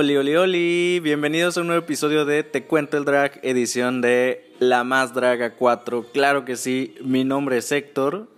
Oli, 0.00 0.16
oli, 0.16 0.36
oli, 0.36 1.00
bienvenidos 1.00 1.56
a 1.56 1.62
un 1.62 1.66
nuevo 1.66 1.82
episodio 1.82 2.24
de 2.24 2.44
Te 2.44 2.62
Cuento 2.62 2.96
el 2.96 3.04
Drag, 3.04 3.40
edición 3.42 4.00
de 4.00 4.48
La 4.60 4.84
Más 4.84 5.12
Draga 5.12 5.56
4. 5.56 6.12
Claro 6.12 6.44
que 6.44 6.54
sí, 6.54 6.94
mi 7.02 7.24
nombre 7.24 7.56
es 7.56 7.72
Héctor. 7.72 8.28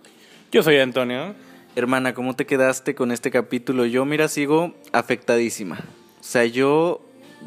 Yo 0.51 0.63
soy 0.63 0.79
Antonio. 0.79 1.35
Hermana, 1.75 2.15
¿cómo 2.15 2.35
te 2.35 2.47
quedaste 2.47 2.95
con 2.95 3.11
este 3.11 3.29
capítulo? 3.29 3.85
Yo, 3.85 4.05
mira, 4.05 4.27
sigo 4.27 4.73
afectadísima. 4.91 5.77
O 6.19 6.23
sea, 6.23 6.45
yo 6.45 6.99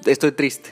estoy 0.06 0.30
triste 0.30 0.70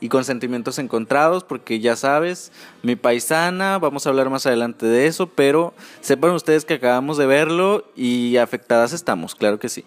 y 0.00 0.10
con 0.10 0.26
sentimientos 0.26 0.78
encontrados 0.78 1.44
porque 1.44 1.80
ya 1.80 1.96
sabes, 1.96 2.52
mi 2.82 2.96
paisana, 2.96 3.78
vamos 3.78 4.06
a 4.06 4.10
hablar 4.10 4.28
más 4.28 4.44
adelante 4.44 4.84
de 4.84 5.06
eso, 5.06 5.26
pero 5.26 5.72
sepan 6.02 6.32
ustedes 6.32 6.66
que 6.66 6.74
acabamos 6.74 7.16
de 7.16 7.24
verlo 7.24 7.86
y 7.96 8.36
afectadas 8.36 8.92
estamos, 8.92 9.34
claro 9.34 9.58
que 9.58 9.70
sí. 9.70 9.86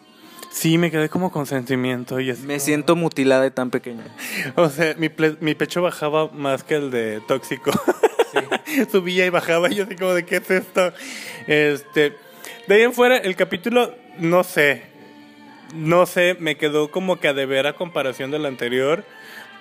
Sí, 0.51 0.77
me 0.77 0.91
quedé 0.91 1.09
como 1.09 1.31
con 1.31 1.45
sentimiento. 1.45 2.19
Y 2.19 2.29
así 2.29 2.41
Me 2.41 2.55
como- 2.55 2.59
siento 2.59 2.95
mutilada 2.95 3.45
y 3.47 3.51
tan 3.51 3.71
pequeña. 3.71 4.03
O 4.55 4.69
sea, 4.69 4.95
mi, 4.97 5.09
pecho 5.55 5.81
bajaba 5.81 6.27
más 6.29 6.63
que 6.63 6.75
el 6.75 6.91
de 6.91 7.21
tóxico. 7.27 7.71
Subía 8.91 9.25
y 9.25 9.29
bajaba 9.29 9.71
y 9.71 9.75
yo 9.75 9.85
así 9.85 9.95
como 9.95 10.13
de 10.13 10.25
qué 10.25 10.37
es 10.37 10.51
esto. 10.51 10.93
Este, 11.47 12.13
de 12.67 12.75
ahí 12.75 12.81
en 12.81 12.93
fuera, 12.93 13.17
el 13.17 13.35
capítulo, 13.35 13.95
no 14.19 14.43
sé. 14.43 14.83
No 15.73 16.05
sé, 16.05 16.35
me 16.39 16.57
quedó 16.57 16.91
como 16.91 17.19
que 17.19 17.29
a 17.29 17.33
deber 17.33 17.65
a 17.65 17.73
comparación 17.73 18.29
del 18.31 18.45
anterior. 18.45 19.05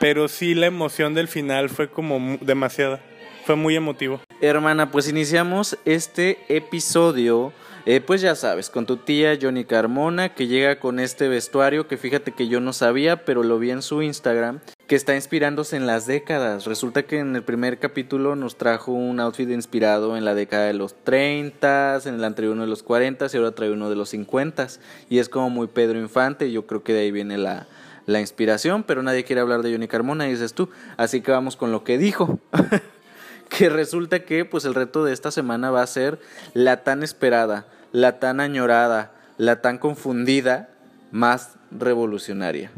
Pero 0.01 0.29
sí 0.29 0.55
la 0.55 0.67
emoción 0.67 1.15
del 1.15 1.29
final 1.29 1.69
fue 1.69 1.89
como 1.89 2.39
demasiada. 2.41 3.01
Fue 3.45 3.55
muy 3.55 3.77
emotivo. 3.77 4.21
Hermana, 4.41 4.91
pues 4.91 5.09
iniciamos 5.09 5.79
este 5.85 6.39
episodio, 6.49 7.53
eh, 7.91 8.01
pues 8.01 8.21
ya 8.21 8.37
sabes, 8.37 8.71
con 8.71 8.87
tu 8.87 8.99
tía 8.99 9.37
Johnny 9.43 9.65
Carmona, 9.65 10.33
que 10.33 10.47
llega 10.47 10.79
con 10.79 11.01
este 11.01 11.27
vestuario 11.27 11.89
que 11.89 11.97
fíjate 11.97 12.31
que 12.31 12.47
yo 12.47 12.61
no 12.61 12.73
sabía, 12.73 13.25
pero 13.25 13.43
lo 13.43 13.59
vi 13.59 13.73
en 13.73 13.83
su 13.83 14.01
Instagram, 14.01 14.61
que 14.87 14.95
está 14.95 15.17
inspirándose 15.17 15.75
en 15.77 15.89
las 15.89 16.07
décadas. 16.07 16.67
Resulta 16.67 17.03
que 17.03 17.19
en 17.19 17.35
el 17.35 17.43
primer 17.43 17.81
capítulo 17.81 18.37
nos 18.37 18.57
trajo 18.57 18.93
un 18.93 19.19
outfit 19.19 19.51
inspirado 19.51 20.17
en 20.17 20.25
la 20.25 20.37
década 20.37 20.67
de 20.67 20.75
los 20.75 20.95
30, 21.03 21.99
en 22.05 22.15
el 22.15 22.23
anterior 22.23 22.53
uno 22.53 22.63
de 22.63 22.69
los 22.69 22.85
40 22.85 23.27
y 23.27 23.37
ahora 23.37 23.57
trae 23.57 23.73
uno 23.73 23.91
de 23.91 23.97
los 23.97 24.11
50. 24.11 24.69
Y 25.09 25.19
es 25.19 25.29
como 25.29 25.51
muy 25.51 25.67
Pedro 25.67 25.99
Infante, 25.99 26.53
yo 26.53 26.69
creo 26.69 26.85
que 26.85 26.93
de 26.93 27.01
ahí 27.01 27.11
viene 27.11 27.39
la, 27.39 27.67
la 28.07 28.21
inspiración, 28.21 28.85
pero 28.85 29.03
nadie 29.03 29.25
quiere 29.25 29.41
hablar 29.41 29.63
de 29.63 29.73
Johnny 29.73 29.89
Carmona, 29.89 30.27
dices 30.27 30.55
tú. 30.55 30.69
Así 30.97 31.23
que 31.23 31.33
vamos 31.33 31.57
con 31.57 31.73
lo 31.73 31.83
que 31.83 31.99
dijo. 31.99 32.39
que 33.51 33.69
resulta 33.69 34.21
que 34.21 34.45
pues 34.45 34.65
el 34.65 34.75
reto 34.75 35.05
de 35.05 35.13
esta 35.13 35.33
semana 35.33 35.71
va 35.73 35.83
a 35.83 35.87
ser 35.89 36.21
la 36.55 36.85
tan 36.85 37.03
esperada, 37.03 37.67
la 37.93 38.19
tan 38.19 38.41
añorada, 38.41 39.13
la 39.39 39.61
tan 39.63 39.79
confundida, 39.79 40.69
más 41.13 41.55
revolucionaria. 41.71 42.71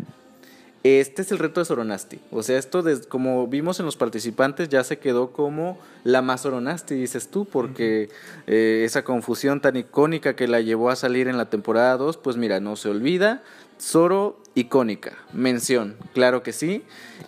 Este 0.85 1.23
es 1.23 1.31
el 1.31 1.39
reto 1.39 1.61
de 1.61 1.67
Soronasti. 1.67 2.19
O 2.33 2.43
sea, 2.43 2.59
esto 2.59 2.83
como 3.09 3.47
vimos 3.47 3.79
en 3.79 3.87
los 3.87 3.97
participantes 3.97 4.69
ya 4.69 4.83
se 4.83 4.99
quedó 4.99 5.31
como 5.31 5.79
la 6.03 6.23
más 6.23 6.41
Soronasti, 6.41 6.97
dices 6.97 7.29
tú, 7.29 7.45
porque 7.45 8.09
eh, 8.49 8.83
esa 8.85 9.05
confusión 9.05 9.61
tan 9.61 9.77
icónica 9.77 10.35
que 10.35 10.49
la 10.49 10.61
llevó 10.61 10.91
a 10.91 10.97
salir 10.97 11.29
en 11.29 11.37
la 11.37 11.49
temporada 11.49 11.97
2, 11.99 12.17
pues 12.17 12.37
mira, 12.37 12.59
no 12.59 12.75
se 12.75 12.89
olvida. 12.89 13.43
Zoro 13.81 14.42
icónica, 14.55 15.17
mención, 15.33 15.97
claro 16.15 16.43
que 16.43 16.53
sí. 16.53 16.85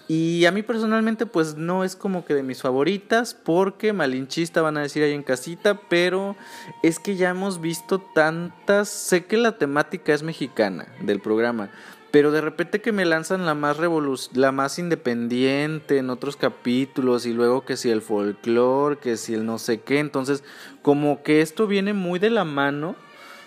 Y 0.09 0.45
a 0.45 0.51
mí 0.53 0.63
personalmente 0.63 1.25
pues 1.25 1.55
no 1.57 1.83
es 1.83 1.97
como 1.97 2.27
que 2.27 2.35
de 2.35 2.43
mis 2.43 2.61
favoritas 2.61 3.33
porque 3.33 3.95
malinchista 3.95 4.61
van 4.61 4.77
a 4.77 4.83
decir 4.83 5.03
ahí 5.03 5.13
en 5.13 5.23
casita, 5.23 5.81
pero 5.89 6.37
es 6.83 6.99
que 6.99 7.17
ya 7.17 7.31
hemos 7.31 7.61
visto 7.61 7.99
tantas, 8.15 8.89
sé 8.91 9.25
que 9.25 9.39
la 9.39 9.57
temática 9.57 10.13
es 10.13 10.23
mexicana 10.23 10.87
del 11.01 11.21
programa, 11.21 11.71
pero 12.11 12.31
de 12.31 12.43
repente 12.43 12.83
que 12.83 12.93
me 12.93 13.07
lanzan 13.07 13.47
la 13.47 13.55
más 13.55 13.79
revolu- 13.79 14.29
la 14.35 14.53
más 14.53 14.79
independiente 14.79 15.97
en 15.97 16.11
otros 16.11 16.37
capítulos 16.37 17.25
y 17.25 17.33
luego 17.33 17.65
que 17.65 17.79
si 17.79 17.89
el 17.91 18.03
folclore, 18.03 18.99
que 18.99 19.17
si 19.17 19.33
el 19.33 19.47
no 19.47 19.59
sé 19.59 19.81
qué, 19.81 19.99
entonces 20.01 20.45
como 20.83 21.23
que 21.23 21.41
esto 21.41 21.67
viene 21.67 21.95
muy 21.95 22.19
de 22.19 22.29
la 22.31 22.45
mano, 22.45 22.95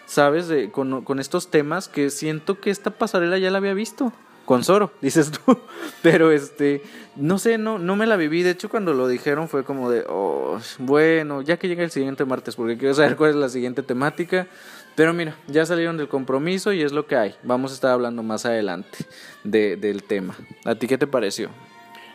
¿sabes? 0.08 0.48
De, 0.48 0.72
con, 0.72 1.04
con 1.04 1.20
estos 1.20 1.52
temas 1.52 1.88
que 1.88 2.10
siento 2.10 2.60
que 2.60 2.72
esta 2.72 2.90
pasarela 2.90 3.38
ya 3.38 3.52
la 3.52 3.60
había 3.60 3.76
visto. 3.76 4.12
Con 4.46 4.64
Zoro, 4.64 4.94
dices 5.02 5.32
tú. 5.32 5.60
Pero 6.02 6.32
este, 6.32 6.82
no 7.18 7.38
sé, 7.38 7.58
no, 7.58 7.78
no 7.78 7.96
me 7.96 8.08
la 8.08 8.16
viví. 8.16 8.42
De 8.42 8.52
hecho, 8.52 8.70
cuando 8.70 8.94
lo 8.94 9.08
dijeron 9.08 9.50
fue 9.50 9.64
como 9.64 9.92
de, 9.92 10.06
oh, 10.08 10.60
bueno, 10.80 11.42
ya 11.42 11.58
que 11.58 11.68
llega 11.68 11.84
el 11.84 11.92
siguiente 11.92 12.24
martes, 12.26 12.56
porque 12.56 12.78
quiero 12.78 12.94
saber 12.96 13.18
cuál 13.18 13.32
es 13.32 13.36
la 13.36 13.50
siguiente 13.50 13.84
temática. 13.84 14.48
Pero 14.96 15.14
mira, 15.14 15.36
ya 15.48 15.64
salieron 15.66 15.98
del 15.98 16.08
compromiso 16.08 16.74
y 16.74 16.82
es 16.82 16.92
lo 16.92 17.06
que 17.06 17.18
hay. 17.18 17.36
Vamos 17.44 17.72
a 17.72 17.76
estar 17.76 17.92
hablando 17.92 18.24
más 18.24 18.48
adelante 18.48 18.98
de, 19.44 19.76
del 19.76 20.02
tema. 20.02 20.36
¿A 20.66 20.74
ti 20.74 20.88
qué 20.88 20.98
te 20.98 21.06
pareció? 21.06 21.50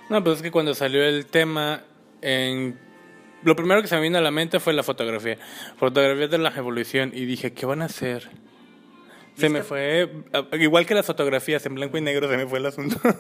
No, 0.09 0.25
pues 0.25 0.39
es 0.39 0.43
que 0.43 0.51
cuando 0.51 0.75
salió 0.75 1.03
el 1.05 1.27
tema, 1.27 1.83
en... 2.23 2.79
lo 3.45 3.57
primero 3.57 3.83
que 3.83 3.89
se 3.89 3.97
me 3.97 4.03
vino 4.03 4.19
a 4.19 4.21
la 4.21 4.31
mente 4.31 4.61
fue 4.61 4.73
la 4.73 4.83
fotografía. 4.83 5.39
Fotografía 5.77 6.29
de 6.29 6.39
la 6.39 6.51
evolución. 6.51 7.13
Y 7.15 7.25
dije, 7.25 7.53
¿qué 7.53 7.67
van 7.67 7.83
a 7.83 7.87
hacer? 7.87 8.29
Se 9.43 9.49
me 9.49 9.63
fue, 9.63 10.09
igual 10.61 10.87
que 10.87 10.95
las 10.95 11.05
fotografías 11.05 11.67
en 11.67 11.75
blanco 11.75 11.99
y 11.99 12.01
negro, 12.01 12.29
se 12.29 12.37
me 12.37 12.47
fue 12.47 12.59
el 12.61 12.67
asunto. 12.67 12.97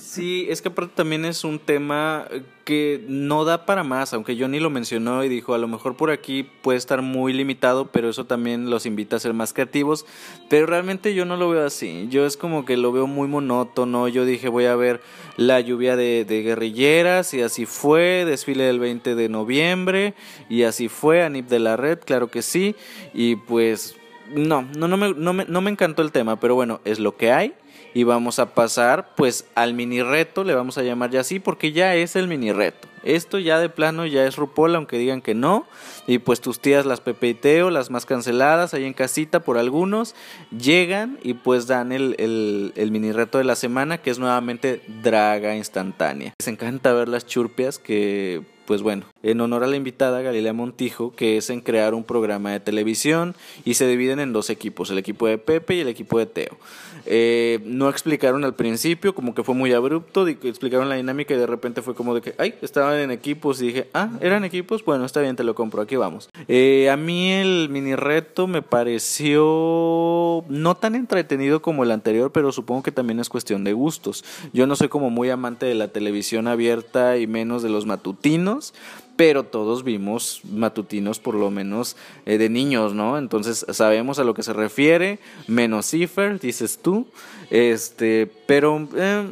Sí, 0.00 0.46
es 0.48 0.62
que 0.62 0.68
aparte 0.68 0.92
también 0.94 1.24
es 1.24 1.42
un 1.44 1.58
tema 1.58 2.28
que 2.64 3.04
no 3.08 3.44
da 3.44 3.66
para 3.66 3.82
más, 3.82 4.12
aunque 4.14 4.36
Johnny 4.38 4.60
lo 4.60 4.70
mencionó 4.70 5.24
y 5.24 5.28
dijo, 5.28 5.54
a 5.54 5.58
lo 5.58 5.68
mejor 5.68 5.96
por 5.96 6.10
aquí 6.10 6.44
puede 6.62 6.78
estar 6.78 7.02
muy 7.02 7.32
limitado, 7.32 7.86
pero 7.90 8.08
eso 8.08 8.24
también 8.24 8.70
los 8.70 8.86
invita 8.86 9.16
a 9.16 9.20
ser 9.20 9.34
más 9.34 9.52
creativos, 9.52 10.06
pero 10.48 10.66
realmente 10.66 11.14
yo 11.14 11.24
no 11.24 11.36
lo 11.36 11.50
veo 11.50 11.66
así, 11.66 12.06
yo 12.10 12.26
es 12.26 12.36
como 12.36 12.64
que 12.64 12.76
lo 12.76 12.92
veo 12.92 13.06
muy 13.06 13.28
monótono, 13.28 14.08
yo 14.08 14.24
dije 14.24 14.48
voy 14.48 14.66
a 14.66 14.76
ver 14.76 15.00
la 15.36 15.60
lluvia 15.60 15.96
de, 15.96 16.24
de 16.24 16.42
guerrilleras 16.42 17.34
y 17.34 17.42
así 17.42 17.66
fue, 17.66 18.24
desfile 18.24 18.64
del 18.64 18.78
20 18.78 19.14
de 19.14 19.28
noviembre 19.28 20.14
y 20.48 20.62
así 20.62 20.88
fue, 20.88 21.22
Anip 21.22 21.48
de 21.48 21.58
la 21.58 21.76
Red, 21.76 22.00
claro 22.04 22.28
que 22.28 22.42
sí, 22.42 22.76
y 23.12 23.36
pues 23.36 23.96
no, 24.32 24.62
no, 24.76 24.88
no, 24.88 24.96
me, 24.96 25.14
no, 25.14 25.32
me, 25.32 25.44
no 25.46 25.60
me 25.60 25.70
encantó 25.70 26.02
el 26.02 26.12
tema, 26.12 26.38
pero 26.40 26.54
bueno, 26.54 26.80
es 26.84 26.98
lo 26.98 27.16
que 27.16 27.32
hay 27.32 27.54
y 27.94 28.02
vamos 28.02 28.40
a 28.40 28.54
pasar 28.54 29.14
pues 29.14 29.46
al 29.54 29.72
mini 29.72 30.02
reto, 30.02 30.42
le 30.44 30.54
vamos 30.54 30.76
a 30.76 30.82
llamar 30.82 31.10
ya 31.10 31.20
así 31.20 31.38
porque 31.38 31.72
ya 31.72 31.94
es 31.94 32.16
el 32.16 32.26
mini 32.26 32.52
reto. 32.52 32.88
Esto 33.04 33.38
ya 33.38 33.58
de 33.58 33.68
plano 33.68 34.06
ya 34.06 34.26
es 34.26 34.36
RuPaul, 34.36 34.74
aunque 34.74 34.98
digan 34.98 35.20
que 35.20 35.34
no. 35.34 35.66
Y 36.06 36.18
pues 36.18 36.40
tus 36.40 36.58
tías, 36.58 36.86
las 36.86 37.00
Pepe 37.00 37.28
y 37.28 37.34
Teo, 37.34 37.70
las 37.70 37.90
más 37.90 38.06
canceladas, 38.06 38.74
ahí 38.74 38.84
en 38.84 38.94
casita 38.94 39.40
por 39.40 39.58
algunos, 39.58 40.14
llegan 40.50 41.18
y 41.22 41.34
pues 41.34 41.66
dan 41.66 41.92
el, 41.92 42.16
el, 42.18 42.72
el 42.76 42.90
mini 42.90 43.12
reto 43.12 43.38
de 43.38 43.44
la 43.44 43.56
semana, 43.56 43.98
que 43.98 44.10
es 44.10 44.18
nuevamente 44.18 44.80
draga 45.02 45.54
instantánea. 45.54 46.32
Les 46.38 46.48
encanta 46.48 46.92
ver 46.94 47.08
las 47.08 47.26
churpias 47.26 47.78
que 47.78 48.42
pues 48.66 48.82
bueno, 48.82 49.04
en 49.22 49.40
honor 49.40 49.64
a 49.64 49.66
la 49.66 49.76
invitada 49.76 50.22
Galilea 50.22 50.52
Montijo, 50.52 51.14
que 51.14 51.36
es 51.36 51.50
en 51.50 51.60
crear 51.60 51.94
un 51.94 52.04
programa 52.04 52.52
de 52.52 52.60
televisión 52.60 53.34
y 53.64 53.74
se 53.74 53.86
dividen 53.86 54.20
en 54.20 54.32
dos 54.32 54.50
equipos, 54.50 54.90
el 54.90 54.98
equipo 54.98 55.26
de 55.26 55.38
Pepe 55.38 55.74
y 55.74 55.80
el 55.80 55.88
equipo 55.88 56.18
de 56.18 56.26
Teo. 56.26 56.56
Eh, 57.06 57.60
no 57.64 57.88
explicaron 57.88 58.44
al 58.44 58.54
principio, 58.54 59.14
como 59.14 59.34
que 59.34 59.42
fue 59.42 59.54
muy 59.54 59.72
abrupto, 59.72 60.26
explicaron 60.26 60.88
la 60.88 60.94
dinámica 60.96 61.34
y 61.34 61.36
de 61.36 61.46
repente 61.46 61.82
fue 61.82 61.94
como 61.94 62.14
de 62.14 62.20
que, 62.20 62.34
ay, 62.38 62.54
estaban 62.62 62.98
en 62.98 63.10
equipos 63.10 63.60
y 63.60 63.66
dije, 63.66 63.88
ah, 63.94 64.10
eran 64.20 64.44
equipos, 64.44 64.84
bueno, 64.84 65.04
está 65.04 65.20
bien, 65.20 65.36
te 65.36 65.44
lo 65.44 65.54
compro, 65.54 65.82
aquí 65.82 65.96
vamos. 65.96 66.30
Eh, 66.48 66.90
a 66.90 66.96
mí 66.96 67.32
el 67.32 67.68
mini 67.68 67.94
reto 67.94 68.46
me 68.46 68.62
pareció 68.62 70.44
no 70.48 70.76
tan 70.76 70.94
entretenido 70.94 71.62
como 71.62 71.84
el 71.84 71.90
anterior, 71.90 72.32
pero 72.32 72.52
supongo 72.52 72.82
que 72.82 72.92
también 72.92 73.20
es 73.20 73.28
cuestión 73.28 73.64
de 73.64 73.72
gustos. 73.72 74.24
Yo 74.52 74.66
no 74.66 74.76
soy 74.76 74.88
como 74.88 75.10
muy 75.10 75.30
amante 75.30 75.66
de 75.66 75.74
la 75.74 75.88
televisión 75.88 76.48
abierta 76.48 77.18
y 77.18 77.26
menos 77.26 77.62
de 77.62 77.68
los 77.68 77.86
matutinos, 77.86 78.74
pero 79.16 79.44
todos 79.44 79.84
vimos 79.84 80.40
matutinos 80.44 81.18
por 81.18 81.34
lo 81.34 81.50
menos 81.50 81.96
eh, 82.26 82.38
de 82.38 82.48
niños, 82.48 82.94
¿no? 82.94 83.18
Entonces 83.18 83.64
sabemos 83.72 84.18
a 84.18 84.24
lo 84.24 84.34
que 84.34 84.42
se 84.42 84.52
refiere, 84.52 85.18
menos 85.46 85.86
Cipher, 85.86 86.40
dices 86.40 86.78
tú, 86.82 87.06
este, 87.50 88.30
pero 88.46 88.88
eh, 88.96 89.26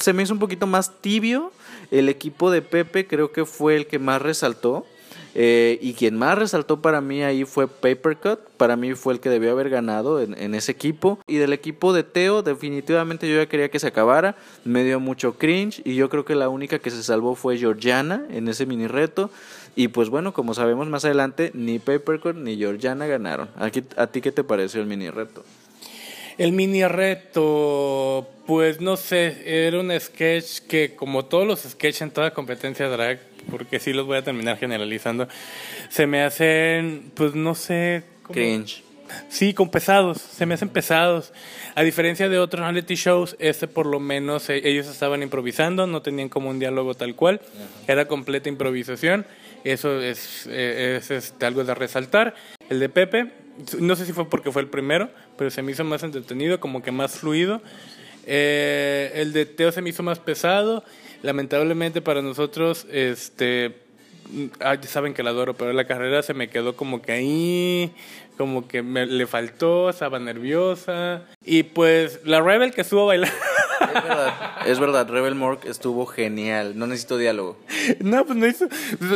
se 0.00 0.12
me 0.12 0.22
hizo 0.22 0.32
un 0.32 0.40
poquito 0.40 0.66
más 0.66 1.00
tibio. 1.00 1.52
El 1.90 2.08
equipo 2.08 2.50
de 2.50 2.60
Pepe 2.62 3.06
creo 3.06 3.32
que 3.32 3.44
fue 3.44 3.76
el 3.76 3.86
que 3.86 3.98
más 3.98 4.20
resaltó. 4.20 4.84
Eh, 5.34 5.78
y 5.80 5.94
quien 5.94 6.16
más 6.16 6.36
resaltó 6.38 6.82
para 6.82 7.00
mí 7.00 7.22
ahí 7.22 7.44
fue 7.44 7.68
Papercut. 7.68 8.40
Para 8.56 8.76
mí 8.76 8.94
fue 8.94 9.14
el 9.14 9.20
que 9.20 9.30
debió 9.30 9.52
haber 9.52 9.70
ganado 9.70 10.20
en, 10.20 10.54
ese 10.54 10.72
equipo. 10.72 11.20
Y 11.26 11.36
del 11.36 11.52
equipo 11.52 11.92
de 11.92 12.02
Teo, 12.02 12.42
definitivamente 12.42 13.28
yo 13.28 13.36
ya 13.36 13.48
quería 13.48 13.70
que 13.70 13.78
se 13.78 13.86
acabara. 13.86 14.36
Me 14.64 14.84
dio 14.84 15.00
mucho 15.00 15.38
cringe. 15.38 15.80
Y 15.84 15.94
yo 15.94 16.08
creo 16.08 16.24
que 16.24 16.34
la 16.34 16.48
única 16.48 16.78
que 16.78 16.90
se 16.90 17.02
salvó 17.02 17.34
fue 17.34 17.58
Georgiana 17.58 18.26
en 18.30 18.48
ese 18.48 18.66
mini 18.66 18.86
reto. 18.86 19.30
Y 19.76 19.88
pues 19.88 20.08
bueno, 20.08 20.32
como 20.32 20.54
sabemos 20.54 20.88
más 20.88 21.04
adelante, 21.04 21.52
ni 21.54 21.78
Papercut 21.78 22.34
ni 22.34 22.56
Georgiana 22.56 23.06
ganaron. 23.06 23.48
Aquí, 23.56 23.84
¿A 23.96 24.08
ti 24.08 24.20
qué 24.20 24.32
te 24.32 24.42
pareció 24.42 24.80
el 24.80 24.86
mini 24.86 25.10
reto? 25.10 25.44
El 26.38 26.52
mini 26.52 26.86
reto, 26.86 28.28
pues 28.46 28.80
no 28.80 28.96
sé, 28.96 29.42
era 29.44 29.80
un 29.80 29.90
sketch 29.98 30.60
que 30.68 30.94
como 30.94 31.24
todos 31.24 31.44
los 31.44 31.62
sketches 31.62 32.02
en 32.02 32.12
toda 32.12 32.32
competencia 32.32 32.88
drag, 32.88 33.18
porque 33.50 33.80
sí 33.80 33.92
los 33.92 34.06
voy 34.06 34.18
a 34.18 34.22
terminar 34.22 34.58
generalizando, 34.58 35.28
se 35.88 36.06
me 36.06 36.22
hacen, 36.22 37.10
pues 37.14 37.34
no 37.34 37.54
sé... 37.54 38.04
Cringe. 38.30 38.82
Sí, 39.28 39.54
con 39.54 39.70
pesados, 39.70 40.18
se 40.18 40.46
me 40.46 40.54
hacen 40.54 40.68
pesados. 40.68 41.32
A 41.74 41.82
diferencia 41.82 42.28
de 42.28 42.38
otros 42.38 42.60
reality 42.60 42.94
shows, 42.94 43.36
este 43.38 43.66
por 43.66 43.86
lo 43.86 44.00
menos 44.00 44.48
eh, 44.50 44.60
ellos 44.64 44.86
estaban 44.86 45.22
improvisando, 45.22 45.86
no 45.86 46.02
tenían 46.02 46.28
como 46.28 46.50
un 46.50 46.58
diálogo 46.58 46.94
tal 46.94 47.14
cual, 47.14 47.40
era 47.86 48.06
completa 48.06 48.48
improvisación. 48.48 49.26
Eso 49.64 50.00
es, 50.00 50.46
eh, 50.50 50.98
es, 50.98 51.10
este, 51.10 51.46
algo 51.46 51.64
de 51.64 51.74
resaltar. 51.74 52.34
El 52.68 52.80
de 52.80 52.88
Pepe, 52.88 53.32
no 53.80 53.96
sé 53.96 54.06
si 54.06 54.12
fue 54.12 54.28
porque 54.28 54.52
fue 54.52 54.62
el 54.62 54.68
primero, 54.68 55.10
pero 55.36 55.50
se 55.50 55.62
me 55.62 55.72
hizo 55.72 55.84
más 55.84 56.02
entretenido, 56.02 56.60
como 56.60 56.82
que 56.82 56.92
más 56.92 57.18
fluido. 57.18 57.60
Eh, 58.26 59.12
el 59.14 59.32
de 59.32 59.46
Teo 59.46 59.72
se 59.72 59.82
me 59.82 59.90
hizo 59.90 60.02
más 60.02 60.18
pesado. 60.18 60.84
Lamentablemente 61.22 62.00
para 62.00 62.22
nosotros, 62.22 62.86
este, 62.90 63.76
ah, 64.60 64.76
saben 64.82 65.14
que 65.14 65.22
la 65.22 65.30
adoro, 65.30 65.54
pero 65.54 65.72
la 65.72 65.86
carrera 65.86 66.22
se 66.22 66.34
me 66.34 66.48
quedó 66.48 66.76
como 66.76 67.02
que 67.02 67.12
ahí, 67.12 67.92
como 68.36 68.68
que 68.68 68.82
me, 68.82 69.06
le 69.06 69.26
faltó, 69.26 69.90
estaba 69.90 70.18
nerviosa. 70.18 71.22
Y 71.44 71.64
pues 71.64 72.20
la 72.24 72.40
Rebel 72.40 72.72
que 72.72 72.82
estuvo 72.82 73.06
bailando. 73.06 73.36
Es 73.80 73.94
verdad, 73.94 74.66
es 74.66 74.80
verdad, 74.80 75.08
Rebel 75.08 75.34
Mork 75.34 75.64
estuvo 75.64 76.04
genial, 76.06 76.78
no 76.78 76.86
necesito 76.86 77.16
diálogo. 77.16 77.58
No, 78.00 78.26
pues 78.26 78.36
no, 78.36 78.46
hizo, 78.46 78.68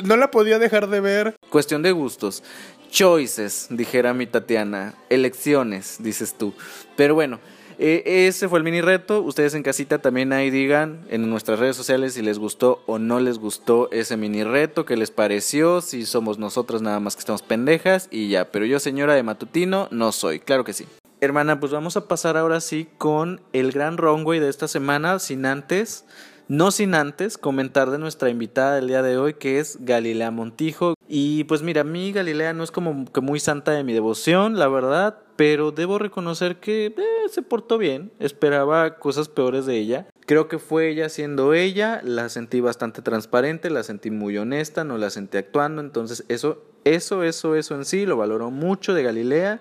no 0.05 0.17
la 0.17 0.31
podía 0.31 0.59
dejar 0.59 0.89
de 0.89 1.01
ver. 1.01 1.37
Cuestión 1.51 1.83
de 1.83 1.93
gustos. 1.93 2.43
Choices, 2.91 3.67
dijera 3.71 4.15
mi 4.15 4.27
Tatiana. 4.27 4.95
Elecciones, 5.11 5.97
dices 6.01 6.35
tú. 6.39 6.55
Pero 6.97 7.15
bueno, 7.15 7.39
eh, 7.85 8.29
ese 8.29 8.49
fue 8.49 8.61
el 8.61 8.65
mini 8.65 8.81
reto. 8.81 9.23
Ustedes 9.23 9.55
en 9.55 9.65
casita 9.65 9.99
también 9.99 10.33
ahí 10.33 10.51
digan 10.51 11.01
en 11.09 11.29
nuestras 11.29 11.59
redes 11.59 11.75
sociales 11.75 12.15
si 12.15 12.23
les 12.23 12.39
gustó 12.39 12.85
o 12.87 13.01
no 13.01 13.19
les 13.19 13.39
gustó 13.39 13.91
ese 13.91 14.17
mini 14.17 14.45
reto, 14.45 14.85
qué 14.85 14.97
les 14.97 15.11
pareció, 15.11 15.81
si 15.81 16.07
somos 16.07 16.39
nosotros 16.39 16.81
nada 16.81 17.01
más 17.01 17.17
que 17.17 17.21
estamos 17.21 17.43
pendejas 17.43 18.07
y 18.13 18.29
ya. 18.29 18.53
Pero 18.53 18.67
yo, 18.67 18.79
señora 18.79 19.15
de 19.15 19.25
matutino, 19.25 19.89
no 19.91 20.13
soy. 20.13 20.39
Claro 20.39 20.63
que 20.63 20.75
sí. 20.75 20.87
Hermana, 21.21 21.59
pues 21.59 21.73
vamos 21.73 21.97
a 21.97 22.07
pasar 22.07 22.37
ahora 22.37 22.61
sí 22.61 22.89
con 22.99 23.41
el 23.53 23.73
gran 23.73 23.97
runway 23.97 24.39
de 24.39 24.49
esta 24.49 24.69
semana, 24.69 25.19
sin 25.19 25.45
antes, 25.45 26.05
no 26.47 26.71
sin 26.71 26.95
antes 26.95 27.37
comentar 27.37 27.91
de 27.91 27.99
nuestra 27.99 28.31
invitada 28.31 28.77
del 28.77 28.87
día 28.87 29.03
de 29.03 29.19
hoy, 29.19 29.35
que 29.35 29.59
es 29.59 29.79
Galilea 29.81 30.31
Montijo. 30.31 30.95
Y 31.09 31.43
pues 31.45 31.63
mira, 31.63 31.81
a 31.81 31.85
mí 31.85 32.13
Galilea 32.13 32.53
no 32.53 32.63
es 32.63 32.71
como 32.71 33.11
que 33.13 33.21
muy 33.21 33.41
santa 33.41 33.73
de 33.73 33.83
mi 33.83 33.93
devoción, 33.93 34.57
la 34.57 34.69
verdad, 34.69 35.19
pero 35.37 35.73
debo 35.73 35.99
reconocer 35.99 36.57
que 36.57 36.87
eh, 36.87 37.29
se 37.31 37.43
portó 37.43 37.79
bien, 37.79 38.13
esperaba 38.19 38.99
cosas 38.99 39.29
peores 39.29 39.67
de 39.67 39.79
ella. 39.79 40.07
Creo 40.27 40.49
que 40.49 40.59
fue 40.59 40.89
ella 40.89 41.09
siendo 41.09 41.55
ella, 41.55 42.01
la 42.05 42.29
sentí 42.29 42.61
bastante 42.61 43.03
transparente, 43.03 43.71
la 43.71 43.83
sentí 43.83 44.11
muy 44.11 44.39
honesta, 44.39 44.85
no 44.85 44.99
la 44.99 45.11
sentí 45.11 45.39
actuando, 45.39 45.81
entonces 45.81 46.25
eso, 46.29 46.63
eso, 46.85 47.23
eso, 47.23 47.55
eso 47.55 47.75
en 47.75 47.85
sí 47.85 48.07
lo 48.07 48.17
valoró 48.17 48.51
mucho 48.51 48.95
de 48.95 49.03
Galilea. 49.03 49.61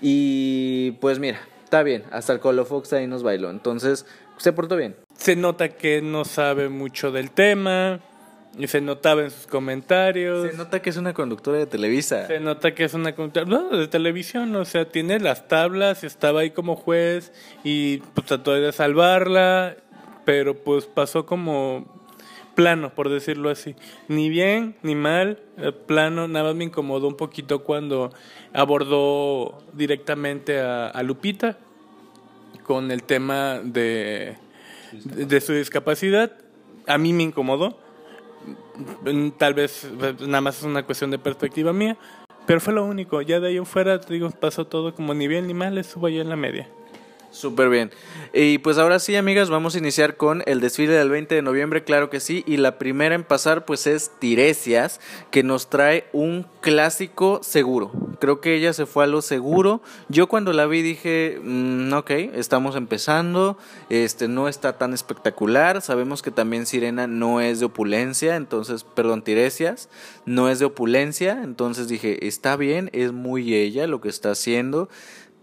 Y 0.00 0.92
pues 0.92 1.18
mira, 1.18 1.40
está 1.64 1.82
bien, 1.82 2.04
hasta 2.10 2.32
el 2.32 2.40
Colo 2.40 2.64
Fox 2.64 2.92
ahí 2.92 3.06
nos 3.06 3.22
bailó, 3.22 3.50
entonces 3.50 4.06
se 4.38 4.52
portó 4.52 4.76
bien. 4.76 4.96
Se 5.14 5.36
nota 5.36 5.68
que 5.68 6.00
no 6.00 6.24
sabe 6.24 6.70
mucho 6.70 7.12
del 7.12 7.30
tema, 7.30 8.00
y 8.58 8.66
se 8.66 8.80
notaba 8.80 9.22
en 9.22 9.30
sus 9.30 9.46
comentarios. 9.46 10.50
Se 10.50 10.56
nota 10.56 10.82
que 10.82 10.90
es 10.90 10.96
una 10.96 11.14
conductora 11.14 11.58
de 11.58 11.66
Televisa. 11.66 12.26
Se 12.26 12.40
nota 12.40 12.74
que 12.74 12.84
es 12.84 12.94
una 12.94 13.14
conductora 13.14 13.46
no, 13.46 13.76
de 13.76 13.88
televisión, 13.88 14.54
o 14.56 14.64
sea, 14.64 14.86
tiene 14.86 15.20
las 15.20 15.48
tablas, 15.48 16.04
estaba 16.04 16.40
ahí 16.40 16.50
como 16.50 16.76
juez 16.76 17.32
y 17.64 17.98
pues, 17.98 18.26
trató 18.26 18.52
de 18.52 18.72
salvarla, 18.72 19.76
pero 20.24 20.56
pues 20.56 20.86
pasó 20.86 21.26
como 21.26 21.86
plano, 22.54 22.94
por 22.94 23.08
decirlo 23.08 23.50
así. 23.50 23.76
Ni 24.08 24.28
bien 24.28 24.76
ni 24.82 24.94
mal, 24.94 25.38
eh, 25.56 25.72
plano, 25.72 26.26
nada 26.28 26.46
más 26.46 26.56
me 26.56 26.64
incomodó 26.64 27.06
un 27.06 27.16
poquito 27.16 27.62
cuando 27.62 28.12
abordó 28.52 29.62
directamente 29.72 30.60
a, 30.60 31.02
Lupita 31.02 31.56
con 32.64 32.90
el 32.90 33.04
tema 33.04 33.60
de, 33.62 34.36
de 34.92 35.40
su 35.40 35.52
discapacidad. 35.52 36.32
A 36.86 36.98
mí 36.98 37.12
me 37.12 37.22
incomodó 37.22 37.78
tal 39.36 39.54
vez 39.54 39.90
nada 40.20 40.40
más 40.40 40.58
es 40.58 40.64
una 40.64 40.84
cuestión 40.84 41.10
de 41.10 41.18
perspectiva 41.18 41.72
mía, 41.72 41.96
pero 42.46 42.60
fue 42.60 42.72
lo 42.72 42.84
único. 42.84 43.20
Ya 43.22 43.40
de 43.40 43.48
ahí 43.48 43.56
en 43.56 43.66
fuera, 43.66 43.98
digo, 43.98 44.30
pasó 44.30 44.66
todo 44.66 44.94
como 44.94 45.14
ni 45.14 45.28
bien 45.28 45.46
ni 45.46 45.54
mal, 45.54 45.76
estuvo 45.78 46.06
ahí 46.06 46.18
en 46.18 46.28
la 46.28 46.36
media. 46.36 46.68
Súper 47.30 47.68
bien. 47.68 47.90
Y 48.32 48.58
pues 48.58 48.76
ahora 48.76 48.98
sí, 48.98 49.14
amigas, 49.14 49.50
vamos 49.50 49.74
a 49.74 49.78
iniciar 49.78 50.16
con 50.16 50.42
el 50.46 50.60
desfile 50.60 50.94
del 50.94 51.10
20 51.10 51.36
de 51.36 51.42
noviembre, 51.42 51.84
claro 51.84 52.10
que 52.10 52.18
sí. 52.18 52.42
Y 52.46 52.56
la 52.56 52.76
primera 52.76 53.14
en 53.14 53.22
pasar, 53.22 53.64
pues 53.64 53.86
es 53.86 54.10
Tiresias, 54.18 55.00
que 55.30 55.44
nos 55.44 55.70
trae 55.70 56.06
un 56.12 56.46
clásico 56.60 57.40
seguro. 57.42 57.92
Creo 58.20 58.40
que 58.40 58.56
ella 58.56 58.72
se 58.72 58.84
fue 58.84 59.04
a 59.04 59.06
lo 59.06 59.22
seguro. 59.22 59.80
Yo 60.08 60.28
cuando 60.28 60.52
la 60.52 60.66
vi 60.66 60.82
dije, 60.82 61.40
mm, 61.42 61.92
ok, 61.92 62.10
estamos 62.34 62.74
empezando, 62.74 63.56
este 63.90 64.26
no 64.26 64.48
está 64.48 64.76
tan 64.76 64.92
espectacular. 64.92 65.82
Sabemos 65.82 66.22
que 66.22 66.32
también 66.32 66.66
Sirena 66.66 67.06
no 67.06 67.40
es 67.40 67.60
de 67.60 67.66
opulencia, 67.66 68.34
entonces, 68.36 68.82
perdón, 68.82 69.22
Tiresias 69.22 69.88
no 70.26 70.48
es 70.48 70.58
de 70.58 70.64
opulencia. 70.64 71.40
Entonces 71.44 71.88
dije, 71.88 72.26
está 72.26 72.56
bien, 72.56 72.90
es 72.92 73.12
muy 73.12 73.54
ella 73.54 73.86
lo 73.86 74.00
que 74.00 74.08
está 74.08 74.32
haciendo. 74.32 74.88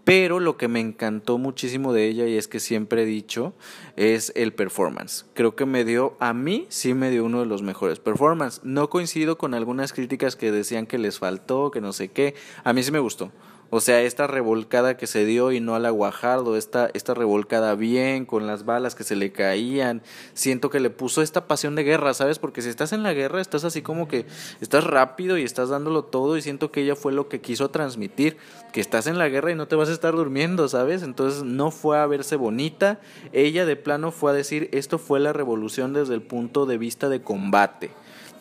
Pero 0.08 0.40
lo 0.40 0.56
que 0.56 0.68
me 0.68 0.80
encantó 0.80 1.36
muchísimo 1.36 1.92
de 1.92 2.08
ella, 2.08 2.26
y 2.26 2.38
es 2.38 2.48
que 2.48 2.60
siempre 2.60 3.02
he 3.02 3.04
dicho, 3.04 3.52
es 3.94 4.32
el 4.36 4.54
performance. 4.54 5.26
Creo 5.34 5.54
que 5.54 5.66
me 5.66 5.84
dio, 5.84 6.16
a 6.18 6.32
mí 6.32 6.64
sí 6.70 6.94
me 6.94 7.10
dio 7.10 7.26
uno 7.26 7.40
de 7.40 7.44
los 7.44 7.60
mejores 7.60 7.98
performance. 7.98 8.62
No 8.64 8.88
coincido 8.88 9.36
con 9.36 9.52
algunas 9.52 9.92
críticas 9.92 10.34
que 10.34 10.50
decían 10.50 10.86
que 10.86 10.96
les 10.96 11.18
faltó, 11.18 11.70
que 11.70 11.82
no 11.82 11.92
sé 11.92 12.08
qué. 12.08 12.34
A 12.64 12.72
mí 12.72 12.82
sí 12.82 12.90
me 12.90 13.00
gustó. 13.00 13.32
O 13.70 13.80
sea, 13.80 14.00
esta 14.00 14.26
revolcada 14.26 14.96
que 14.96 15.06
se 15.06 15.26
dio 15.26 15.52
y 15.52 15.60
no 15.60 15.74
a 15.74 15.78
la 15.78 15.90
Guajardo, 15.90 16.56
esta, 16.56 16.90
esta 16.94 17.12
revolcada 17.12 17.74
bien, 17.74 18.24
con 18.24 18.46
las 18.46 18.64
balas 18.64 18.94
que 18.94 19.04
se 19.04 19.14
le 19.14 19.30
caían, 19.30 20.00
siento 20.32 20.70
que 20.70 20.80
le 20.80 20.88
puso 20.88 21.20
esta 21.20 21.46
pasión 21.46 21.74
de 21.74 21.84
guerra, 21.84 22.14
¿sabes? 22.14 22.38
Porque 22.38 22.62
si 22.62 22.70
estás 22.70 22.94
en 22.94 23.02
la 23.02 23.12
guerra, 23.12 23.42
estás 23.42 23.64
así 23.64 23.82
como 23.82 24.08
que 24.08 24.24
estás 24.62 24.84
rápido 24.84 25.36
y 25.36 25.42
estás 25.42 25.68
dándolo 25.68 26.04
todo 26.04 26.38
y 26.38 26.42
siento 26.42 26.72
que 26.72 26.80
ella 26.80 26.96
fue 26.96 27.12
lo 27.12 27.28
que 27.28 27.42
quiso 27.42 27.68
transmitir, 27.68 28.38
que 28.72 28.80
estás 28.80 29.06
en 29.06 29.18
la 29.18 29.28
guerra 29.28 29.52
y 29.52 29.54
no 29.54 29.68
te 29.68 29.76
vas 29.76 29.90
a 29.90 29.92
estar 29.92 30.14
durmiendo, 30.14 30.66
¿sabes? 30.68 31.02
Entonces 31.02 31.42
no 31.42 31.70
fue 31.70 31.98
a 31.98 32.06
verse 32.06 32.36
bonita, 32.36 33.00
ella 33.32 33.66
de 33.66 33.76
plano 33.76 34.12
fue 34.12 34.30
a 34.30 34.34
decir, 34.34 34.70
esto 34.72 34.98
fue 34.98 35.20
la 35.20 35.34
revolución 35.34 35.92
desde 35.92 36.14
el 36.14 36.22
punto 36.22 36.64
de 36.64 36.78
vista 36.78 37.10
de 37.10 37.20
combate. 37.20 37.90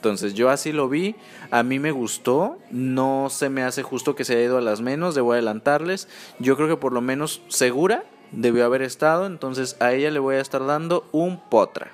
Entonces 0.08 0.34
yo 0.34 0.50
así 0.50 0.72
lo 0.72 0.90
vi, 0.90 1.16
a 1.52 1.64
mí 1.64 1.80
me 1.80 1.92
gustó, 1.92 2.58
no 2.72 3.28
se 3.30 3.50
me 3.50 3.64
hace 3.64 3.84
justo 3.84 4.16
que 4.16 4.26
se 4.26 4.34
haya 4.34 4.44
ido 4.44 4.58
a 4.58 4.62
las 4.62 4.82
menos, 4.82 5.16
debo 5.16 5.34
adelantarles, 5.34 6.08
yo 6.40 6.56
creo 6.56 6.68
que 6.68 6.78
por 6.78 6.94
lo 6.94 7.02
menos 7.02 7.42
segura 7.48 8.04
debió 8.32 8.66
haber 8.66 8.82
estado, 8.82 9.26
entonces 9.26 9.78
a 9.80 9.94
ella 9.94 10.12
le 10.12 10.20
voy 10.20 10.36
a 10.36 10.42
estar 10.42 10.66
dando 10.66 11.08
un 11.12 11.40
potra. 11.50 11.92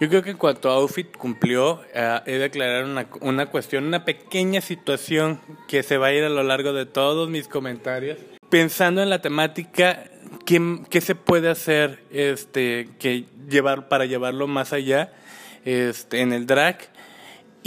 Yo 0.00 0.08
creo 0.08 0.22
que 0.22 0.30
en 0.30 0.36
cuanto 0.36 0.70
a 0.70 0.74
outfit 0.74 1.16
cumplió, 1.16 1.80
eh, 1.92 2.20
he 2.26 2.38
de 2.38 2.44
aclarar 2.44 2.84
una, 2.84 3.08
una 3.20 3.46
cuestión, 3.46 3.84
una 3.84 4.04
pequeña 4.04 4.60
situación 4.60 5.40
que 5.66 5.82
se 5.82 5.98
va 5.98 6.08
a 6.08 6.12
ir 6.12 6.22
a 6.22 6.28
lo 6.28 6.42
largo 6.44 6.72
de 6.72 6.86
todos 6.86 7.28
mis 7.28 7.48
comentarios. 7.48 8.18
Pensando 8.48 9.02
en 9.02 9.10
la 9.10 9.20
temática, 9.20 10.04
¿qué, 10.46 10.80
qué 10.88 11.00
se 11.00 11.14
puede 11.14 11.50
hacer 11.50 12.04
este, 12.10 12.88
que 13.00 13.26
llevar, 13.48 13.88
para 13.88 14.06
llevarlo 14.06 14.46
más 14.46 14.72
allá 14.72 15.12
este, 15.64 16.20
en 16.20 16.32
el 16.32 16.46
drag? 16.46 16.78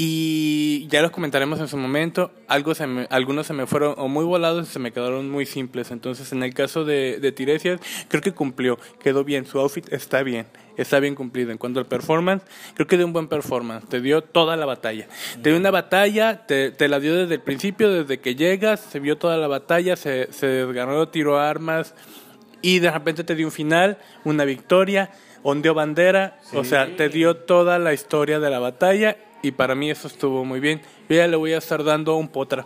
Y 0.04 0.88
ya 0.88 1.04
los 1.04 1.12
comentaremos 1.12 1.60
en 1.60 1.68
su 1.68 1.78
momento. 1.78 2.32
Algo 2.48 2.74
se 2.74 2.88
algunos 3.12 3.46
se 3.46 3.54
me 3.54 3.68
fueron 3.68 3.94
o 3.98 4.08
muy 4.08 4.26
volados 4.26 4.68
y 4.68 4.72
se 4.72 4.80
me 4.80 4.92
quedaron 4.92 5.30
muy 5.30 5.46
simples. 5.46 5.92
Entonces, 5.92 6.32
en 6.32 6.42
el 6.42 6.56
caso 6.56 6.86
de, 6.86 7.20
de 7.20 7.32
Tiresias, 7.32 7.80
creo 8.08 8.24
que 8.24 8.32
cumplió, 8.32 8.80
quedó 9.00 9.24
bien. 9.24 9.46
Su 9.46 9.60
outfit 9.60 9.94
está 9.94 10.24
bien, 10.24 10.48
está 10.76 11.00
bien 11.00 11.14
cumplido. 11.14 11.52
En 11.52 11.60
cuanto 11.60 11.80
al 11.80 11.86
performance, 11.86 12.42
creo 12.74 12.88
que 12.88 12.98
dio 12.98 13.06
un 13.06 13.14
buen 13.14 13.28
performance. 13.28 13.88
Te 13.90 14.02
dio 14.02 14.24
toda 14.24 14.56
la 14.56 14.66
batalla. 14.66 15.08
Te 15.44 15.50
dio 15.50 15.60
una 15.60 15.70
batalla, 15.70 16.48
te, 16.48 16.72
te 16.72 16.88
la 16.88 17.00
dio 17.00 17.16
desde 17.16 17.36
el 17.36 17.42
principio, 17.42 17.92
desde 17.92 18.20
que 18.20 18.34
llegas, 18.34 18.80
se 18.80 19.00
vio 19.00 19.20
toda 19.20 19.38
la 19.38 19.48
batalla, 19.48 19.96
se, 19.96 20.34
se 20.34 20.48
desgarró, 20.48 21.10
tiró 21.10 21.38
armas 21.38 21.94
y 22.64 22.80
de 22.80 22.90
repente 22.90 23.24
te 23.24 23.36
dio 23.36 23.46
un 23.46 23.52
final, 23.52 24.00
una 24.24 24.46
victoria, 24.46 25.12
ondeó 25.44 25.76
bandera. 25.76 26.40
O 26.56 26.64
sea, 26.64 26.96
te 26.96 27.08
dio 27.10 27.36
toda 27.36 27.78
la 27.78 27.94
historia 27.94 28.40
de 28.40 28.50
la 28.50 28.58
batalla 28.58 29.16
y 29.42 29.52
para 29.52 29.76
mí 29.76 29.90
eso 29.90 30.08
estuvo 30.08 30.46
muy 30.46 30.60
bien. 30.60 30.82
Yo 31.10 31.16
ya 31.16 31.28
le 31.28 31.36
voy 31.36 31.54
a 31.54 31.58
estar 31.58 31.84
dando 31.84 32.16
un 32.16 32.28
potra. 32.28 32.66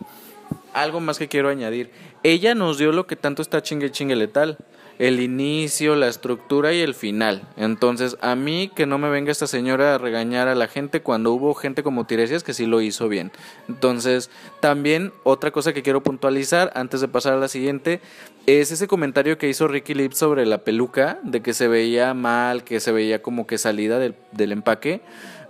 Algo 0.73 0.99
más 0.99 1.17
que 1.17 1.27
quiero 1.27 1.49
añadir. 1.49 1.89
Ella 2.23 2.53
nos 2.55 2.77
dio 2.77 2.91
lo 2.91 3.07
que 3.07 3.15
tanto 3.15 3.41
está 3.41 3.61
chingue 3.61 3.91
chingue 3.91 4.15
letal. 4.15 4.57
El 4.97 5.19
inicio, 5.19 5.95
la 5.95 6.07
estructura 6.07 6.71
y 6.73 6.79
el 6.79 6.93
final. 6.93 7.41
Entonces, 7.57 8.15
a 8.21 8.35
mí 8.35 8.71
que 8.73 8.85
no 8.85 8.97
me 8.97 9.09
venga 9.09 9.29
esta 9.29 9.45
señora 9.45 9.95
a 9.95 9.97
regañar 9.97 10.47
a 10.47 10.55
la 10.55 10.67
gente 10.67 11.01
cuando 11.01 11.33
hubo 11.33 11.53
gente 11.53 11.83
como 11.83 12.05
Tiresias 12.05 12.43
que 12.43 12.53
sí 12.53 12.65
lo 12.65 12.79
hizo 12.79 13.09
bien. 13.09 13.31
Entonces, 13.67 14.29
también 14.61 15.11
otra 15.23 15.51
cosa 15.51 15.73
que 15.73 15.83
quiero 15.83 16.01
puntualizar 16.01 16.71
antes 16.75 17.01
de 17.01 17.09
pasar 17.09 17.33
a 17.33 17.37
la 17.37 17.49
siguiente 17.49 17.99
es 18.45 18.71
ese 18.71 18.87
comentario 18.87 19.37
que 19.37 19.49
hizo 19.49 19.67
Ricky 19.67 19.95
Lips 19.95 20.17
sobre 20.17 20.45
la 20.45 20.59
peluca, 20.59 21.19
de 21.23 21.41
que 21.41 21.53
se 21.53 21.67
veía 21.67 22.13
mal, 22.13 22.63
que 22.63 22.79
se 22.79 22.93
veía 22.93 23.21
como 23.21 23.47
que 23.47 23.57
salida 23.57 23.99
del, 23.99 24.15
del 24.31 24.53
empaque. 24.53 25.01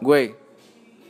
Güey, 0.01 0.35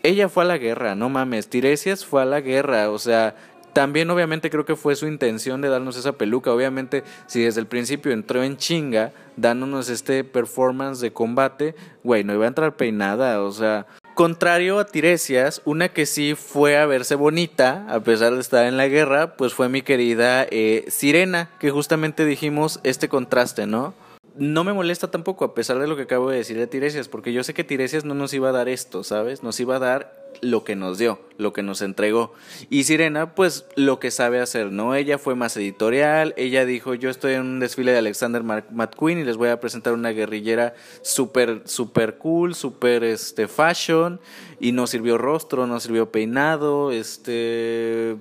ella 0.05 0.29
fue 0.29 0.43
a 0.43 0.47
la 0.47 0.57
guerra, 0.57 0.95
no 0.95 1.09
mames, 1.09 1.47
Tiresias 1.47 2.05
fue 2.05 2.21
a 2.21 2.25
la 2.25 2.41
guerra, 2.41 2.91
o 2.91 3.00
sea, 3.00 3.35
También 3.75 4.09
obviamente 4.09 4.50
creo 4.50 4.63
que 4.63 4.77
fue 4.77 4.95
su 4.95 5.05
intención 5.05 5.59
de 5.59 5.67
darnos 5.67 5.97
esa 5.97 6.13
peluca. 6.13 6.50
Obviamente 6.53 7.03
si 7.27 7.41
desde 7.41 7.59
el 7.59 7.67
principio 7.67 8.13
entró 8.13 8.41
en 8.41 8.55
chinga 8.55 9.12
dándonos 9.35 9.89
este 9.89 10.24
performance 10.24 11.01
de 11.01 11.12
combate, 11.12 11.75
güey, 12.01 12.24
no 12.24 12.33
iba 12.33 12.45
a 12.45 12.47
entrar 12.47 12.77
peinada, 12.77 13.41
o 13.41 13.51
sea... 13.51 13.85
Contrario 14.13 14.79
a 14.79 14.85
Tiresias, 14.85 15.62
una 15.65 15.89
que 15.89 16.05
sí 16.05 16.35
fue 16.35 16.77
a 16.77 16.85
verse 16.85 17.15
bonita, 17.15 17.85
a 17.89 18.00
pesar 18.00 18.33
de 18.33 18.39
estar 18.39 18.65
en 18.65 18.77
la 18.77 18.88
guerra, 18.88 19.35
pues 19.35 19.53
fue 19.53 19.67
mi 19.67 19.81
querida 19.81 20.47
eh, 20.50 20.85
Sirena, 20.88 21.50
que 21.59 21.69
justamente 21.69 22.24
dijimos 22.24 22.79
este 22.83 23.09
contraste, 23.09 23.67
¿no? 23.67 23.93
No 24.38 24.63
me 24.63 24.74
molesta 24.74 25.10
tampoco, 25.10 25.46
a 25.46 25.54
pesar 25.54 25.80
de 25.80 25.88
lo 25.88 25.96
que 25.96 26.04
acabo 26.04 26.30
de 26.30 26.38
decir 26.38 26.58
de 26.58 26.68
Tiresias, 26.68 27.08
porque 27.08 27.34
yo 27.34 27.44
sé 27.44 27.54
que 27.54 27.63
Tiresias 27.63 28.06
no 28.06 28.13
nos 28.13 28.34
iba 28.34 28.50
a 28.50 28.51
dar 28.51 28.68
esto, 28.68 29.04
¿sabes? 29.04 29.44
Nos 29.44 29.60
iba 29.60 29.77
a 29.77 29.80
dar 29.80 30.25
lo 30.42 30.65
que 30.65 30.75
nos 30.75 30.98
dio, 30.98 31.20
lo 31.38 31.54
que 31.54 31.63
nos 31.63 31.82
entregó. 31.82 32.34
Y 32.70 32.84
Sirena, 32.84 33.34
pues 33.34 33.65
lo 33.75 34.00
que 34.00 34.12
sabe 34.12 34.42
hacer, 34.42 34.72
¿no? 34.72 34.94
Ella 34.94 35.18
fue 35.18 35.36
más 35.36 35.56
editorial, 35.56 36.34
ella 36.36 36.65
dijo, 36.65 36.94
yo 36.94 37.10
estoy 37.10 37.34
en 37.34 37.42
un 37.42 37.60
desfile 37.60 37.94
de 37.94 38.00
Alexander 38.00 38.44
McQueen 38.44 39.20
y 39.20 39.24
les 39.24 39.38
voy 39.38 39.50
a 39.50 39.60
presentar 39.62 39.94
una 39.94 40.10
guerrillera 40.10 40.75
súper, 41.01 41.62
súper 41.65 42.18
cool, 42.18 42.56
súper, 42.56 43.04
este, 43.06 43.48
fashion, 43.48 44.20
y 44.60 44.74
no 44.74 44.88
sirvió 44.88 45.18
rostro, 45.18 45.68
no 45.68 45.80
sirvió 45.80 46.12
peinado, 46.12 46.92
este... 46.92 48.18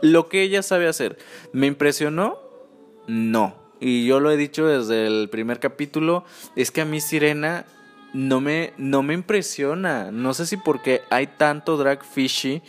Lo 0.00 0.28
que 0.28 0.42
ella 0.42 0.62
sabe 0.62 0.86
hacer. 0.86 1.16
¿Me 1.52 1.66
impresionó? 1.66 2.38
No 3.06 3.63
y 3.84 4.06
yo 4.06 4.18
lo 4.18 4.30
he 4.30 4.38
dicho 4.38 4.66
desde 4.66 5.06
el 5.06 5.28
primer 5.28 5.60
capítulo, 5.60 6.24
es 6.56 6.70
que 6.70 6.80
a 6.80 6.86
mí 6.86 7.02
Sirena 7.02 7.66
no 8.14 8.40
me, 8.40 8.72
no 8.78 9.02
me 9.02 9.12
impresiona. 9.12 10.10
No 10.10 10.32
sé 10.32 10.46
si 10.46 10.56
porque 10.56 11.02
hay 11.10 11.26
tanto 11.26 11.76
drag 11.76 12.02
fishy 12.02 12.62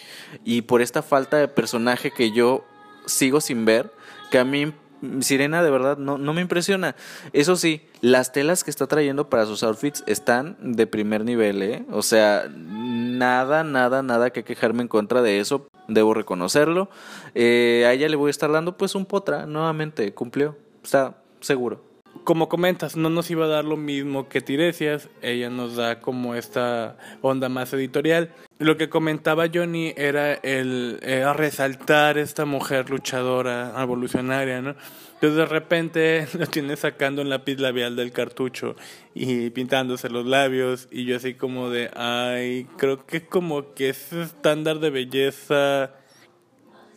y 0.43 0.63
por 0.63 0.81
esta 0.81 1.01
falta 1.01 1.37
de 1.37 1.47
personaje 1.47 2.11
que 2.11 2.33
yo 2.33 2.65
sigo 3.05 3.39
sin 3.39 3.63
ver, 3.63 3.93
que 4.29 4.39
a 4.39 4.43
mí 4.43 4.73
Sirena 5.21 5.63
de 5.63 5.71
verdad 5.71 5.97
no, 5.97 6.17
no 6.17 6.33
me 6.33 6.41
impresiona. 6.41 6.97
Eso 7.31 7.55
sí, 7.55 7.87
las 8.01 8.33
telas 8.33 8.65
que 8.65 8.69
está 8.69 8.85
trayendo 8.85 9.29
para 9.29 9.45
sus 9.45 9.63
outfits 9.63 10.03
están 10.07 10.57
de 10.59 10.85
primer 10.85 11.23
nivel, 11.23 11.63
¿eh? 11.63 11.85
O 11.91 12.01
sea, 12.01 12.49
nada, 12.53 13.63
nada, 13.63 14.03
nada 14.03 14.31
que 14.31 14.43
quejarme 14.43 14.81
en 14.81 14.89
contra 14.89 15.21
de 15.21 15.39
eso. 15.39 15.65
Debo 15.87 16.13
reconocerlo. 16.13 16.89
Eh, 17.35 17.85
a 17.87 17.93
ella 17.93 18.09
le 18.09 18.17
voy 18.17 18.27
a 18.27 18.31
estar 18.31 18.51
dando 18.51 18.75
pues 18.75 18.95
un 18.95 19.05
potra, 19.05 19.45
nuevamente, 19.45 20.13
cumplió 20.13 20.57
está 20.85 21.17
seguro. 21.41 21.83
Como 22.23 22.47
comentas, 22.47 22.95
no 22.95 23.09
nos 23.09 23.29
iba 23.29 23.45
a 23.45 23.49
dar 23.49 23.65
lo 23.65 23.75
mismo 23.75 24.29
que 24.29 24.39
Tiresias, 24.39 25.09
ella 25.21 25.49
nos 25.49 25.75
da 25.75 25.99
como 25.99 26.33
esta 26.33 26.97
onda 27.21 27.49
más 27.49 27.73
editorial. 27.73 28.33
Lo 28.57 28.77
que 28.77 28.89
comentaba 28.89 29.47
Johnny 29.53 29.93
era 29.97 30.33
el 30.33 30.99
resaltar 31.35 32.17
esta 32.17 32.45
mujer 32.45 32.89
luchadora, 32.89 33.73
evolucionaria, 33.77 34.61
¿no? 34.61 34.75
Entonces 35.15 35.37
de 35.37 35.45
repente 35.45 36.27
lo 36.37 36.47
tiene 36.47 36.75
sacando 36.75 37.21
en 37.21 37.29
lápiz 37.29 37.59
labial 37.59 37.95
del 37.95 38.11
cartucho 38.11 38.75
y 39.13 39.49
pintándose 39.49 40.09
los 40.09 40.25
labios 40.25 40.87
y 40.91 41.05
yo 41.05 41.17
así 41.17 41.33
como 41.33 41.69
de, 41.69 41.89
ay, 41.95 42.67
creo 42.77 43.05
que 43.05 43.25
como 43.25 43.73
que 43.73 43.89
ese 43.89 44.21
estándar 44.21 44.79
de 44.79 44.89
belleza 44.89 45.93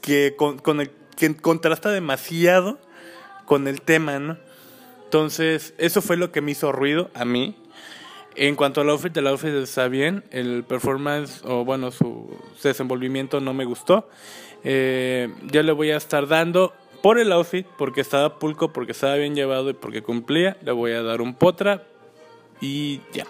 que 0.01 0.35
con, 0.37 0.59
con 0.59 0.81
el 0.81 0.91
que 1.17 1.37
contrasta 1.37 1.91
demasiado 1.91 2.79
con 3.49 3.67
el 3.67 3.81
tema, 3.81 4.21
¿no? 4.21 4.37
Entonces, 5.05 5.75
eso 5.79 6.03
fue 6.03 6.19
lo 6.19 6.31
que 6.31 6.43
me 6.43 6.53
hizo 6.53 6.71
ruido 6.71 7.11
a 7.15 7.25
mí. 7.25 7.57
En 8.37 8.55
cuanto 8.55 8.83
al 8.83 8.91
outfit, 8.91 9.17
el 9.17 9.27
outfit 9.27 9.55
está 9.55 9.89
bien. 9.89 10.23
El 10.31 10.65
performance, 10.65 11.41
o 11.45 11.65
bueno, 11.65 11.91
su 11.91 12.39
desenvolvimiento 12.63 13.41
no 13.41 13.55
me 13.55 13.65
gustó. 13.65 14.09
Eh, 14.65 15.35
yo 15.51 15.63
le 15.63 15.73
voy 15.73 15.91
a 15.91 15.97
estar 15.97 16.29
dando 16.29 16.75
por 17.03 17.19
el 17.19 17.33
outfit, 17.33 17.67
porque 17.79 18.03
estaba 18.03 18.39
pulco, 18.39 18.73
porque 18.73 18.93
estaba 18.93 19.15
bien 19.15 19.35
llevado 19.35 19.71
y 19.71 19.73
porque 19.73 20.03
cumplía. 20.03 20.59
Le 20.63 20.73
voy 20.73 20.93
a 20.93 21.03
dar 21.03 21.23
un 21.23 21.35
potra 21.35 21.85
y 22.61 23.01
ya. 23.13 23.27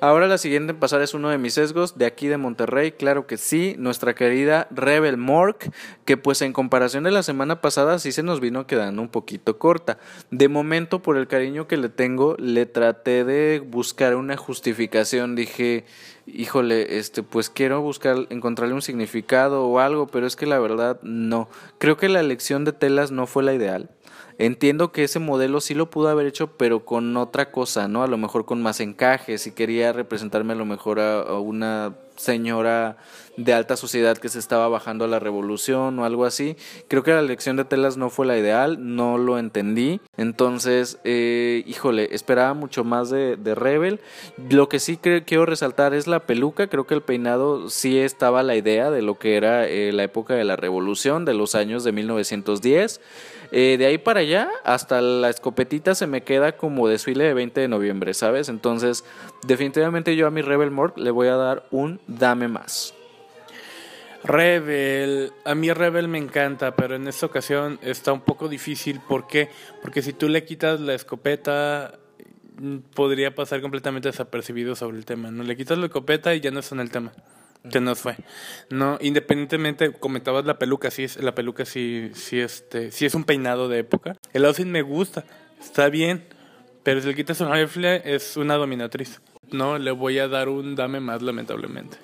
Ahora 0.00 0.28
la 0.28 0.38
siguiente 0.38 0.72
en 0.72 0.78
pasar 0.78 1.02
es 1.02 1.14
uno 1.14 1.28
de 1.28 1.38
mis 1.38 1.54
sesgos 1.54 1.98
de 1.98 2.06
aquí 2.06 2.28
de 2.28 2.36
Monterrey, 2.36 2.92
claro 2.92 3.26
que 3.26 3.36
sí, 3.36 3.74
nuestra 3.78 4.14
querida 4.14 4.68
Rebel 4.70 5.16
Mork, 5.16 5.70
que 6.04 6.16
pues 6.16 6.42
en 6.42 6.52
comparación 6.52 7.04
de 7.04 7.10
la 7.10 7.22
semana 7.22 7.60
pasada 7.60 7.98
sí 7.98 8.12
se 8.12 8.22
nos 8.22 8.40
vino 8.40 8.66
quedando 8.66 9.02
un 9.02 9.08
poquito 9.08 9.58
corta. 9.58 9.98
De 10.30 10.48
momento, 10.48 11.02
por 11.02 11.16
el 11.16 11.26
cariño 11.26 11.66
que 11.66 11.76
le 11.76 11.88
tengo, 11.88 12.36
le 12.38 12.66
traté 12.66 13.24
de 13.24 13.60
buscar 13.60 14.14
una 14.14 14.36
justificación, 14.36 15.34
dije, 15.34 15.84
híjole, 16.26 16.98
este, 16.98 17.22
pues 17.22 17.50
quiero 17.50 17.80
buscar, 17.80 18.26
encontrarle 18.30 18.74
un 18.74 18.82
significado 18.82 19.66
o 19.66 19.78
algo, 19.78 20.06
pero 20.06 20.26
es 20.26 20.36
que 20.36 20.46
la 20.46 20.58
verdad 20.58 21.00
no. 21.02 21.48
Creo 21.78 21.96
que 21.96 22.08
la 22.08 22.20
elección 22.20 22.64
de 22.64 22.72
telas 22.72 23.10
no 23.10 23.26
fue 23.26 23.42
la 23.42 23.54
ideal. 23.54 23.90
Entiendo 24.40 24.92
que 24.92 25.02
ese 25.02 25.18
modelo 25.18 25.60
sí 25.60 25.74
lo 25.74 25.90
pudo 25.90 26.08
haber 26.08 26.26
hecho, 26.26 26.46
pero 26.56 26.84
con 26.84 27.16
otra 27.16 27.50
cosa, 27.50 27.88
¿no? 27.88 28.04
A 28.04 28.06
lo 28.06 28.18
mejor 28.18 28.44
con 28.44 28.62
más 28.62 28.78
encaje, 28.78 29.36
si 29.36 29.50
quería 29.50 29.92
representarme 29.92 30.52
a 30.52 30.56
lo 30.56 30.64
mejor 30.64 31.00
a, 31.00 31.38
una 31.40 31.96
señora 32.14 32.98
de 33.38 33.54
alta 33.54 33.76
sociedad 33.76 34.18
que 34.18 34.28
se 34.28 34.40
estaba 34.40 34.68
bajando 34.68 35.04
a 35.04 35.08
la 35.08 35.20
revolución 35.20 35.98
o 35.98 36.04
algo 36.04 36.24
así. 36.24 36.56
Creo 36.88 37.04
que 37.04 37.12
la 37.12 37.20
elección 37.20 37.56
de 37.56 37.64
telas 37.64 37.96
no 37.96 38.10
fue 38.10 38.26
la 38.26 38.36
ideal, 38.36 38.96
no 38.96 39.16
lo 39.16 39.38
entendí. 39.38 40.00
Entonces, 40.16 40.98
eh, 41.04 41.62
híjole, 41.66 42.08
esperaba 42.14 42.52
mucho 42.54 42.82
más 42.82 43.10
de, 43.10 43.38
Rebel. 43.54 44.00
Lo 44.50 44.68
que 44.68 44.80
sí 44.80 44.98
quiero 44.98 45.46
resaltar 45.46 45.94
es 45.94 46.06
la 46.08 46.26
peluca. 46.26 46.66
Creo 46.66 46.86
que 46.86 46.94
el 46.94 47.02
peinado 47.02 47.70
sí 47.70 47.98
estaba 47.98 48.42
la 48.42 48.56
idea 48.56 48.90
de 48.90 49.02
lo 49.02 49.18
que 49.18 49.36
era 49.36 49.66
eh, 49.66 49.92
la 49.92 50.02
época 50.02 50.34
de 50.34 50.44
la 50.44 50.56
revolución, 50.56 51.24
de 51.24 51.34
los 51.34 51.54
años 51.54 51.84
de 51.84 51.92
1910. 51.92 53.00
Eh, 53.52 53.76
de 53.78 53.86
ahí 53.86 53.98
para 53.98 54.20
allá, 54.20 54.50
hasta 54.64 55.00
la 55.00 55.30
escopetita 55.30 55.94
se 55.94 56.08
me 56.08 56.22
queda 56.22 56.56
como 56.56 56.88
desfile 56.88 57.24
de 57.24 57.34
20 57.34 57.60
de 57.60 57.68
noviembre, 57.68 58.14
¿sabes? 58.14 58.48
Entonces, 58.48 59.04
definitivamente 59.46 60.16
yo 60.16 60.26
a 60.26 60.30
mi 60.30 60.42
Rebel 60.42 60.72
Morg 60.72 60.98
le 60.98 61.12
voy 61.12 61.28
a 61.28 61.36
dar 61.36 61.66
un 61.70 62.00
dame 62.08 62.48
más. 62.48 62.97
Rebel, 64.28 65.32
a 65.46 65.54
mí 65.54 65.72
Rebel 65.72 66.06
me 66.06 66.18
encanta, 66.18 66.76
pero 66.76 66.96
en 66.96 67.08
esta 67.08 67.24
ocasión 67.24 67.78
está 67.82 68.12
un 68.12 68.20
poco 68.20 68.46
difícil. 68.48 69.00
¿Por 69.00 69.26
qué? 69.26 69.48
Porque 69.82 70.02
si 70.02 70.12
tú 70.12 70.28
le 70.28 70.44
quitas 70.44 70.80
la 70.80 70.92
escopeta, 70.94 71.98
podría 72.94 73.34
pasar 73.34 73.62
completamente 73.62 74.08
desapercibido 74.08 74.76
sobre 74.76 74.98
el 74.98 75.06
tema. 75.06 75.30
No 75.30 75.44
le 75.44 75.56
quitas 75.56 75.78
la 75.78 75.86
escopeta 75.86 76.34
y 76.34 76.40
ya 76.40 76.50
no 76.50 76.60
está 76.60 76.74
en 76.74 76.82
el 76.82 76.90
tema 76.90 77.12
se 77.70 77.80
nos 77.80 77.98
fue. 77.98 78.16
No, 78.70 78.98
independientemente, 79.00 79.92
comentabas 79.92 80.44
la 80.44 80.58
peluca, 80.58 80.90
sí 80.90 81.04
es, 81.04 81.20
la 81.22 81.34
peluca 81.34 81.64
sí, 81.64 82.10
sí, 82.14 82.38
este, 82.40 82.92
sí 82.92 83.04
es 83.04 83.14
un 83.14 83.24
peinado 83.24 83.68
de 83.68 83.80
época. 83.80 84.16
El 84.32 84.44
outfit 84.44 84.66
me 84.66 84.82
gusta, 84.82 85.24
está 85.60 85.88
bien, 85.88 86.24
pero 86.82 87.00
si 87.00 87.08
le 87.08 87.14
quitas 87.14 87.40
un 87.40 87.52
rifle 87.52 88.02
es 88.04 88.36
una 88.36 88.54
dominatriz. 88.54 89.20
No, 89.50 89.78
le 89.78 89.90
voy 89.90 90.18
a 90.18 90.28
dar 90.28 90.48
un 90.48 90.76
dame 90.76 91.00
más 91.00 91.20
lamentablemente. 91.22 91.98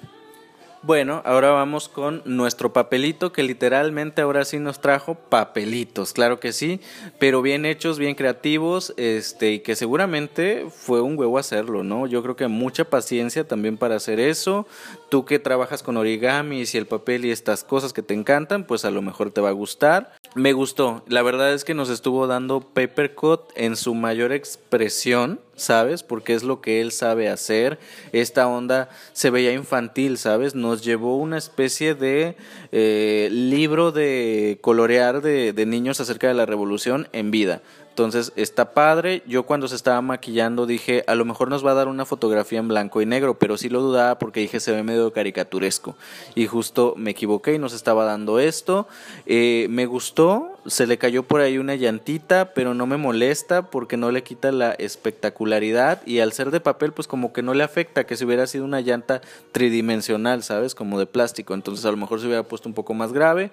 Bueno, 0.87 1.23
ahora 1.25 1.50
vamos 1.50 1.88
con 1.88 2.21
nuestro 2.26 2.75
papelito 2.75 3.33
que 3.33 3.43
literalmente 3.43 4.21
ahora 4.21 4.45
sí 4.45 4.59
nos 4.59 4.83
trajo 4.83 5.14
papelitos, 5.14 6.12
claro 6.12 6.41
que 6.41 6.53
sí, 6.53 6.79
pero 7.19 7.41
bien 7.41 7.64
hechos, 7.64 7.99
bien 7.99 8.14
creativos, 8.14 8.93
este 8.99 9.53
y 9.53 9.61
que 9.61 9.76
seguramente 9.76 10.67
fue 10.69 11.00
un 11.00 11.19
huevo 11.19 11.38
hacerlo, 11.38 11.85
¿no? 11.85 12.07
Yo 12.07 12.23
creo 12.23 12.37
que 12.37 12.49
mucha 12.49 12.85
paciencia 12.85 13.49
también 13.49 13.79
para 13.79 13.97
hacer 13.97 14.21
eso. 14.21 14.67
Tú 15.14 15.25
que 15.25 15.38
trabajas 15.38 15.85
con 15.85 15.97
origami 15.97 16.64
y 16.64 16.76
el 16.76 16.87
papel 16.87 17.25
y 17.25 17.30
estas 17.30 17.62
cosas 17.62 17.92
que 17.92 18.02
te 18.02 18.14
encantan, 18.14 18.66
pues 18.66 18.85
a 18.85 18.90
lo 18.90 19.00
mejor 19.00 19.30
te 19.30 19.40
va 19.40 19.50
a 19.50 19.52
gustar. 19.52 20.12
Me 20.35 20.52
gustó, 20.52 21.04
la 21.06 21.23
verdad 21.23 21.54
es 21.54 21.62
que 21.62 21.73
nos 21.73 21.88
estuvo 21.88 22.26
dando 22.26 22.59
Papercut 22.59 23.42
en 23.54 23.76
su 23.76 23.94
mayor 23.94 24.33
expresión, 24.33 25.38
¿sabes? 25.54 26.02
Porque 26.02 26.35
es 26.35 26.42
lo 26.42 26.61
que 26.61 26.80
él 26.80 26.90
sabe 26.90 27.28
hacer. 27.28 27.78
Esta 28.11 28.49
onda 28.49 28.88
se 29.12 29.30
veía 29.30 29.52
infantil, 29.52 30.18
¿sabes? 30.18 30.56
Nos 30.56 30.83
llevó 30.83 31.16
una 31.16 31.38
especie 31.38 31.94
de 31.94 32.37
eh, 32.73 33.28
libro 33.30 33.92
de 33.92 34.59
colorear 34.62 35.23
de 35.23 35.64
niños 35.64 36.00
acerca 36.00 36.26
de 36.26 36.35
la 36.35 36.44
revolución 36.44 37.06
en 37.12 37.30
vida. 37.30 37.62
Entonces 37.94 38.32
está 38.34 38.74
padre. 38.74 39.22
Yo 39.24 39.44
cuando 39.44 39.68
se 39.68 39.76
estaba 39.76 40.02
maquillando 40.02 40.66
dije, 40.66 41.04
a 41.06 41.14
lo 41.14 41.24
mejor 41.24 41.48
nos 41.48 41.64
va 41.64 41.70
a 41.70 41.74
dar 41.74 41.86
una 41.86 42.04
fotografía 42.04 42.58
en 42.58 42.66
blanco 42.66 43.00
y 43.00 43.06
negro, 43.06 43.38
pero 43.38 43.56
sí 43.56 43.68
lo 43.68 43.82
dudaba 43.82 44.18
porque 44.18 44.40
dije 44.40 44.58
se 44.58 44.72
ve 44.72 44.82
medio 44.82 45.12
caricaturesco. 45.12 45.94
Y 46.34 46.48
justo 46.48 46.94
me 46.96 47.12
equivoqué 47.12 47.54
y 47.54 47.60
nos 47.60 47.72
estaba 47.72 48.04
dando 48.04 48.40
esto. 48.40 48.88
Eh, 49.26 49.68
me 49.70 49.86
gustó, 49.86 50.58
se 50.66 50.88
le 50.88 50.98
cayó 50.98 51.22
por 51.22 51.40
ahí 51.40 51.56
una 51.56 51.76
llantita, 51.76 52.52
pero 52.52 52.74
no 52.74 52.88
me 52.88 52.96
molesta 52.96 53.70
porque 53.70 53.96
no 53.96 54.10
le 54.10 54.24
quita 54.24 54.50
la 54.50 54.72
espectacularidad. 54.72 56.04
Y 56.04 56.18
al 56.18 56.32
ser 56.32 56.50
de 56.50 56.58
papel, 56.58 56.92
pues 56.92 57.06
como 57.06 57.32
que 57.32 57.42
no 57.42 57.54
le 57.54 57.62
afecta 57.62 58.06
que 58.06 58.16
si 58.16 58.24
hubiera 58.24 58.48
sido 58.48 58.64
una 58.64 58.80
llanta 58.80 59.20
tridimensional, 59.52 60.42
¿sabes? 60.42 60.74
Como 60.74 60.98
de 60.98 61.06
plástico. 61.06 61.54
Entonces 61.54 61.84
a 61.84 61.92
lo 61.92 61.96
mejor 61.96 62.18
se 62.18 62.26
hubiera 62.26 62.42
puesto 62.42 62.68
un 62.68 62.74
poco 62.74 62.92
más 62.92 63.12
grave 63.12 63.52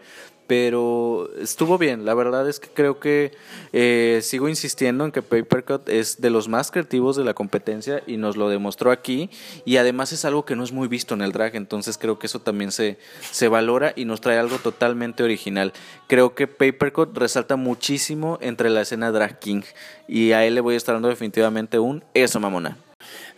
pero 0.51 1.29
estuvo 1.39 1.77
bien. 1.77 2.03
La 2.03 2.13
verdad 2.13 2.49
es 2.49 2.59
que 2.59 2.67
creo 2.67 2.99
que 2.99 3.31
eh, 3.71 4.19
sigo 4.21 4.49
insistiendo 4.49 5.05
en 5.05 5.13
que 5.13 5.21
Papercut 5.21 5.87
es 5.87 6.19
de 6.19 6.29
los 6.29 6.49
más 6.49 6.71
creativos 6.71 7.15
de 7.15 7.23
la 7.23 7.33
competencia 7.33 8.03
y 8.05 8.17
nos 8.17 8.35
lo 8.35 8.49
demostró 8.49 8.91
aquí. 8.91 9.29
Y 9.63 9.77
además 9.77 10.11
es 10.11 10.25
algo 10.25 10.43
que 10.43 10.57
no 10.57 10.65
es 10.65 10.73
muy 10.73 10.89
visto 10.89 11.13
en 11.13 11.21
el 11.21 11.31
drag, 11.31 11.55
entonces 11.55 11.97
creo 11.97 12.19
que 12.19 12.27
eso 12.27 12.41
también 12.41 12.73
se, 12.73 12.97
se 13.21 13.47
valora 13.47 13.93
y 13.95 14.03
nos 14.03 14.19
trae 14.19 14.39
algo 14.39 14.57
totalmente 14.57 15.23
original. 15.23 15.71
Creo 16.07 16.35
que 16.35 16.47
Papercut 16.47 17.17
resalta 17.17 17.55
muchísimo 17.55 18.37
entre 18.41 18.69
la 18.69 18.81
escena 18.81 19.09
drag 19.13 19.39
king 19.39 19.61
y 20.05 20.33
a 20.33 20.43
él 20.45 20.55
le 20.55 20.59
voy 20.59 20.73
a 20.73 20.77
estar 20.77 20.95
dando 20.95 21.07
definitivamente 21.07 21.79
un 21.79 22.03
eso 22.13 22.41
mamona. 22.41 22.77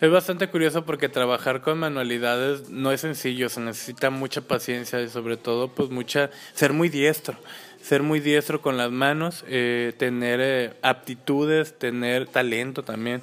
Es 0.00 0.10
bastante 0.10 0.48
curioso 0.48 0.84
porque 0.84 1.08
trabajar 1.08 1.62
con 1.62 1.78
manualidades 1.78 2.70
no 2.70 2.92
es 2.92 3.00
sencillo, 3.00 3.48
se 3.48 3.60
necesita 3.60 4.10
mucha 4.10 4.40
paciencia 4.42 5.00
y 5.00 5.08
sobre 5.08 5.36
todo 5.36 5.68
pues 5.68 5.90
mucha 5.90 6.30
ser 6.54 6.72
muy 6.72 6.88
diestro, 6.88 7.36
ser 7.82 8.02
muy 8.02 8.20
diestro 8.20 8.60
con 8.60 8.76
las 8.76 8.90
manos, 8.90 9.44
eh, 9.48 9.92
tener 9.98 10.40
eh, 10.42 10.72
aptitudes, 10.82 11.78
tener 11.78 12.26
talento 12.26 12.82
también. 12.82 13.22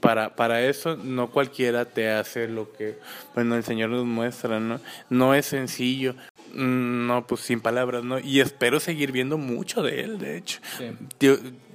Para, 0.00 0.36
para 0.36 0.62
eso 0.62 0.96
no 0.96 1.30
cualquiera 1.30 1.86
te 1.86 2.10
hace 2.10 2.48
lo 2.48 2.70
que 2.70 2.98
bueno 3.34 3.56
el 3.56 3.64
Señor 3.64 3.88
nos 3.90 4.04
muestra, 4.04 4.60
¿no? 4.60 4.78
No 5.08 5.34
es 5.34 5.46
sencillo. 5.46 6.14
Mm, 6.56 7.06
no, 7.06 7.26
pues 7.26 7.42
sin 7.42 7.60
palabras, 7.60 8.02
¿no? 8.04 8.18
Y 8.18 8.40
espero 8.40 8.80
seguir 8.80 9.12
viendo 9.12 9.36
mucho 9.36 9.82
de 9.82 10.00
él, 10.00 10.18
de 10.18 10.38
hecho. 10.38 10.60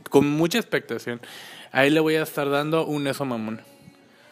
con 0.10 0.28
mucha 0.28 0.58
expectación. 0.58 1.22
Ahí 1.72 1.90
le 1.90 2.00
voy 2.00 2.16
a 2.16 2.24
estar 2.24 2.50
dando 2.50 2.86
un 2.86 3.08
eso 3.08 3.24
mamón. 3.24 3.62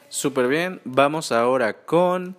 Súper 0.09 0.47
bien, 0.47 0.81
vamos 0.85 1.31
ahora 1.31 1.85
con 1.85 2.35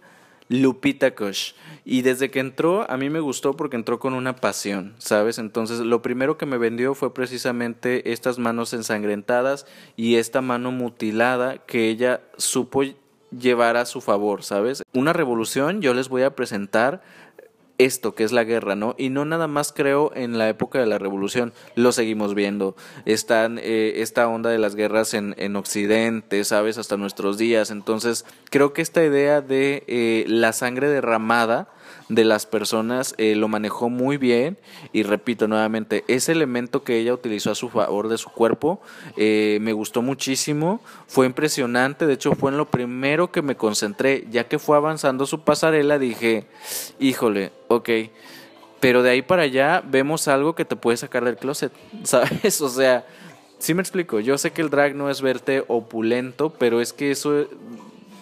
Lupita 0.48 1.14
Kush. 1.14 1.52
Y 1.84 2.02
desde 2.02 2.30
que 2.30 2.40
entró, 2.40 2.90
a 2.90 2.96
mí 2.96 3.08
me 3.08 3.20
gustó 3.20 3.54
porque 3.54 3.76
entró 3.76 4.00
con 4.00 4.12
una 4.12 4.34
pasión, 4.34 4.96
¿sabes? 4.98 5.38
Entonces, 5.38 5.78
lo 5.78 6.02
primero 6.02 6.36
que 6.36 6.46
me 6.46 6.58
vendió 6.58 6.96
fue 6.96 7.14
precisamente 7.14 8.12
estas 8.12 8.38
manos 8.38 8.72
ensangrentadas 8.72 9.66
y 9.96 10.16
esta 10.16 10.40
mano 10.40 10.72
mutilada 10.72 11.58
que 11.58 11.88
ella 11.88 12.22
supo 12.36 12.82
llevar 13.30 13.76
a 13.76 13.86
su 13.86 14.00
favor, 14.00 14.42
¿sabes? 14.42 14.82
Una 14.92 15.12
revolución, 15.12 15.80
yo 15.80 15.94
les 15.94 16.08
voy 16.08 16.22
a 16.22 16.34
presentar 16.34 17.02
esto 17.84 18.14
que 18.14 18.24
es 18.24 18.32
la 18.32 18.44
guerra, 18.44 18.74
¿no? 18.74 18.94
Y 18.98 19.08
no 19.08 19.24
nada 19.24 19.48
más 19.48 19.72
creo 19.72 20.12
en 20.14 20.36
la 20.36 20.48
época 20.48 20.78
de 20.78 20.86
la 20.86 20.98
revolución, 20.98 21.52
lo 21.74 21.92
seguimos 21.92 22.34
viendo. 22.34 22.76
Están 23.06 23.58
eh, 23.58 23.94
esta 23.96 24.28
onda 24.28 24.50
de 24.50 24.58
las 24.58 24.74
guerras 24.74 25.14
en, 25.14 25.34
en, 25.38 25.56
Occidente, 25.56 26.44
¿sabes? 26.44 26.76
Hasta 26.78 26.96
nuestros 26.96 27.38
días. 27.38 27.70
Entonces, 27.70 28.26
creo 28.50 28.72
que 28.72 28.82
esta 28.82 29.02
idea 29.02 29.40
de 29.40 29.84
eh, 29.86 30.24
la 30.28 30.52
sangre 30.52 30.88
derramada 30.88 31.68
de 32.10 32.24
las 32.24 32.44
personas 32.44 33.14
eh, 33.18 33.36
lo 33.36 33.48
manejó 33.48 33.88
muy 33.88 34.18
bien. 34.18 34.58
Y 34.92 35.04
repito 35.04 35.48
nuevamente, 35.48 36.04
ese 36.08 36.32
elemento 36.32 36.82
que 36.82 36.98
ella 36.98 37.14
utilizó 37.14 37.52
a 37.52 37.54
su 37.54 37.70
favor 37.70 38.08
de 38.08 38.18
su 38.18 38.28
cuerpo 38.30 38.80
eh, 39.16 39.58
me 39.62 39.72
gustó 39.72 40.02
muchísimo, 40.02 40.80
fue 41.06 41.26
impresionante, 41.26 42.06
de 42.06 42.14
hecho 42.14 42.32
fue 42.32 42.50
en 42.50 42.58
lo 42.58 42.68
primero 42.68 43.30
que 43.30 43.42
me 43.42 43.56
concentré, 43.56 44.26
ya 44.30 44.44
que 44.44 44.58
fue 44.58 44.76
avanzando 44.76 45.24
su 45.24 45.40
pasarela 45.40 45.98
dije, 45.98 46.46
híjole, 46.98 47.52
ok, 47.68 47.88
pero 48.80 49.02
de 49.02 49.10
ahí 49.10 49.22
para 49.22 49.42
allá 49.42 49.82
vemos 49.86 50.26
algo 50.26 50.54
que 50.54 50.64
te 50.64 50.76
puede 50.76 50.96
sacar 50.96 51.24
del 51.24 51.36
closet, 51.36 51.72
¿sabes? 52.02 52.60
O 52.60 52.68
sea, 52.68 53.06
sí 53.58 53.72
me 53.72 53.82
explico, 53.82 54.18
yo 54.18 54.36
sé 54.36 54.50
que 54.50 54.62
el 54.62 54.70
drag 54.70 54.96
no 54.96 55.10
es 55.10 55.22
verte 55.22 55.64
opulento, 55.68 56.50
pero 56.50 56.80
es 56.80 56.92
que 56.92 57.12
eso 57.12 57.46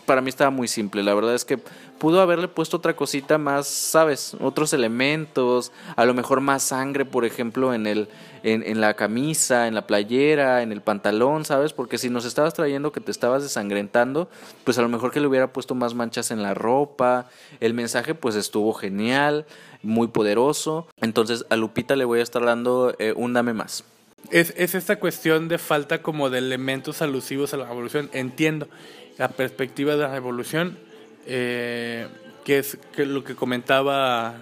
para 0.08 0.22
mí 0.22 0.30
estaba 0.30 0.50
muy 0.50 0.68
simple. 0.68 1.02
La 1.02 1.12
verdad 1.12 1.34
es 1.34 1.44
que 1.44 1.58
pudo 1.98 2.22
haberle 2.22 2.48
puesto 2.48 2.78
otra 2.78 2.96
cosita 2.96 3.36
más, 3.36 3.68
¿sabes? 3.68 4.34
Otros 4.40 4.72
elementos, 4.72 5.70
a 5.96 6.06
lo 6.06 6.14
mejor 6.14 6.40
más 6.40 6.62
sangre, 6.62 7.04
por 7.04 7.26
ejemplo, 7.26 7.74
en 7.74 7.86
el 7.86 8.08
en, 8.42 8.62
en, 8.62 8.80
la 8.80 8.94
camisa, 8.94 9.66
en 9.66 9.74
la 9.74 9.86
playera, 9.86 10.62
en 10.62 10.72
el 10.72 10.80
pantalón, 10.80 11.44
¿sabes? 11.44 11.74
Porque 11.74 11.98
si 11.98 12.08
nos 12.08 12.24
estabas 12.24 12.54
trayendo 12.54 12.90
que 12.90 13.00
te 13.00 13.10
estabas 13.10 13.42
desangrentando, 13.42 14.30
pues 14.64 14.78
a 14.78 14.82
lo 14.82 14.88
mejor 14.88 15.12
que 15.12 15.20
le 15.20 15.26
hubiera 15.26 15.52
puesto 15.52 15.74
más 15.74 15.92
manchas 15.92 16.30
en 16.30 16.42
la 16.42 16.54
ropa. 16.54 17.26
El 17.60 17.74
mensaje 17.74 18.14
pues 18.14 18.34
estuvo 18.34 18.72
genial, 18.72 19.44
muy 19.82 20.08
poderoso. 20.08 20.86
Entonces 21.02 21.44
a 21.50 21.56
Lupita 21.56 21.96
le 21.96 22.06
voy 22.06 22.20
a 22.20 22.22
estar 22.22 22.42
dando 22.46 22.94
eh, 22.98 23.12
un 23.14 23.34
dame 23.34 23.52
más. 23.52 23.84
Es, 24.30 24.54
es 24.56 24.74
esta 24.74 24.98
cuestión 24.98 25.48
de 25.48 25.58
falta 25.58 26.00
como 26.00 26.30
de 26.30 26.38
elementos 26.38 27.02
alusivos 27.02 27.52
a 27.52 27.58
la 27.58 27.70
evolución, 27.70 28.08
entiendo 28.14 28.68
la 29.18 29.28
perspectiva 29.28 29.96
de 29.96 30.08
la 30.08 30.16
evolución, 30.16 30.78
eh, 31.26 32.06
que 32.44 32.58
es 32.58 32.78
que 32.92 33.04
lo 33.04 33.24
que 33.24 33.34
comentaba 33.34 34.36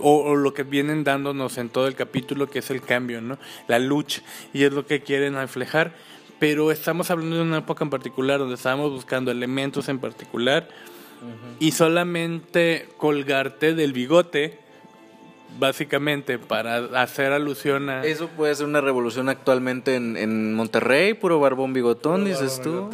o, 0.00 0.36
lo 0.36 0.54
que 0.54 0.62
vienen 0.62 1.04
dándonos 1.04 1.58
en 1.58 1.68
todo 1.68 1.86
el 1.86 1.94
capítulo, 1.94 2.48
que 2.48 2.60
es 2.60 2.70
el 2.70 2.82
cambio, 2.82 3.20
¿no? 3.20 3.38
La 3.68 3.78
lucha, 3.78 4.22
y 4.52 4.64
es 4.64 4.72
lo 4.72 4.86
que 4.86 5.02
quieren 5.02 5.34
reflejar, 5.34 5.92
pero 6.38 6.70
estamos 6.70 7.10
hablando 7.10 7.36
de 7.36 7.42
una 7.42 7.58
época 7.58 7.84
en 7.84 7.90
particular 7.90 8.38
donde 8.38 8.54
estábamos 8.54 8.90
buscando 8.90 9.30
elementos 9.30 9.88
en 9.88 9.98
particular 9.98 10.68
y 11.60 11.70
solamente 11.70 12.88
colgarte 12.96 13.74
del 13.74 13.92
bigote 13.92 14.58
básicamente 15.58 16.38
para 16.38 16.76
hacer 17.00 17.32
alusión 17.32 17.90
a... 17.90 18.04
Eso 18.04 18.28
puede 18.28 18.54
ser 18.54 18.66
una 18.66 18.80
revolución 18.80 19.28
actualmente 19.28 19.94
en, 19.94 20.16
en 20.16 20.54
Monterrey, 20.54 21.14
puro 21.14 21.38
barbón 21.38 21.72
bigotón, 21.72 22.24
dices 22.24 22.60
tú. 22.62 22.88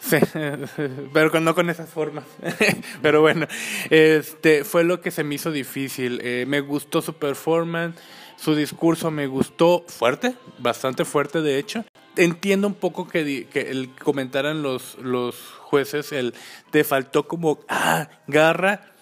Sí, 0.00 0.16
pero 1.12 1.40
no 1.40 1.54
con 1.54 1.70
esas 1.70 1.90
formas. 1.90 2.24
pero 3.02 3.20
bueno, 3.20 3.46
este 3.90 4.64
fue 4.64 4.84
lo 4.84 5.00
que 5.00 5.10
se 5.10 5.24
me 5.24 5.34
hizo 5.34 5.50
difícil. 5.50 6.20
Eh, 6.22 6.44
me 6.48 6.60
gustó 6.60 7.02
su 7.02 7.14
performance, 7.14 7.96
su 8.36 8.54
discurso 8.54 9.10
me 9.10 9.26
gustó 9.26 9.84
fuerte, 9.86 10.34
bastante 10.58 11.04
fuerte 11.04 11.42
de 11.42 11.58
hecho. 11.58 11.84
Entiendo 12.16 12.66
un 12.66 12.74
poco 12.74 13.06
que, 13.06 13.46
que 13.46 13.70
el 13.70 13.94
comentaran 13.94 14.62
los, 14.62 14.96
los 14.98 15.36
jueces, 15.60 16.12
el 16.12 16.34
te 16.70 16.82
faltó 16.82 17.28
como 17.28 17.60
ah, 17.68 18.08
garra, 18.26 18.92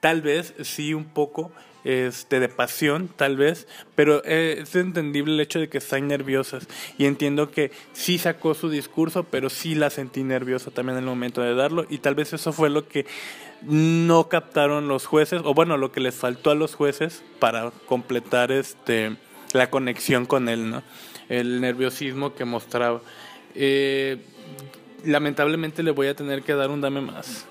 tal 0.00 0.22
vez 0.22 0.54
sí 0.62 0.94
un 0.94 1.06
poco 1.06 1.52
este, 1.84 2.40
de 2.40 2.48
pasión, 2.48 3.08
tal 3.14 3.36
vez, 3.36 3.66
pero 3.94 4.22
eh, 4.24 4.60
es 4.62 4.74
entendible 4.76 5.34
el 5.34 5.40
hecho 5.40 5.58
de 5.58 5.68
que 5.68 5.78
están 5.78 6.08
nerviosas. 6.08 6.68
Y 6.98 7.06
entiendo 7.06 7.50
que 7.50 7.72
sí 7.92 8.18
sacó 8.18 8.54
su 8.54 8.70
discurso, 8.70 9.24
pero 9.24 9.50
sí 9.50 9.74
la 9.74 9.90
sentí 9.90 10.22
nerviosa 10.22 10.70
también 10.70 10.98
en 10.98 11.04
el 11.04 11.10
momento 11.10 11.42
de 11.42 11.54
darlo. 11.54 11.86
Y 11.88 11.98
tal 11.98 12.14
vez 12.14 12.32
eso 12.32 12.52
fue 12.52 12.70
lo 12.70 12.88
que 12.88 13.06
no 13.62 14.28
captaron 14.28 14.88
los 14.88 15.06
jueces, 15.06 15.42
o 15.44 15.54
bueno, 15.54 15.76
lo 15.76 15.92
que 15.92 16.00
les 16.00 16.14
faltó 16.14 16.50
a 16.50 16.54
los 16.54 16.74
jueces 16.74 17.22
para 17.38 17.70
completar 17.86 18.50
este 18.52 19.16
la 19.52 19.70
conexión 19.70 20.26
con 20.26 20.48
él, 20.48 20.70
¿no? 20.70 20.82
El 21.28 21.60
nerviosismo 21.60 22.34
que 22.34 22.44
mostraba. 22.44 23.00
Eh, 23.54 24.18
lamentablemente 25.04 25.82
le 25.82 25.90
voy 25.90 26.06
a 26.08 26.16
tener 26.16 26.42
que 26.42 26.54
dar 26.54 26.70
un 26.70 26.80
dame 26.80 27.00
más. 27.00 27.46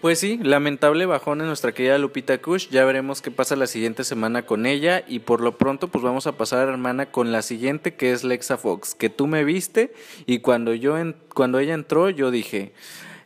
Pues 0.00 0.18
sí, 0.18 0.38
lamentable 0.42 1.04
bajón 1.04 1.42
en 1.42 1.46
nuestra 1.48 1.72
querida 1.72 1.98
Lupita 1.98 2.40
Kush. 2.40 2.70
Ya 2.70 2.86
veremos 2.86 3.20
qué 3.20 3.30
pasa 3.30 3.54
la 3.54 3.66
siguiente 3.66 4.02
semana 4.02 4.46
con 4.46 4.64
ella. 4.64 5.04
Y 5.06 5.18
por 5.18 5.42
lo 5.42 5.58
pronto, 5.58 5.88
pues 5.88 6.02
vamos 6.02 6.26
a 6.26 6.38
pasar, 6.38 6.66
hermana, 6.68 7.10
con 7.10 7.32
la 7.32 7.42
siguiente 7.42 7.94
que 7.94 8.12
es 8.12 8.24
Lexa 8.24 8.56
Fox. 8.56 8.94
Que 8.94 9.10
tú 9.10 9.26
me 9.26 9.44
viste 9.44 9.92
y 10.24 10.38
cuando 10.38 10.72
yo 10.72 10.96
en, 10.96 11.16
cuando 11.34 11.58
ella 11.58 11.74
entró, 11.74 12.08
yo 12.08 12.30
dije, 12.30 12.72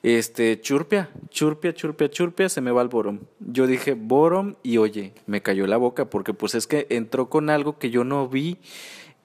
este, 0.02 0.60
churpia, 0.60 1.10
churpia, 1.30 1.72
churpia, 1.74 2.10
churpia, 2.10 2.48
se 2.48 2.60
me 2.60 2.72
va 2.72 2.82
el 2.82 2.88
borom. 2.88 3.20
Yo 3.38 3.68
dije 3.68 3.94
borom 3.94 4.56
y 4.64 4.78
oye, 4.78 5.14
me 5.26 5.42
cayó 5.42 5.68
la 5.68 5.76
boca 5.76 6.06
porque 6.06 6.34
pues 6.34 6.56
es 6.56 6.66
que 6.66 6.88
entró 6.90 7.28
con 7.28 7.50
algo 7.50 7.78
que 7.78 7.90
yo 7.90 8.02
no 8.02 8.28
vi 8.28 8.58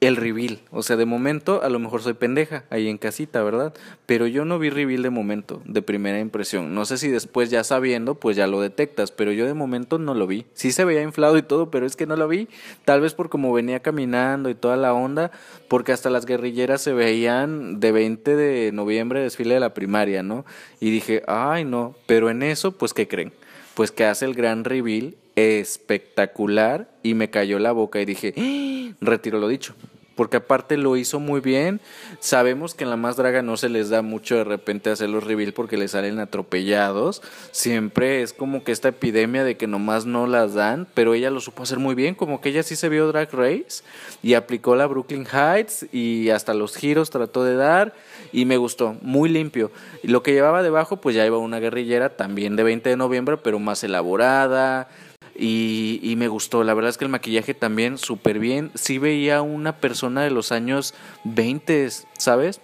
el 0.02 0.16
reveal. 0.16 0.60
O 0.72 0.82
sea, 0.82 0.96
de 0.96 1.06
momento, 1.06 1.62
a 1.62 1.70
lo 1.70 1.80
mejor 1.80 2.02
soy 2.02 2.14
pendeja 2.14 2.64
ahí 2.70 2.88
en 2.88 2.98
casita, 2.98 3.44
¿verdad? 3.44 3.74
Pero 4.06 4.28
yo 4.28 4.46
no 4.46 4.58
vi 4.58 4.70
reveal 4.70 5.04
de 5.04 5.10
momento, 5.10 5.62
de 5.66 5.82
primera 5.82 6.20
impresión. 6.20 6.74
No 6.74 6.86
sé 6.86 6.98
si 6.98 7.10
después 7.10 7.50
ya 7.50 7.64
sabiendo, 7.64 8.16
pues 8.16 8.38
ya 8.38 8.48
lo 8.48 8.62
detectas, 8.62 9.12
pero 9.12 9.32
yo 9.32 9.46
de 9.46 9.54
momento 9.54 10.00
no 10.00 10.14
lo 10.14 10.26
vi. 10.26 10.46
Sí 10.54 10.72
se 10.72 10.86
veía 10.86 11.02
inflado 11.02 11.38
y 11.38 11.42
todo, 11.42 11.70
pero 11.70 11.86
es 11.86 11.96
que 11.96 12.06
no 12.06 12.16
lo 12.16 12.28
vi. 12.28 12.48
Tal 12.86 13.02
vez 13.02 13.14
por 13.14 13.30
como 13.30 13.52
venía 13.52 13.82
caminando 13.82 14.50
y 14.50 14.56
toda 14.56 14.78
la 14.78 14.94
onda, 14.94 15.32
porque 15.68 15.92
hasta 15.92 16.10
las 16.10 16.26
guerrilleras 16.26 16.82
se 16.82 16.94
veían 16.94 17.80
de 17.80 17.92
20 17.92 18.36
de 18.36 18.72
noviembre, 18.72 19.22
desfile 19.22 19.56
de 19.56 19.60
la 19.60 19.74
primaria, 19.74 20.24
¿no? 20.24 20.46
Y 20.80 20.92
dije, 20.92 21.24
ay, 21.28 21.66
no. 21.66 21.96
Pero 22.06 22.30
en 22.30 22.44
eso, 22.44 22.72
pues, 22.72 22.94
¿qué 22.94 23.08
creen? 23.08 23.34
Pues 23.74 23.92
que 23.92 24.06
hace 24.06 24.26
el 24.26 24.34
gran 24.34 24.64
reveal 24.64 25.16
espectacular 25.40 26.90
y 27.04 27.14
me 27.14 27.30
cayó 27.30 27.60
la 27.60 27.72
boca 27.72 28.02
y 28.02 28.06
dije, 28.06 28.34
¡Ah! 28.38 28.96
retiro 29.02 29.40
lo 29.40 29.48
dicho. 29.48 29.76
Porque 30.20 30.36
aparte 30.36 30.76
lo 30.76 30.98
hizo 30.98 31.22
muy 31.22 31.40
bien. 31.40 31.80
Sabemos 32.20 32.76
que 32.76 32.84
en 32.84 32.90
la 32.90 32.98
más 32.98 33.16
draga 33.16 33.42
no 33.42 33.56
se 33.56 33.70
les 33.70 33.88
da 33.88 34.02
mucho 34.02 34.36
de 34.36 34.44
repente 34.44 34.90
hacer 34.90 35.10
los 35.10 35.24
reveal 35.24 35.54
porque 35.54 35.78
les 35.78 35.92
salen 35.92 36.20
atropellados. 36.20 37.22
Siempre 37.52 38.22
es 38.22 38.34
como 38.34 38.66
que 38.66 38.74
esta 38.74 38.90
epidemia 38.90 39.46
de 39.46 39.56
que 39.56 39.66
nomás 39.66 40.06
no 40.06 40.28
las 40.28 40.56
dan. 40.56 40.88
Pero 40.94 41.14
ella 41.14 41.30
lo 41.30 41.40
supo 41.40 41.64
hacer 41.64 41.80
muy 41.80 41.96
bien. 41.96 42.16
Como 42.16 42.42
que 42.42 42.50
ella 42.50 42.64
sí 42.64 42.76
se 42.76 42.90
vio 42.90 43.08
Drag 43.08 43.32
Race 43.32 43.82
y 44.22 44.34
aplicó 44.34 44.76
la 44.76 44.88
Brooklyn 44.88 45.26
Heights 45.26 45.86
y 45.94 46.32
hasta 46.32 46.54
los 46.54 46.76
giros 46.76 47.12
trató 47.12 47.46
de 47.46 47.56
dar. 47.56 47.94
Y 48.34 48.44
me 48.44 48.58
gustó, 48.58 48.98
muy 49.02 49.30
limpio. 49.30 49.72
Y 50.04 50.10
lo 50.10 50.22
que 50.22 50.34
llevaba 50.34 50.64
debajo, 50.64 50.98
pues 50.98 51.16
ya 51.16 51.26
iba 51.26 51.38
una 51.38 51.62
guerrillera 51.62 52.18
también 52.18 52.58
de 52.58 52.64
20 52.64 52.90
de 52.90 52.98
noviembre, 52.98 53.38
pero 53.38 53.58
más 53.58 53.86
elaborada 53.86 54.90
y, 55.40 56.16
me 56.18 56.28
gustó. 56.28 56.64
La 56.64 56.74
verdad 56.74 56.90
es 56.90 56.98
que 56.98 57.06
el 57.06 57.12
maquillaje 57.12 57.54
también 57.54 57.98
súper 57.98 58.40
bien. 58.40 58.72
Sí 58.76 58.98
veía 58.98 59.42
una 59.42 59.78
persona 59.78 60.24
de 60.24 60.32
los 60.32 60.52
años 60.52 60.94
20, 61.24 61.90
¿sabes? 62.18 62.62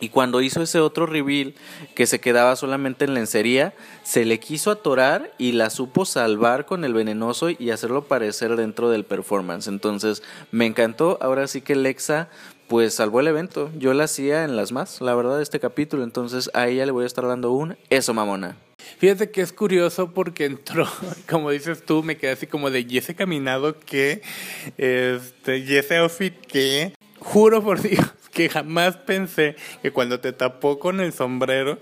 Y 0.00 0.08
cuando 0.08 0.40
hizo 0.40 0.62
ese 0.62 0.80
otro 0.80 1.06
reveal 1.06 1.54
que 1.94 2.06
se 2.06 2.20
quedaba 2.20 2.56
solamente 2.56 3.04
en 3.04 3.14
lencería, 3.14 3.74
se 4.02 4.24
le 4.24 4.40
quiso 4.40 4.70
atorar 4.70 5.32
y 5.36 5.52
la 5.52 5.68
supo 5.68 6.06
salvar 6.06 6.64
con 6.64 6.84
el 6.84 6.94
venenoso 6.94 7.50
y 7.50 7.70
hacerlo 7.70 8.04
parecer 8.04 8.56
dentro 8.56 8.88
del 8.88 9.04
performance. 9.04 9.68
Entonces 9.68 10.22
me 10.50 10.66
encantó. 10.66 11.18
Ahora 11.20 11.46
sí 11.46 11.60
que 11.60 11.76
Lexa 11.76 12.28
pues 12.66 12.94
salvó 12.94 13.20
el 13.20 13.28
evento. 13.28 13.70
Yo 13.76 13.92
la 13.92 14.04
hacía 14.04 14.44
en 14.44 14.56
las 14.56 14.72
más, 14.72 15.00
la 15.00 15.14
verdad, 15.14 15.42
este 15.42 15.60
capítulo. 15.60 16.02
Entonces 16.02 16.50
a 16.54 16.66
ella 16.68 16.86
le 16.86 16.92
voy 16.92 17.04
a 17.04 17.06
estar 17.06 17.26
dando 17.26 17.52
un 17.52 17.76
eso, 17.90 18.14
mamona. 18.14 18.56
Fíjate 18.98 19.30
que 19.30 19.40
es 19.40 19.52
curioso 19.52 20.12
porque 20.12 20.44
entró, 20.44 20.86
como 21.28 21.50
dices 21.50 21.84
tú, 21.84 22.02
me 22.02 22.16
quedé 22.16 22.32
así 22.32 22.46
como 22.46 22.70
de 22.70 22.86
y 22.88 22.98
ese 22.98 23.14
caminado 23.14 23.78
que, 23.78 24.22
este, 24.78 25.58
y 25.58 25.76
ese 25.76 25.96
outfit 25.96 26.34
que, 26.46 26.92
juro 27.18 27.62
por 27.62 27.80
Dios 27.88 28.06
que 28.32 28.48
jamás 28.48 28.96
pensé 28.96 29.56
que 29.82 29.90
cuando 29.90 30.20
te 30.20 30.32
tapó 30.32 30.78
con 30.78 31.00
el 31.00 31.12
sombrero 31.12 31.78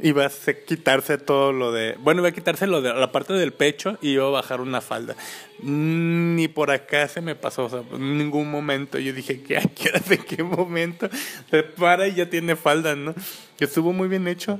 iba 0.00 0.26
a 0.26 0.30
quitarse 0.66 1.18
todo 1.18 1.52
lo 1.52 1.72
de. 1.72 1.96
Bueno, 2.00 2.20
iba 2.20 2.28
a 2.28 2.32
quitarse 2.32 2.66
lo 2.66 2.80
de 2.80 2.92
la 2.94 3.12
parte 3.12 3.32
del 3.32 3.52
pecho 3.52 3.98
y 4.00 4.10
iba 4.10 4.26
a 4.26 4.30
bajar 4.30 4.60
una 4.60 4.80
falda. 4.80 5.16
Ni 5.60 6.46
por 6.48 6.70
acá 6.70 7.08
se 7.08 7.20
me 7.20 7.34
pasó, 7.34 7.64
o 7.64 7.68
sea, 7.68 7.82
en 7.92 8.18
ningún 8.18 8.50
momento. 8.50 8.98
Yo 8.98 9.12
dije, 9.12 9.42
¿qué? 9.42 9.60
¿Qué 9.74 9.90
¿En 10.14 10.22
qué 10.22 10.42
momento? 10.42 11.08
Se 11.50 11.62
para 11.62 12.06
y 12.06 12.14
ya 12.14 12.30
tiene 12.30 12.56
falda, 12.56 12.94
¿no? 12.94 13.14
Que 13.56 13.64
estuvo 13.64 13.92
muy 13.92 14.08
bien 14.08 14.28
hecho. 14.28 14.58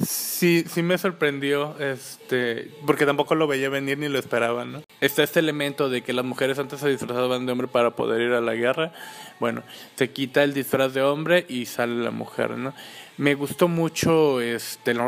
Sí, 0.00 0.64
sí 0.68 0.82
me 0.82 0.96
sorprendió, 0.96 1.76
este, 1.80 2.70
porque 2.86 3.04
tampoco 3.04 3.34
lo 3.34 3.48
veía 3.48 3.68
venir 3.68 3.98
ni 3.98 4.08
lo 4.08 4.20
esperaba, 4.20 4.64
¿no? 4.64 4.82
Está 5.00 5.24
este 5.24 5.40
elemento 5.40 5.88
de 5.88 6.02
que 6.02 6.12
las 6.12 6.24
mujeres 6.24 6.58
antes 6.60 6.78
se 6.78 6.88
disfrazaban 6.88 7.46
de 7.46 7.52
hombre 7.52 7.66
para 7.66 7.96
poder 7.96 8.20
ir 8.20 8.32
a 8.32 8.40
la 8.40 8.54
guerra. 8.54 8.92
Bueno, 9.40 9.64
se 9.96 10.10
quita 10.10 10.44
el 10.44 10.54
disfraz 10.54 10.94
de 10.94 11.02
hombre 11.02 11.46
y 11.48 11.66
sale 11.66 11.96
la 12.04 12.12
mujer, 12.12 12.50
¿no? 12.50 12.74
Me 13.18 13.34
gustó 13.34 13.66
mucho 13.66 14.40
este, 14.40 14.92
el 14.92 15.00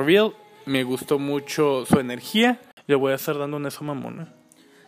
me 0.67 0.83
gustó 0.83 1.21
mucho 1.21 1.87
su 1.87 2.01
energía. 2.01 2.61
Le 2.89 2.97
voy 2.97 3.13
a 3.13 3.15
estar 3.15 3.39
dando 3.39 3.57
un 3.57 3.67
eso 3.67 3.85
mamona. 3.85 4.35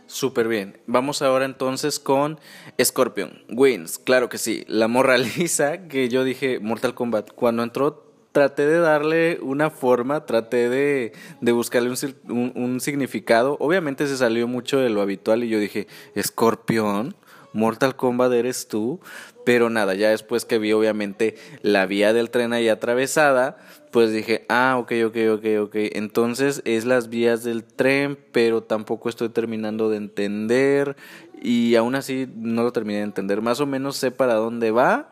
Súper 0.07 0.49
bien. 0.49 0.81
Vamos 0.89 1.23
ahora 1.23 1.45
entonces 1.45 2.01
con 2.01 2.41
Scorpion. 2.83 3.45
Wins, 3.49 4.01
claro 4.01 4.29
que 4.29 4.39
sí. 4.39 4.65
La 4.67 4.89
morra 4.89 5.19
lisa 5.39 5.87
que 5.87 6.09
yo 6.09 6.25
dije 6.25 6.59
Mortal 6.59 6.95
Kombat. 6.95 7.31
Cuando 7.31 7.63
entró 7.63 8.13
traté 8.33 8.67
de 8.67 8.79
darle 8.79 9.39
una 9.41 9.71
forma, 9.71 10.27
traté 10.27 10.69
de, 10.69 11.13
de 11.41 11.53
buscarle 11.53 11.91
un, 12.29 12.53
un, 12.57 12.81
significado. 12.81 13.57
Obviamente 13.61 14.09
se 14.09 14.17
salió 14.17 14.49
mucho 14.49 14.79
de 14.79 14.91
lo 14.91 15.01
habitual 15.01 15.45
y 15.45 15.49
yo 15.49 15.61
dije, 15.61 15.87
Escorpión, 16.15 17.15
Mortal 17.53 17.97
Kombat 17.97 18.33
eres 18.33 18.69
tú. 18.69 19.01
Pero 19.45 19.71
nada, 19.71 19.95
ya 19.95 20.11
después 20.11 20.45
que 20.45 20.59
vi 20.59 20.73
obviamente 20.73 21.37
la 21.63 21.87
vía 21.87 22.13
del 22.13 22.31
tren 22.31 22.53
ahí 22.53 22.69
atravesada, 22.69 23.57
pues 23.91 24.13
dije, 24.13 24.47
ah, 24.49 24.77
ok, 24.79 24.93
ok, 25.07 25.17
ok, 25.35 25.45
ok. 25.63 25.75
Entonces 25.95 26.63
es 26.65 26.85
las 26.85 27.09
vías 27.09 27.43
del 27.43 27.65
tren, 27.65 28.19
pero 28.31 28.63
tampoco 28.63 29.09
estoy 29.09 29.31
terminando 29.31 29.91
de 29.91 29.97
entender. 29.97 30.97
Y 31.43 31.75
aún 31.75 31.97
así 31.97 32.29
no 32.37 32.63
lo 32.63 32.73
terminé 32.73 32.99
de 32.99 33.05
entender. 33.05 33.43
Más 33.43 33.61
o 33.61 33.67
menos 33.67 33.97
sé 33.97 34.13
para 34.13 34.35
dónde 34.35 34.71
va, 34.71 35.11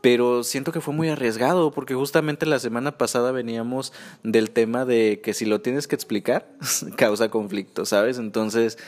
pero 0.00 0.44
siento 0.44 0.72
que 0.72 0.80
fue 0.80 0.94
muy 0.94 1.08
arriesgado 1.08 1.70
porque 1.72 1.94
justamente 1.94 2.46
la 2.46 2.58
semana 2.58 2.96
pasada 2.96 3.32
veníamos 3.32 3.92
del 4.22 4.50
tema 4.50 4.84
de 4.84 5.20
que 5.22 5.34
si 5.34 5.44
lo 5.44 5.60
tienes 5.60 5.86
que 5.86 5.94
explicar 5.94 6.48
causa 6.96 7.30
conflicto, 7.30 7.84
¿sabes? 7.84 8.18
Entonces 8.18 8.78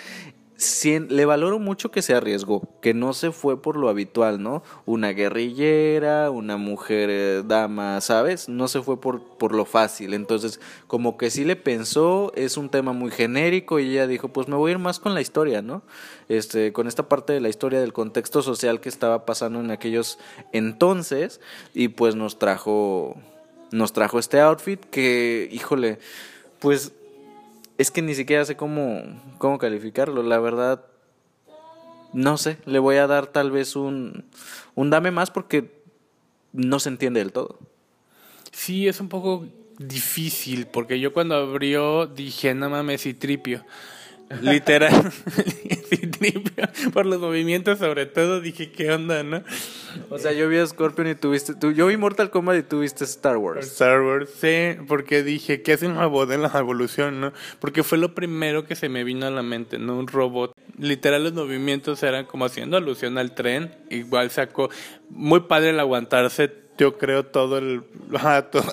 le 1.09 1.25
valoro 1.25 1.59
mucho 1.59 1.91
que 1.91 2.03
se 2.03 2.15
arriesgó, 2.15 2.63
que 2.81 2.95
no 2.95 3.13
se 3.13 3.33
fue 3.33 3.61
por 3.61 3.77
lo 3.77 3.89
habitual, 3.89 4.43
¿no? 4.43 4.63
Una 4.87 5.11
guerrillera, 5.11 6.31
una 6.31 6.57
mujer 6.57 7.11
eh, 7.11 7.43
dama, 7.45 8.01
¿sabes? 8.01 8.49
No 8.49 8.69
se 8.69 8.83
fue 8.83 9.01
por, 9.01 9.23
por 9.39 9.55
lo 9.55 9.65
fácil. 9.65 10.15
Entonces, 10.15 10.61
como 10.87 11.17
que 11.17 11.31
sí 11.31 11.45
le 11.45 11.57
pensó, 11.57 12.33
es 12.35 12.57
un 12.57 12.69
tema 12.69 12.93
muy 12.93 13.11
genérico 13.11 13.81
y 13.81 13.91
ella 13.91 14.07
dijo, 14.07 14.29
pues 14.29 14.49
me 14.49 14.57
voy 14.57 14.71
a 14.71 14.73
ir 14.73 14.79
más 14.79 14.99
con 14.99 15.15
la 15.15 15.21
historia, 15.21 15.63
¿no? 15.63 15.83
Este, 16.29 16.73
con 16.73 16.87
esta 16.87 17.09
parte 17.09 17.33
de 17.33 17.41
la 17.41 17.49
historia 17.49 17.81
del 17.81 17.93
contexto 17.93 18.43
social 18.43 18.81
que 18.81 18.89
estaba 18.89 19.27
pasando 19.27 19.61
en 19.61 19.71
aquellos 19.71 20.19
entonces 20.53 21.41
y 21.75 21.89
pues 21.89 22.15
nos 22.15 22.39
trajo 22.39 23.17
nos 23.73 23.93
trajo 23.93 24.19
este 24.19 24.41
outfit 24.41 24.81
que, 24.91 25.49
híjole, 25.51 25.99
pues 26.59 26.93
es 27.83 27.91
que 27.91 28.01
ni 28.01 28.15
siquiera 28.15 28.45
sé 28.45 28.57
cómo, 28.57 29.03
cómo 29.39 29.59
calificarlo. 29.59 30.23
La 30.23 30.39
verdad, 30.39 30.85
no 32.13 32.39
sé. 32.39 32.59
Le 32.65 32.79
voy 32.79 32.97
a 32.97 33.07
dar 33.07 33.27
tal 33.27 33.51
vez 33.51 33.77
un, 33.77 34.25
un 34.75 34.91
dame 34.91 35.11
más 35.11 35.31
porque 35.31 35.83
no 36.53 36.79
se 36.79 36.89
entiende 36.89 37.21
del 37.21 37.33
todo. 37.33 37.59
Sí, 38.53 38.89
es 38.89 39.01
un 39.01 39.09
poco 39.09 39.47
difícil 39.79 40.67
porque 40.67 41.01
yo 41.01 41.13
cuando 41.13 41.35
abrió 41.35 42.07
dije, 42.07 42.55
no 42.55 42.71
mames, 42.71 43.07
y 43.07 43.15
tripio. 43.15 43.65
Literal, 44.41 45.13
por 46.93 47.07
los 47.07 47.21
movimientos 47.21 47.79
sobre 47.79 48.07
todo, 48.07 48.41
dije, 48.41 48.71
¿qué 48.71 48.91
onda, 48.91 49.23
no? 49.23 49.43
O 50.09 50.19
sea, 50.19 50.33
yo 50.33 50.49
vi 50.49 50.59
a 50.59 50.67
Scorpion 50.67 51.09
y 51.09 51.15
tuviste, 51.15 51.55
tú, 51.55 51.73
yo 51.73 51.87
vi 51.87 51.97
Mortal 51.97 52.31
Kombat 52.31 52.59
y 52.59 52.63
tuviste 52.63 53.05
Star 53.05 53.37
Wars. 53.37 53.67
Star 53.67 54.01
Wars, 54.01 54.31
sí, 54.41 54.77
porque 54.89 55.23
dije, 55.23 55.63
¿qué 55.63 55.75
hace 55.75 55.87
un 55.87 55.97
robot 55.97 56.31
en 56.31 56.43
la 56.43 56.51
evolución, 56.55 57.21
no? 57.21 57.33
Porque 57.61 57.83
fue 57.83 57.99
lo 57.99 58.15
primero 58.15 58.65
que 58.65 58.77
se 58.77 58.89
me 58.89 59.05
vino 59.05 59.27
a 59.27 59.31
la 59.31 59.43
mente, 59.43 59.79
¿no? 59.79 59.99
Un 59.99 60.07
robot. 60.07 60.55
Literal, 60.79 61.25
los 61.25 61.35
movimientos 61.35 62.03
eran 62.03 62.25
como 62.25 62.47
haciendo 62.47 62.77
alusión 62.77 63.19
al 63.19 63.35
tren, 63.35 63.75
igual 63.91 64.31
sacó, 64.31 64.71
muy 65.11 65.41
padre 65.41 65.71
el 65.71 65.81
aguantarse 65.81 66.62
yo 66.79 66.99
creo 66.99 67.27
todo 67.27 67.59
el 67.59 67.85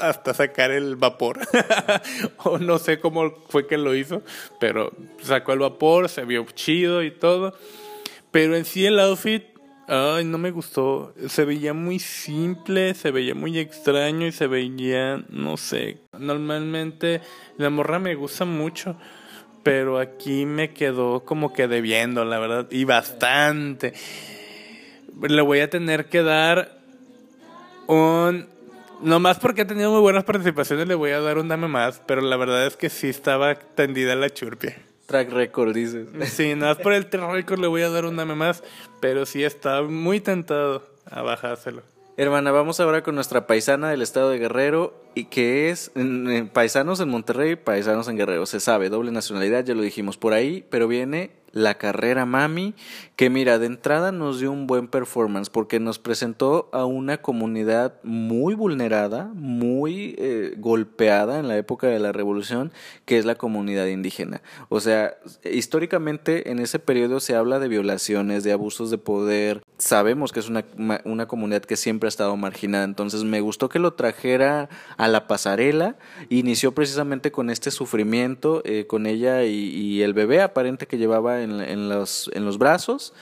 hasta 0.02 0.34
sacar 0.34 0.72
el 0.72 0.96
vapor. 0.96 1.40
O 2.44 2.58
no 2.58 2.80
sé 2.80 3.00
cómo 3.00 3.32
fue 3.50 3.68
que 3.68 3.78
lo 3.78 3.96
hizo 3.96 4.22
pero 4.60 4.92
sacó 5.22 5.54
el 5.54 5.60
vapor 5.60 6.10
se 6.10 6.26
vio 6.26 6.46
chido 6.54 7.04
y 7.04 7.12
todo. 7.12 7.54
Pero 8.32 8.56
en 8.56 8.66
sí 8.66 8.86
el 8.86 9.00
outfit 9.00 9.44
ay 9.88 10.24
no 10.26 10.38
me 10.38 10.52
gustó. 10.52 11.14
Se 11.28 11.46
veía 11.46 11.74
muy 11.74 12.00
simple 12.00 12.94
se 12.94 13.12
veía 13.12 13.36
muy 13.36 13.60
extraño 13.60 14.28
y 14.28 14.32
se 14.32 14.48
veía 14.48 15.24
no 15.30 15.58
sé. 15.58 16.00
Normalmente 16.18 17.22
la 17.58 17.70
morra 17.70 18.00
me 18.00 18.16
gusta 18.16 18.46
mucho 18.46 18.96
pero 19.64 20.00
aquí 20.00 20.46
me 20.46 20.74
quedó 20.74 21.26
como 21.26 21.54
que 21.54 21.68
debiendo 21.68 22.24
la 22.26 22.40
verdad 22.40 22.68
y 22.72 22.86
bastante. 22.86 23.94
Le 25.22 25.42
voy 25.42 25.60
a 25.60 25.70
tener 25.70 26.08
que 26.08 26.24
dar 26.24 26.79
un... 27.90 28.48
Nomás 29.02 29.40
porque 29.40 29.62
ha 29.62 29.68
tenido 29.68 29.92
muy 29.92 30.02
buenas 30.02 30.26
participaciones 30.26 30.86
le 30.86 30.94
voy 30.94 31.12
a 31.12 31.22
dar 31.22 31.38
un 31.38 31.48
dame 31.48 31.70
más, 31.70 32.02
pero 32.06 32.22
la 32.22 32.36
verdad 32.36 32.68
es 32.68 32.76
que 32.76 32.90
sí 32.90 33.08
estaba 33.08 33.56
tendida 33.56 34.14
la 34.16 34.30
churpia. 34.30 34.78
Track 35.06 35.32
record, 35.32 35.74
dices. 35.74 36.08
Sí, 36.30 36.54
nada 36.56 36.74
más 36.74 36.84
por 36.84 36.94
el 36.94 37.10
track 37.10 37.32
record 37.32 37.60
le 37.60 37.68
voy 37.68 37.82
a 37.82 37.90
dar 37.90 38.06
un 38.06 38.18
dame 38.18 38.36
más, 38.36 38.62
pero 39.00 39.26
sí 39.26 39.44
estaba 39.44 39.88
muy 39.88 40.20
tentado 40.20 40.84
a 41.10 41.22
bajárselo. 41.22 41.82
Hermana, 42.18 42.52
vamos 42.52 42.82
ahora 42.82 43.02
con 43.02 43.16
nuestra 43.16 43.48
paisana 43.48 43.90
del 43.90 44.02
estado 44.02 44.30
de 44.30 44.40
Guerrero 44.40 44.94
y 45.16 45.26
que 45.26 45.70
es 45.70 45.90
paisanos 46.52 47.00
en 47.00 47.08
Monterrey, 47.08 47.56
paisanos 47.56 48.10
en 48.10 48.18
Guerrero, 48.18 48.46
se 48.46 48.60
sabe, 48.60 48.90
doble 48.90 49.12
nacionalidad, 49.12 49.64
ya 49.64 49.74
lo 49.74 49.82
dijimos 49.82 50.18
por 50.18 50.34
ahí, 50.34 50.66
pero 50.70 50.90
viene 50.90 51.32
la 51.52 51.76
carrera 51.76 52.26
Mami, 52.26 52.74
que 53.16 53.30
mira, 53.30 53.60
de 53.60 53.66
entrada 53.66 54.12
nos 54.12 54.40
dio 54.40 54.52
un 54.52 54.68
buen 54.68 54.88
performance 54.88 55.50
porque 55.50 55.80
nos 55.80 56.00
presentó 56.00 56.70
a 56.72 56.86
una 56.86 57.22
comunidad 57.22 57.96
muy 58.04 58.54
vulnerada, 58.56 59.32
muy 59.34 60.16
eh, 60.18 60.54
golpeada 60.58 61.40
en 61.40 61.48
la 61.48 61.58
época 61.58 61.88
de 61.88 62.00
la 62.00 62.12
revolución, 62.12 62.72
que 63.06 63.18
es 63.18 63.26
la 63.26 63.36
comunidad 63.36 63.88
indígena. 63.88 64.42
O 64.70 64.80
sea, 64.80 65.18
históricamente 65.44 66.52
en 66.52 66.60
ese 66.60 66.80
periodo 66.80 67.20
se 67.20 67.36
habla 67.36 67.60
de 67.60 67.68
violaciones, 67.68 68.44
de 68.44 68.52
abusos 68.52 68.92
de 68.92 68.98
poder. 68.98 69.62
Sabemos 69.78 70.32
que 70.32 70.40
es 70.40 70.50
una, 70.50 70.66
una 71.06 71.28
comunidad 71.28 71.64
que 71.64 71.78
siempre 71.78 72.08
ha 72.08 72.10
estado 72.10 72.36
marginada, 72.38 72.84
entonces 72.84 73.24
me 73.24 73.42
gustó 73.42 73.70
que 73.70 73.80
lo 73.80 73.94
trajera 73.94 74.70
a 74.98 75.08
la 75.08 75.28
pasarela. 75.28 75.98
Inició 76.30 76.74
precisamente 76.74 77.32
con 77.32 77.50
este 77.50 77.72
sufrimiento, 77.72 78.62
eh, 78.66 78.86
con 78.88 79.06
ella 79.06 79.44
y, 79.44 79.70
y 79.70 80.02
el 80.04 80.14
bebé 80.14 80.42
aparente 80.42 80.88
que 80.88 80.98
llevaba 80.98 81.39
en, 81.42 81.90
los, 81.90 82.30
en 82.34 82.46
los 82.46 82.58
brazos. 82.58 83.14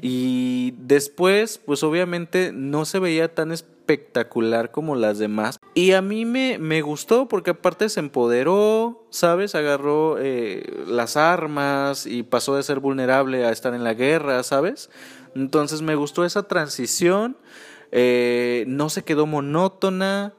Y 0.00 0.74
después, 0.78 1.60
pues 1.64 1.82
obviamente 1.82 2.52
no 2.52 2.84
se 2.84 2.98
veía 2.98 3.34
tan 3.34 3.52
espectacular 3.52 4.70
como 4.70 4.96
las 4.96 5.18
demás. 5.18 5.58
Y 5.74 5.92
a 5.92 6.02
mí 6.02 6.24
me, 6.24 6.58
me 6.58 6.82
gustó 6.82 7.28
porque 7.28 7.50
aparte 7.50 7.88
se 7.88 8.00
empoderó, 8.00 9.06
¿sabes? 9.10 9.54
Agarró 9.54 10.16
eh, 10.18 10.84
las 10.86 11.16
armas 11.16 12.06
y 12.06 12.22
pasó 12.22 12.56
de 12.56 12.62
ser 12.62 12.80
vulnerable 12.80 13.44
a 13.44 13.50
estar 13.50 13.74
en 13.74 13.84
la 13.84 13.94
guerra, 13.94 14.42
¿sabes? 14.42 14.90
Entonces 15.34 15.82
me 15.82 15.94
gustó 15.94 16.24
esa 16.24 16.44
transición. 16.44 17.36
Eh, 17.92 18.64
no 18.66 18.90
se 18.90 19.04
quedó 19.04 19.26
monótona 19.26 20.34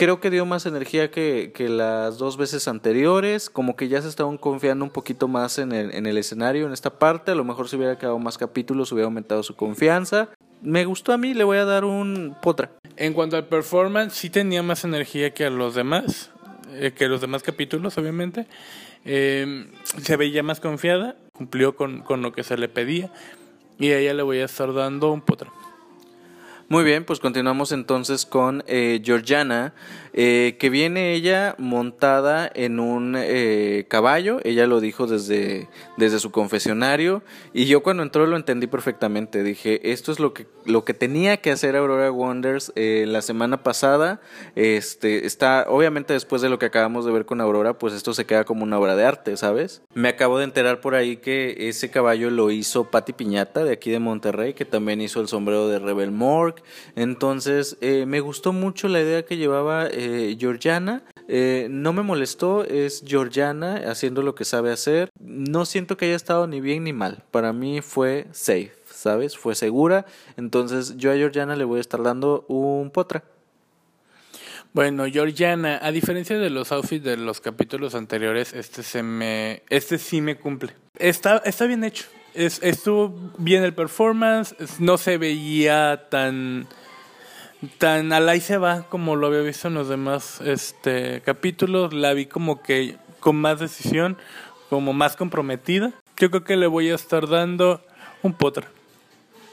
creo 0.00 0.18
que 0.18 0.30
dio 0.30 0.46
más 0.46 0.64
energía 0.64 1.10
que, 1.10 1.52
las 1.68 2.16
dos 2.16 2.38
veces 2.38 2.68
anteriores, 2.68 3.50
como 3.50 3.76
que 3.76 3.88
ya 3.88 4.00
se 4.00 4.08
estaban 4.08 4.38
confiando 4.38 4.82
un 4.82 4.90
poquito 4.90 5.28
más 5.28 5.58
en 5.58 5.72
el, 5.72 5.92
en 5.92 6.06
el 6.06 6.16
escenario, 6.16 6.66
en 6.66 6.72
esta 6.72 6.98
parte, 6.98 7.32
a 7.32 7.34
lo 7.34 7.44
mejor 7.44 7.68
si 7.68 7.76
hubiera 7.76 7.98
quedado 7.98 8.18
más 8.18 8.38
capítulos 8.38 8.90
hubiera 8.92 9.04
aumentado 9.04 9.42
su 9.42 9.56
confianza. 9.56 10.30
Me 10.62 10.86
gustó 10.86 11.12
a 11.12 11.18
mí, 11.18 11.34
le 11.34 11.44
voy 11.44 11.58
a 11.58 11.66
dar 11.66 11.84
un 11.84 12.34
potra. 12.40 12.70
En 12.96 13.12
cuanto 13.12 13.36
al 13.36 13.44
performance, 13.44 14.14
sí 14.14 14.30
tenía 14.30 14.62
más 14.62 14.84
energía 14.84 15.34
que 15.34 15.44
a 15.44 15.50
los 15.50 15.74
demás, 15.74 16.30
eh, 16.72 16.92
que 16.96 17.06
los 17.06 17.20
demás 17.20 17.42
capítulos, 17.42 17.98
obviamente. 17.98 18.46
Eh, 19.04 19.70
se 20.00 20.16
veía 20.16 20.42
más 20.42 20.60
confiada, 20.60 21.14
cumplió 21.34 21.76
con, 21.76 22.00
con 22.00 22.22
lo 22.22 22.32
que 22.32 22.42
se 22.42 22.56
le 22.56 22.70
pedía, 22.70 23.12
y 23.78 23.90
a 23.90 23.98
ella 23.98 24.14
le 24.14 24.22
voy 24.22 24.38
a 24.38 24.46
estar 24.46 24.72
dando 24.72 25.12
un 25.12 25.20
potra. 25.20 25.52
Muy 26.70 26.84
bien, 26.84 27.04
pues 27.04 27.18
continuamos 27.18 27.72
entonces 27.72 28.24
con 28.24 28.62
eh, 28.68 29.02
Georgiana, 29.04 29.74
eh, 30.12 30.56
que 30.58 30.70
viene 30.70 31.12
ella 31.14 31.54
montada 31.58 32.50
en 32.54 32.80
un 32.80 33.14
eh, 33.16 33.86
caballo, 33.88 34.40
ella 34.44 34.66
lo 34.66 34.80
dijo 34.80 35.06
desde, 35.06 35.68
desde 35.96 36.18
su 36.18 36.30
confesionario, 36.30 37.22
y 37.52 37.66
yo 37.66 37.82
cuando 37.82 38.02
entró 38.02 38.26
lo 38.26 38.36
entendí 38.36 38.66
perfectamente, 38.66 39.42
dije, 39.42 39.92
esto 39.92 40.12
es 40.12 40.18
lo 40.18 40.32
que, 40.34 40.46
lo 40.66 40.84
que 40.84 40.94
tenía 40.94 41.38
que 41.38 41.50
hacer 41.50 41.76
Aurora 41.76 42.10
Wonders 42.10 42.72
eh, 42.76 43.04
la 43.06 43.22
semana 43.22 43.62
pasada, 43.62 44.20
este, 44.56 45.26
está, 45.26 45.66
obviamente 45.68 46.12
después 46.12 46.42
de 46.42 46.48
lo 46.48 46.58
que 46.58 46.66
acabamos 46.66 47.04
de 47.04 47.12
ver 47.12 47.26
con 47.26 47.40
Aurora, 47.40 47.78
pues 47.78 47.94
esto 47.94 48.14
se 48.14 48.26
queda 48.26 48.44
como 48.44 48.64
una 48.64 48.78
obra 48.78 48.96
de 48.96 49.04
arte, 49.04 49.36
¿sabes? 49.36 49.82
Me 49.94 50.08
acabo 50.08 50.38
de 50.38 50.44
enterar 50.44 50.80
por 50.80 50.94
ahí 50.94 51.16
que 51.18 51.68
ese 51.68 51.90
caballo 51.90 52.30
lo 52.30 52.50
hizo 52.50 52.90
Patti 52.90 53.12
Piñata, 53.12 53.64
de 53.64 53.72
aquí 53.72 53.90
de 53.90 53.98
Monterrey, 53.98 54.54
que 54.54 54.64
también 54.64 55.00
hizo 55.00 55.20
el 55.20 55.28
sombrero 55.28 55.68
de 55.68 55.78
Rebel 55.78 56.10
Morgue, 56.10 56.62
entonces, 56.96 57.76
eh, 57.80 58.04
me 58.06 58.20
gustó 58.20 58.52
mucho 58.52 58.88
la 58.88 59.00
idea 59.00 59.24
que 59.24 59.36
llevaba 59.36 59.86
eh, 60.00 60.36
Georgiana. 60.38 61.02
Eh, 61.28 61.68
no 61.70 61.92
me 61.92 62.02
molestó, 62.02 62.64
es 62.64 63.04
Georgiana 63.06 63.82
haciendo 63.86 64.22
lo 64.22 64.34
que 64.34 64.46
sabe 64.46 64.72
hacer. 64.72 65.10
No 65.20 65.66
siento 65.66 65.98
que 65.98 66.06
haya 66.06 66.16
estado 66.16 66.46
ni 66.46 66.62
bien 66.62 66.84
ni 66.84 66.94
mal. 66.94 67.22
Para 67.30 67.52
mí 67.52 67.82
fue 67.82 68.26
safe, 68.32 68.72
¿sabes? 68.90 69.36
Fue 69.36 69.54
segura. 69.54 70.06
Entonces, 70.38 70.96
yo 70.96 71.12
a 71.12 71.16
Georgiana 71.16 71.54
le 71.54 71.64
voy 71.64 71.78
a 71.78 71.80
estar 71.82 72.02
dando 72.02 72.46
un 72.48 72.90
potra. 72.90 73.24
Bueno, 74.72 75.04
Georgiana, 75.04 75.78
a 75.82 75.92
diferencia 75.92 76.38
de 76.38 76.48
los 76.48 76.72
outfits 76.72 77.04
de 77.04 77.18
los 77.18 77.42
capítulos 77.42 77.94
anteriores, 77.94 78.54
este 78.54 78.82
se 78.82 79.02
me, 79.02 79.64
este 79.68 79.98
sí 79.98 80.22
me 80.22 80.38
cumple. 80.38 80.72
Está, 80.98 81.42
está 81.44 81.66
bien 81.66 81.84
hecho 81.84 82.06
es, 82.34 82.60
estuvo 82.62 83.32
bien 83.38 83.64
el 83.64 83.74
performance, 83.74 84.54
no 84.78 84.98
se 84.98 85.18
veía 85.18 86.08
tan 86.10 86.68
tan 87.78 88.12
al 88.12 88.28
ahí 88.28 88.40
se 88.40 88.56
va 88.56 88.82
como 88.88 89.16
lo 89.16 89.26
había 89.26 89.40
visto 89.40 89.68
en 89.68 89.74
los 89.74 89.88
demás 89.88 90.40
este 90.40 91.22
capítulos, 91.24 91.92
la 91.92 92.14
vi 92.14 92.26
como 92.26 92.62
que 92.62 92.96
con 93.20 93.36
más 93.36 93.60
decisión, 93.60 94.16
como 94.68 94.92
más 94.92 95.16
comprometida. 95.16 95.92
Yo 96.16 96.30
creo 96.30 96.44
que 96.44 96.56
le 96.56 96.66
voy 96.66 96.90
a 96.90 96.94
estar 96.94 97.28
dando 97.28 97.82
un 98.22 98.32
potra. 98.32 98.68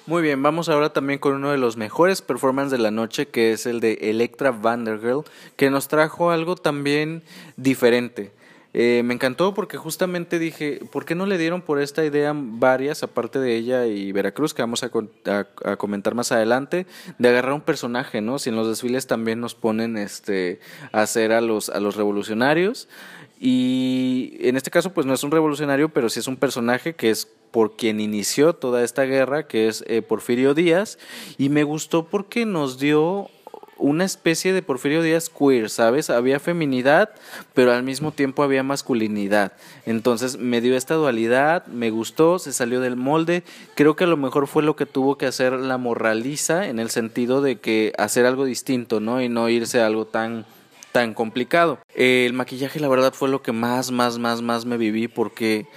Muy 0.05 0.21
bien, 0.21 0.41
vamos 0.41 0.69
ahora 0.69 0.93
también 0.93 1.19
con 1.19 1.33
uno 1.33 1.51
de 1.51 1.57
los 1.57 1.75
mejores 1.75 2.21
performances 2.21 2.71
de 2.71 2.77
la 2.77 2.91
noche, 2.91 3.27
que 3.27 3.51
es 3.51 3.65
el 3.65 3.81
de 3.81 3.93
Electra 4.03 4.51
Vandergirl, 4.51 5.25
que 5.57 5.69
nos 5.69 5.89
trajo 5.89 6.31
algo 6.31 6.55
también 6.55 7.23
diferente. 7.57 8.31
Eh, 8.73 9.01
me 9.03 9.13
encantó 9.13 9.53
porque 9.53 9.77
justamente 9.77 10.39
dije, 10.39 10.81
¿por 10.91 11.05
qué 11.05 11.15
no 11.15 11.25
le 11.25 11.37
dieron 11.37 11.61
por 11.61 11.81
esta 11.81 12.05
idea 12.05 12.33
varias, 12.35 13.01
aparte 13.03 13.39
de 13.39 13.55
ella 13.55 13.85
y 13.87 14.11
Veracruz, 14.11 14.53
que 14.53 14.61
vamos 14.61 14.83
a, 14.83 14.89
comentar 15.77 16.15
más 16.15 16.31
adelante, 16.31 16.85
de 17.17 17.29
agarrar 17.29 17.53
un 17.53 17.61
personaje, 17.61 18.21
¿no? 18.21 18.39
Si 18.39 18.49
en 18.49 18.55
los 18.55 18.67
desfiles 18.67 19.07
también 19.07 19.39
nos 19.39 19.55
ponen 19.55 19.97
este, 19.97 20.59
a 20.91 21.01
hacer 21.01 21.31
a 21.31 21.41
los, 21.41 21.69
a 21.69 21.79
los 21.79 21.95
revolucionarios. 21.95 22.87
Y 23.39 24.37
en 24.41 24.57
este 24.57 24.71
caso, 24.71 24.93
pues 24.93 25.05
no 25.05 25.13
es 25.13 25.23
un 25.23 25.31
revolucionario, 25.31 25.89
pero 25.89 26.09
sí 26.09 26.19
es 26.19 26.27
un 26.27 26.37
personaje 26.37 26.95
que 26.95 27.11
es 27.11 27.27
por 27.51 27.75
quien 27.75 27.99
inició 27.99 28.53
toda 28.53 28.83
esta 28.83 29.03
guerra, 29.03 29.47
que 29.47 29.67
es 29.67 29.83
eh, 29.87 30.01
Porfirio 30.01 30.53
Díaz. 30.53 30.97
Y 31.37 31.49
me 31.49 31.63
gustó 31.63 32.07
porque 32.07 32.45
nos 32.45 32.79
dio 32.79 33.29
una 33.79 34.05
especie 34.05 34.53
de 34.53 34.61
Porfirio 34.61 35.01
Díaz 35.01 35.29
queer, 35.29 35.69
¿sabes? 35.69 36.09
Había 36.09 36.39
feminidad, 36.39 37.09
pero 37.53 37.71
al 37.71 37.83
mismo 37.83 38.11
tiempo 38.11 38.43
había 38.43 38.63
masculinidad. 38.63 39.53
Entonces 39.85 40.37
me 40.37 40.61
dio 40.61 40.75
esta 40.75 40.95
dualidad, 40.95 41.65
me 41.67 41.89
gustó, 41.89 42.39
se 42.39 42.53
salió 42.53 42.79
del 42.79 42.95
molde. 42.95 43.43
Creo 43.75 43.95
que 43.95 44.05
a 44.05 44.07
lo 44.07 44.17
mejor 44.17 44.47
fue 44.47 44.63
lo 44.63 44.75
que 44.75 44.85
tuvo 44.85 45.17
que 45.17 45.25
hacer 45.25 45.53
la 45.53 45.77
moraliza 45.77 46.67
en 46.67 46.79
el 46.79 46.89
sentido 46.89 47.41
de 47.41 47.59
que 47.59 47.93
hacer 47.97 48.25
algo 48.25 48.45
distinto, 48.45 48.99
¿no? 48.99 49.21
Y 49.21 49.29
no 49.29 49.49
irse 49.49 49.81
a 49.81 49.87
algo 49.87 50.05
tan 50.05 50.45
tan 50.91 51.13
complicado. 51.13 51.79
el 51.95 52.33
maquillaje 52.33 52.79
la 52.79 52.87
verdad 52.87 53.13
fue 53.13 53.29
lo 53.29 53.43
que 53.43 53.51
más 53.51 53.91
más 53.91 54.17
más 54.17 54.41
más 54.41 54.65
me 54.65 54.77
viví 54.77 55.07
porque 55.07 55.67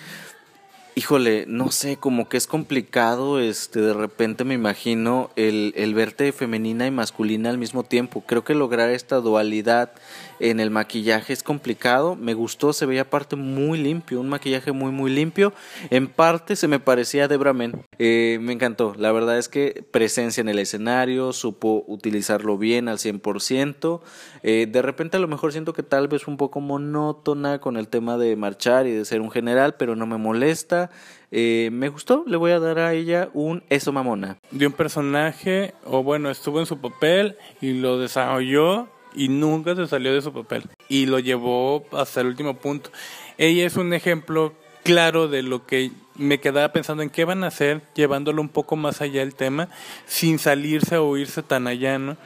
híjole, 0.95 1.45
no 1.47 1.71
sé, 1.71 1.97
como 1.97 2.29
que 2.29 2.37
es 2.37 2.47
complicado, 2.47 3.41
este, 3.41 3.81
de 3.81 3.95
repente 3.95 4.45
me 4.45 4.55
imagino 4.55 5.31
el, 5.37 5.73
el 5.77 5.95
verte 5.95 6.33
femenina 6.33 6.87
y 6.87 6.91
masculina 6.91 7.51
al 7.51 7.59
mismo 7.59 7.83
tiempo. 7.85 8.23
Creo 8.27 8.45
que 8.45 8.55
lograr 8.55 8.91
esta 8.91 9.17
dualidad 9.17 9.93
en 10.41 10.59
el 10.59 10.71
maquillaje 10.71 11.33
es 11.33 11.43
complicado. 11.43 12.17
Me 12.17 12.35
gustó, 12.35 12.73
se 12.73 12.87
veía 12.87 13.09
parte 13.09 13.37
muy 13.37 13.79
limpio, 13.79 14.21
un 14.21 14.29
maquillaje 14.29 14.73
muy, 14.73 14.91
muy 14.91 15.11
limpio. 15.11 15.53
En 15.91 16.09
parte 16.09 16.57
se 16.57 16.67
me 16.67 16.81
parecía 16.81 17.25
a 17.25 17.29
Debra 17.29 17.53
Men. 17.53 17.85
Eh, 17.99 18.39
me 18.41 18.53
encantó. 18.53 18.95
La 18.97 19.13
verdad 19.13 19.39
es 19.39 19.49
que 19.49 19.85
presencia 19.91 20.41
en 20.41 20.49
el 20.49 20.59
escenario, 20.59 21.33
supo 21.33 21.85
utilizarlo 21.87 22.59
bien 22.59 22.89
al 22.89 22.99
100%. 22.99 24.01
Eh, 24.43 24.67
de 24.71 24.83
repente 24.83 25.19
a 25.19 25.21
lo 25.21 25.29
mejor 25.29 25.53
siento 25.53 25.73
que 25.73 25.83
tal 25.83 26.09
vez 26.09 26.27
un 26.27 26.37
poco 26.37 26.61
monótona 26.61 27.61
con 27.61 27.77
el 27.77 27.89
tema 27.89 28.17
de 28.17 28.35
marchar 28.37 28.87
y 28.87 28.93
de 28.93 29.05
ser 29.05 29.21
un 29.21 29.31
general, 29.31 29.75
pero 29.79 29.95
no 29.95 30.07
me 30.07 30.17
molesta. 30.17 30.91
Eh, 31.33 31.69
me 31.73 31.89
gustó, 31.89 32.25
le 32.27 32.37
voy 32.37 32.51
a 32.51 32.59
dar 32.59 32.79
a 32.79 32.93
ella 32.93 33.29
un 33.35 33.63
eso 33.69 33.93
mamona. 33.93 34.39
De 34.51 34.67
un 34.67 34.73
personaje, 34.73 35.75
o 35.85 36.03
bueno, 36.03 36.31
estuvo 36.31 36.59
en 36.59 36.67
su 36.67 36.81
papel 36.81 37.37
y 37.61 37.75
lo 37.75 37.99
desarrolló 37.99 38.89
y 39.15 39.29
nunca 39.29 39.75
se 39.75 39.87
salió 39.87 40.13
de 40.13 40.23
su 40.23 40.33
papel 40.33 40.65
y 40.89 41.07
lo 41.07 41.19
llevó 41.19 41.85
hasta 41.93 42.21
el 42.21 42.29
último 42.29 42.55
punto. 42.55 42.91
Ella 43.39 43.67
es 43.67 43.77
un 43.77 43.93
ejemplo 43.93 44.55
claro 44.83 45.29
de 45.29 45.43
lo 45.43 45.67
que 45.67 45.91
me 46.17 46.41
quedaba 46.41 46.73
pensando 46.73 47.03
en 47.03 47.11
qué 47.11 47.25
van 47.25 47.45
a 47.45 47.49
hacer, 47.49 47.83
llevándolo 47.95 48.43
un 48.43 48.49
poco 48.49 48.77
más 48.77 49.01
allá 49.01 49.23
el 49.23 49.35
tema, 49.35 49.69
sin 50.07 50.39
salirse 50.39 50.97
o 50.97 51.17
irse 51.17 51.43
tan 51.43 51.67
allá, 51.67 51.99
¿no? 51.99 52.17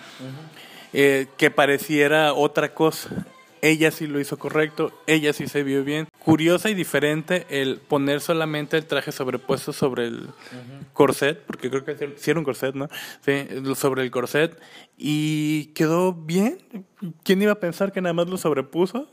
Eh, 0.93 1.27
que 1.37 1.51
pareciera 1.51 2.35
otra 2.35 2.73
cosa 2.75 3.27
ella 3.65 3.91
sí 3.91 4.07
lo 4.07 4.21
hizo 4.21 4.39
correcto, 4.39 4.93
ella 5.07 5.33
sí 5.33 5.49
se 5.49 5.63
vio 5.63 5.85
bien. 5.85 6.07
Curiosa 6.19 6.69
y 6.69 6.75
diferente 6.75 7.47
el 7.49 7.79
poner 7.79 8.21
solamente 8.21 8.77
el 8.77 8.85
traje 8.85 9.11
sobrepuesto 9.11 9.73
sobre 9.73 10.05
el 10.05 10.29
corset, 10.93 11.41
porque 11.47 11.71
creo 11.71 11.83
que 11.83 11.97
sí 12.17 12.31
era 12.31 12.39
un 12.39 12.45
corset, 12.45 12.75
¿no? 12.75 12.91
Sí, 13.25 13.47
sobre 13.75 14.03
el 14.03 14.11
corset. 14.11 14.61
Y 14.99 15.73
quedó 15.75 16.13
bien. 16.13 16.59
¿Quién 17.23 17.41
iba 17.41 17.53
a 17.53 17.61
pensar 17.61 17.91
que 17.91 18.03
nada 18.03 18.13
más 18.13 18.29
lo 18.29 18.37
sobrepuso? 18.37 19.11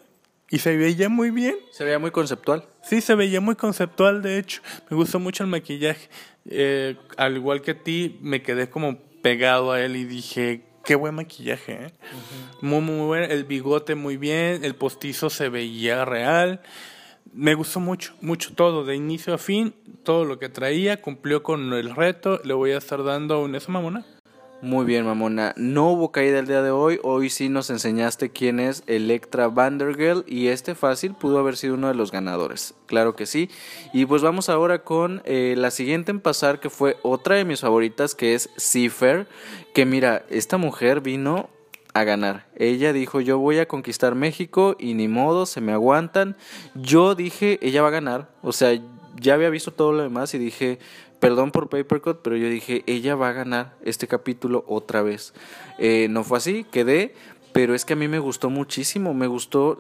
Y 0.50 0.60
se 0.60 0.76
veía 0.76 1.08
muy 1.08 1.32
bien. 1.32 1.56
Se 1.72 1.86
veía 1.86 1.98
muy 1.98 2.12
conceptual. 2.12 2.66
Sí, 2.84 3.00
se 3.00 3.16
veía 3.16 3.40
muy 3.40 3.56
conceptual, 3.56 4.22
de 4.22 4.38
hecho. 4.38 4.62
Me 4.90 4.98
gustó 4.98 5.18
mucho 5.18 5.46
el 5.46 5.50
maquillaje. 5.50 6.10
Eh, 6.50 6.98
al 7.16 7.38
igual 7.38 7.62
que 7.62 7.72
a 7.72 7.80
ti, 7.82 8.20
me 8.22 8.42
quedé 8.42 8.70
como 8.70 9.00
pegado 9.22 9.72
a 9.72 9.82
él 9.82 9.96
y 9.96 10.04
dije, 10.04 10.66
Qué 10.84 10.96
buen 10.96 11.16
maquillaje, 11.16 11.86
¿eh? 11.86 11.94
Muy, 12.62 12.82
muy 12.82 13.06
bueno. 13.06 13.26
El 13.26 13.44
bigote 13.44 13.96
muy 13.96 14.18
bien, 14.18 14.64
el 14.64 14.76
postizo 14.76 15.30
se 15.30 15.50
veía 15.50 16.06
real. 16.06 16.62
Me 17.34 17.54
gustó 17.54 17.80
mucho, 17.80 18.14
mucho 18.22 18.54
todo, 18.56 18.84
de 18.84 18.96
inicio 18.96 19.34
a 19.34 19.38
fin, 19.38 19.74
todo 20.04 20.26
lo 20.26 20.40
que 20.40 20.50
traía, 20.50 21.02
cumplió 21.02 21.44
con 21.44 21.72
el 21.74 21.96
reto. 21.96 22.42
Le 22.44 22.54
voy 22.54 22.72
a 22.72 22.78
estar 22.78 23.04
dando 23.04 23.42
un 23.42 23.56
eso, 23.56 23.72
mamona. 23.72 24.06
Muy 24.62 24.86
bien, 24.86 25.08
mamona. 25.08 25.56
No 25.58 25.90
hubo 25.90 26.12
caída 26.12 26.38
el 26.38 26.46
día 26.46 26.62
de 26.62 26.70
hoy. 26.70 27.00
Hoy 27.02 27.32
sí 27.32 27.50
nos 27.50 27.72
enseñaste 27.72 28.30
quién 28.30 28.60
es 28.60 28.84
Electra 28.86 29.48
Vandergirl 29.48 30.24
y 30.28 30.50
este 30.50 30.76
fácil 30.76 31.16
pudo 31.16 31.40
haber 31.40 31.58
sido 31.58 31.74
uno 31.74 31.88
de 31.88 31.96
los 31.96 32.12
ganadores. 32.12 32.76
Claro 32.86 33.16
que 33.16 33.26
sí. 33.26 33.50
Y 33.92 34.06
pues 34.06 34.22
vamos 34.22 34.50
ahora 34.50 34.84
con 34.84 35.24
eh, 35.26 35.56
la 35.58 35.72
siguiente 35.72 36.12
en 36.12 36.20
pasar 36.20 36.60
que 36.60 36.70
fue 36.70 36.98
otra 37.02 37.38
de 37.38 37.46
mis 37.46 37.62
favoritas 37.62 38.14
que 38.14 38.36
es 38.36 38.52
Cipher. 38.56 39.28
Que 39.74 39.88
mira, 39.88 40.26
esta 40.30 40.58
mujer 40.58 41.02
vino 41.02 41.50
a 41.96 42.04
ganar. 42.04 42.46
Ella 42.56 42.94
dijo 42.94 43.20
yo 43.20 43.40
voy 43.40 43.58
a 43.58 43.68
conquistar 43.68 44.14
México 44.14 44.76
y 44.78 44.94
ni 44.94 45.08
modo, 45.08 45.48
se 45.48 45.60
me 45.60 45.72
aguantan. 45.72 46.38
Yo 46.76 47.16
dije 47.16 47.58
ella 47.64 47.82
va 47.82 47.88
a 47.88 47.92
ganar. 47.92 48.30
O 48.44 48.52
sea, 48.52 48.80
ya 49.20 49.34
había 49.34 49.50
visto 49.50 49.72
todo 49.72 49.92
lo 49.92 50.04
demás 50.04 50.36
y 50.36 50.38
dije 50.38 50.78
Perdón 51.22 51.52
por 51.52 51.70
Papercut, 51.70 52.22
pero 52.24 52.36
yo 52.36 52.50
dije, 52.50 52.84
ella 52.88 53.14
va 53.16 53.30
a 53.30 53.32
ganar 53.32 53.76
este 53.84 54.08
capítulo 54.08 54.66
otra 54.68 55.04
vez. 55.04 55.36
Eh, 55.78 56.08
no 56.10 56.24
fue 56.24 56.40
así, 56.40 56.64
quedé, 56.72 57.14
pero 57.54 57.76
es 57.76 57.86
que 57.86 57.94
a 57.94 57.96
mí 57.96 58.08
me 58.08 58.18
gustó 58.18 58.50
muchísimo, 58.50 59.14
me 59.14 59.28
gustó 59.28 59.78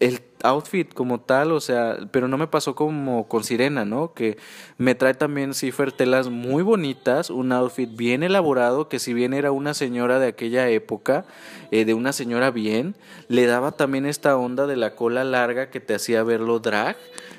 el 0.00 0.22
outfit 0.42 0.92
como 0.94 1.20
tal, 1.20 1.52
o 1.52 1.60
sea, 1.60 1.98
pero 2.10 2.26
no 2.26 2.38
me 2.38 2.46
pasó 2.46 2.74
como 2.74 3.28
con 3.28 3.44
Sirena, 3.44 3.84
¿no? 3.84 4.14
Que 4.14 4.38
me 4.78 4.94
trae 4.94 5.12
también 5.12 5.52
Cipher 5.52 5.92
telas 5.92 6.30
muy 6.30 6.62
bonitas, 6.62 7.28
un 7.28 7.52
outfit 7.52 7.94
bien 7.94 8.22
elaborado, 8.22 8.88
que 8.88 8.98
si 8.98 9.12
bien 9.12 9.34
era 9.34 9.52
una 9.52 9.74
señora 9.74 10.18
de 10.18 10.28
aquella 10.28 10.68
época, 10.70 11.26
eh, 11.70 11.84
de 11.84 11.92
una 11.92 12.12
señora 12.12 12.50
bien, 12.50 12.96
le 13.28 13.44
daba 13.44 13.72
también 13.72 14.06
esta 14.06 14.36
onda 14.36 14.66
de 14.66 14.76
la 14.76 14.94
cola 14.94 15.22
larga 15.24 15.70
que 15.70 15.80
te 15.80 15.94
hacía 15.94 16.22
verlo 16.22 16.58
drag. 16.58 16.96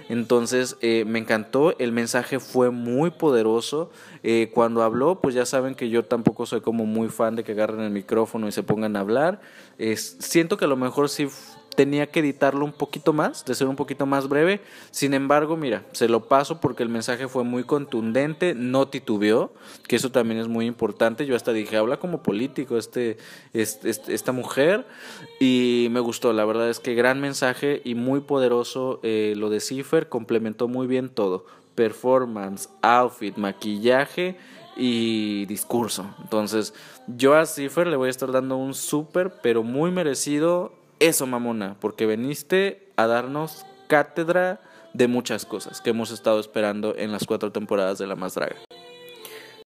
Entonces 0.10 0.76
eh, 0.82 1.06
me 1.08 1.20
encantó, 1.20 1.78
el 1.80 1.94
mensaje 1.94 2.40
fue 2.40 2.70
muy 2.70 3.12
poderoso. 3.12 3.92
Eh, 4.24 4.52
cuando 4.54 4.84
habló, 4.84 5.22
pues 5.22 5.34
ya 5.34 5.46
saben 5.46 5.74
que 5.74 5.90
yo 5.90 6.04
tampoco 6.04 6.46
soy 6.46 6.60
como 6.60 6.86
muy 6.86 7.08
fan 7.08 7.38
de 7.38 7.46
que 7.46 7.54
agarren 7.54 7.80
el 7.80 7.92
micrófono 7.92 8.48
y 8.48 8.52
se 8.52 8.62
pongan 8.62 8.98
a 8.98 9.00
hablar. 9.00 9.40
siento 9.96 10.58
que 10.58 10.66
a 10.66 10.68
lo 10.68 10.76
mejor 10.76 11.08
sí 11.08 11.28
tenía 11.76 12.08
que 12.08 12.20
editarlo 12.20 12.66
un 12.66 12.74
poquito 12.74 13.14
más, 13.14 13.46
de 13.46 13.56
ser 13.56 13.68
un 13.68 13.76
poquito 13.76 14.06
más 14.06 14.28
breve. 14.28 14.62
Sin 14.92 15.14
embargo, 15.14 15.58
mira, 15.58 15.84
se 15.94 16.08
lo 16.08 16.28
paso 16.28 16.60
porque 16.60 16.84
el 16.84 16.90
mensaje 16.90 17.28
fue 17.28 17.44
muy 17.44 17.64
contundente, 17.64 18.54
no 18.56 18.88
titubeó, 18.88 19.52
que 19.88 19.96
eso 19.96 20.12
también 20.12 20.40
es 20.40 20.48
muy 20.48 20.66
importante. 20.66 21.26
Yo 21.26 21.36
hasta 21.36 21.54
dije, 21.54 21.78
habla 21.78 21.98
como 21.98 22.22
político 22.24 22.78
este, 22.78 23.18
este, 23.54 23.90
este 23.90 24.14
esta 24.14 24.32
mujer 24.32 24.86
y 25.40 25.88
me 25.92 26.00
gustó. 26.00 26.34
La 26.34 26.46
verdad 26.46 26.70
es 26.70 26.80
que 26.80 26.94
gran 26.94 27.20
mensaje 27.20 27.82
y 27.84 27.96
muy 27.96 28.22
poderoso 28.22 29.00
eh, 29.04 29.34
lo 29.36 29.50
de 29.50 29.60
Cipher, 29.60 30.10
complementó 30.10 30.68
muy 30.68 30.88
bien 30.88 31.10
todo. 31.10 31.46
Performance, 31.76 32.70
outfit, 32.82 33.38
maquillaje 33.38 34.38
y 34.76 35.46
discurso. 35.46 36.06
Entonces, 36.22 36.74
yo 37.08 37.36
a 37.36 37.46
Cipher 37.46 37.88
le 37.88 37.96
voy 37.96 38.08
a 38.08 38.12
estar 38.12 38.32
dando 38.32 38.58
un 38.58 38.74
súper, 38.74 39.34
pero 39.42 39.64
muy 39.64 39.92
merecido 39.92 40.74
eso, 41.02 41.26
mamona, 41.26 41.76
porque 41.80 42.06
veniste 42.06 42.88
a 42.96 43.08
darnos 43.08 43.66
cátedra 43.88 44.62
de 44.94 45.08
muchas 45.08 45.46
cosas 45.46 45.82
que 45.82 45.90
hemos 45.90 46.12
estado 46.12 46.40
esperando 46.40 46.96
en 46.96 47.12
las 47.12 47.26
cuatro 47.26 47.52
temporadas 47.52 47.98
de 47.98 48.08
La 48.08 48.16
Más 48.16 48.36
Draga. 48.36 48.56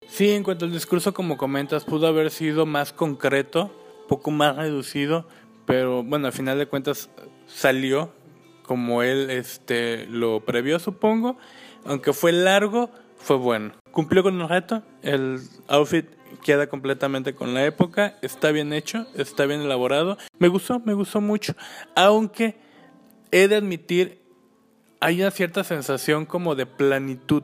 Sí, 0.07 0.31
en 0.31 0.43
cuanto 0.43 0.65
al 0.65 0.71
discurso, 0.71 1.13
como 1.13 1.37
comentas, 1.37 1.83
pudo 1.83 2.07
haber 2.07 2.31
sido 2.31 2.65
más 2.65 2.93
concreto, 2.93 3.69
poco 4.07 4.31
más 4.31 4.55
reducido, 4.55 5.27
pero 5.65 6.03
bueno, 6.03 6.27
al 6.27 6.33
final 6.33 6.57
de 6.57 6.67
cuentas 6.67 7.09
salió 7.47 8.11
como 8.63 9.03
él 9.03 9.29
este, 9.29 10.05
lo 10.07 10.39
previó, 10.45 10.79
supongo. 10.79 11.37
Aunque 11.85 12.13
fue 12.13 12.31
largo, 12.31 12.89
fue 13.17 13.35
bueno. 13.35 13.73
Cumplió 13.91 14.23
con 14.23 14.39
el 14.39 14.47
reto, 14.47 14.83
el 15.01 15.39
outfit 15.67 16.05
queda 16.45 16.67
completamente 16.67 17.33
con 17.33 17.55
la 17.55 17.65
época, 17.65 18.19
está 18.21 18.51
bien 18.51 18.71
hecho, 18.71 19.07
está 19.15 19.47
bien 19.47 19.61
elaborado. 19.61 20.19
Me 20.37 20.47
gustó, 20.47 20.79
me 20.79 20.93
gustó 20.93 21.19
mucho, 21.19 21.55
aunque 21.95 22.55
he 23.31 23.47
de 23.47 23.55
admitir, 23.55 24.21
hay 24.99 25.21
una 25.21 25.31
cierta 25.31 25.63
sensación 25.63 26.27
como 26.27 26.53
de 26.53 26.67
planitud. 26.67 27.41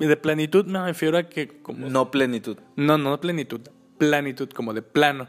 Y 0.00 0.06
de 0.06 0.16
planitud 0.16 0.66
me 0.66 0.84
refiero 0.84 1.16
a 1.16 1.28
que 1.28 1.46
como... 1.62 1.88
No 1.88 2.10
plenitud. 2.10 2.58
No, 2.74 2.98
no 2.98 3.20
plenitud, 3.20 3.60
planitud, 3.98 4.50
como 4.50 4.74
de 4.74 4.82
plano. 4.82 5.28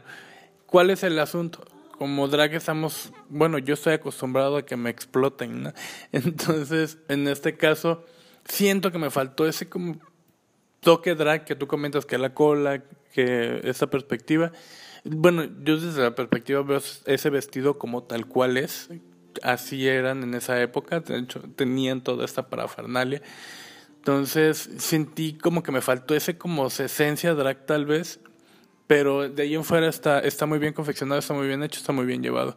¿Cuál 0.66 0.90
es 0.90 1.04
el 1.04 1.16
asunto? 1.20 1.64
Como 1.96 2.26
drag 2.26 2.54
estamos, 2.54 3.12
bueno, 3.28 3.58
yo 3.58 3.74
estoy 3.74 3.92
acostumbrado 3.92 4.56
a 4.56 4.66
que 4.66 4.76
me 4.76 4.90
exploten, 4.90 5.62
¿no? 5.62 5.72
Entonces, 6.10 6.98
en 7.06 7.28
este 7.28 7.56
caso, 7.56 8.04
siento 8.44 8.90
que 8.90 8.98
me 8.98 9.10
faltó 9.10 9.46
ese 9.46 9.68
como 9.68 10.00
toque 10.84 11.14
drag 11.16 11.44
que 11.44 11.56
tú 11.56 11.66
comentas 11.66 12.06
que 12.06 12.18
la 12.18 12.34
cola, 12.34 12.82
que 13.12 13.60
esa 13.64 13.88
perspectiva. 13.88 14.52
Bueno, 15.04 15.44
yo 15.64 15.78
desde 15.78 16.02
la 16.02 16.14
perspectiva 16.14 16.62
veo 16.62 16.80
ese 17.06 17.30
vestido 17.30 17.78
como 17.78 18.04
tal 18.04 18.26
cual 18.26 18.56
es. 18.56 18.90
Así 19.42 19.88
eran 19.88 20.22
en 20.22 20.34
esa 20.34 20.60
época, 20.62 21.00
de 21.00 21.18
hecho, 21.18 21.40
tenían 21.56 22.02
toda 22.02 22.24
esta 22.24 22.48
parafernalia. 22.48 23.20
Entonces 23.96 24.70
sentí 24.78 25.32
como 25.34 25.62
que 25.62 25.72
me 25.72 25.80
faltó 25.80 26.14
ese 26.14 26.38
como 26.38 26.66
esencia 26.66 27.34
drag 27.34 27.66
tal 27.66 27.86
vez, 27.86 28.20
pero 28.86 29.28
de 29.28 29.42
ahí 29.42 29.54
en 29.54 29.64
fuera 29.64 29.88
está, 29.88 30.20
está 30.20 30.46
muy 30.46 30.58
bien 30.58 30.74
confeccionado, 30.74 31.18
está 31.18 31.34
muy 31.34 31.46
bien 31.46 31.62
hecho, 31.62 31.80
está 31.80 31.92
muy 31.92 32.04
bien 32.04 32.22
llevado. 32.22 32.56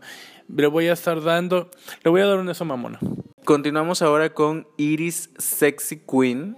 Le 0.53 0.67
voy 0.67 0.87
a 0.87 0.93
estar 0.93 1.23
dando, 1.23 1.71
le 2.03 2.11
voy 2.11 2.21
a 2.21 2.25
dar 2.25 2.37
un 2.37 2.49
eso 2.49 2.65
mamona. 2.65 2.99
Continuamos 3.45 4.01
ahora 4.01 4.33
con 4.33 4.67
Iris 4.77 5.29
Sexy 5.37 6.01
Queen 6.05 6.57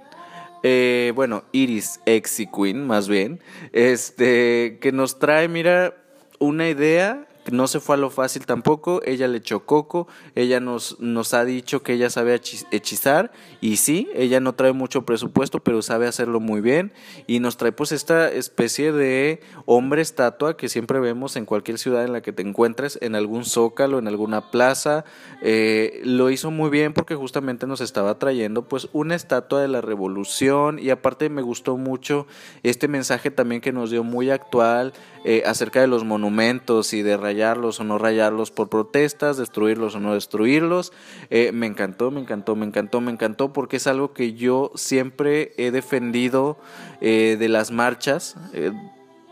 eh, 0.63 1.13
bueno, 1.15 1.43
Iris 1.51 2.01
Exy 2.05 2.47
Queen, 2.47 2.85
más 2.85 3.07
bien, 3.07 3.39
este, 3.71 4.77
que 4.81 4.91
nos 4.91 5.19
trae, 5.19 5.47
mira, 5.47 5.95
una 6.39 6.69
idea 6.69 7.28
no 7.51 7.67
se 7.67 7.79
fue 7.79 7.95
a 7.95 7.99
lo 7.99 8.09
fácil 8.09 8.45
tampoco, 8.45 9.01
ella 9.05 9.27
le 9.27 9.37
echó 9.37 9.65
coco, 9.65 10.07
ella 10.35 10.59
nos, 10.59 10.99
nos 10.99 11.33
ha 11.33 11.45
dicho 11.45 11.83
que 11.83 11.93
ella 11.93 12.09
sabe 12.09 12.39
hechizar 12.71 13.31
y 13.61 13.77
sí, 13.77 14.09
ella 14.13 14.39
no 14.39 14.53
trae 14.53 14.73
mucho 14.73 15.05
presupuesto, 15.05 15.61
pero 15.61 15.81
sabe 15.81 16.07
hacerlo 16.07 16.39
muy 16.39 16.61
bien 16.61 16.91
y 17.27 17.39
nos 17.39 17.57
trae 17.57 17.71
pues 17.71 17.91
esta 17.91 18.31
especie 18.31 18.91
de 18.91 19.41
hombre 19.65 20.01
estatua 20.01 20.57
que 20.57 20.69
siempre 20.69 20.99
vemos 20.99 21.35
en 21.35 21.45
cualquier 21.45 21.77
ciudad 21.77 22.03
en 22.03 22.13
la 22.13 22.21
que 22.21 22.33
te 22.33 22.41
encuentres, 22.41 22.99
en 23.01 23.15
algún 23.15 23.45
zócalo, 23.45 23.99
en 23.99 24.07
alguna 24.07 24.51
plaza, 24.51 25.05
eh, 25.41 26.01
lo 26.03 26.29
hizo 26.29 26.51
muy 26.51 26.69
bien 26.69 26.93
porque 26.93 27.15
justamente 27.15 27.67
nos 27.67 27.81
estaba 27.81 28.19
trayendo 28.19 28.67
pues 28.67 28.89
una 28.93 29.15
estatua 29.15 29.61
de 29.61 29.67
la 29.67 29.81
revolución 29.81 30.79
y 30.79 30.89
aparte 30.89 31.29
me 31.29 31.41
gustó 31.41 31.77
mucho 31.77 32.27
este 32.63 32.87
mensaje 32.87 33.31
también 33.31 33.61
que 33.61 33.71
nos 33.71 33.91
dio 33.91 34.03
muy 34.03 34.29
actual 34.29 34.93
eh, 35.25 35.43
acerca 35.45 35.81
de 35.81 35.87
los 35.87 36.03
monumentos 36.03 36.93
y 36.93 37.01
de 37.01 37.17
rayarlos 37.29 37.79
o 37.79 37.83
no 37.83 37.97
rayarlos 37.99 38.49
por 38.49 38.69
protestas, 38.69 39.37
destruirlos 39.37 39.95
o 39.95 39.99
no 39.99 40.15
destruirlos. 40.15 40.91
Eh, 41.29 41.51
me 41.51 41.67
encantó, 41.67 42.09
me 42.09 42.21
encantó, 42.21 42.55
me 42.55 42.65
encantó, 42.65 43.01
me 43.01 43.11
encantó 43.11 43.53
porque 43.53 43.77
es 43.77 43.85
algo 43.85 44.13
que 44.13 44.33
yo 44.33 44.71
siempre 44.75 45.53
he 45.57 45.69
defendido 45.71 46.57
eh, 47.01 47.37
de 47.39 47.49
las 47.49 47.71
marchas 47.71 48.35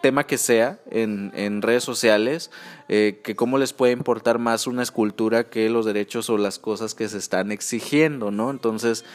tema 0.02 0.26
que 0.26 0.38
sea 0.38 0.80
en, 0.90 1.32
en 1.36 1.62
redes 1.62 1.84
sociales, 1.84 2.52
eh, 2.88 3.20
que 3.24 3.36
cómo 3.36 3.58
les 3.58 3.74
puede 3.74 3.94
importar 3.94 4.40
más 4.40 4.68
una 4.68 4.84
escultura 4.84 5.50
que 5.50 5.70
los 5.70 5.86
derechos 5.86 6.30
o 6.30 6.38
las 6.38 6.60
cosas 6.60 6.94
que 6.94 7.08
se 7.10 7.18
están 7.18 7.52
exigiendo, 7.52 8.32
¿no? 8.32 8.52
Entonces, 8.52 9.06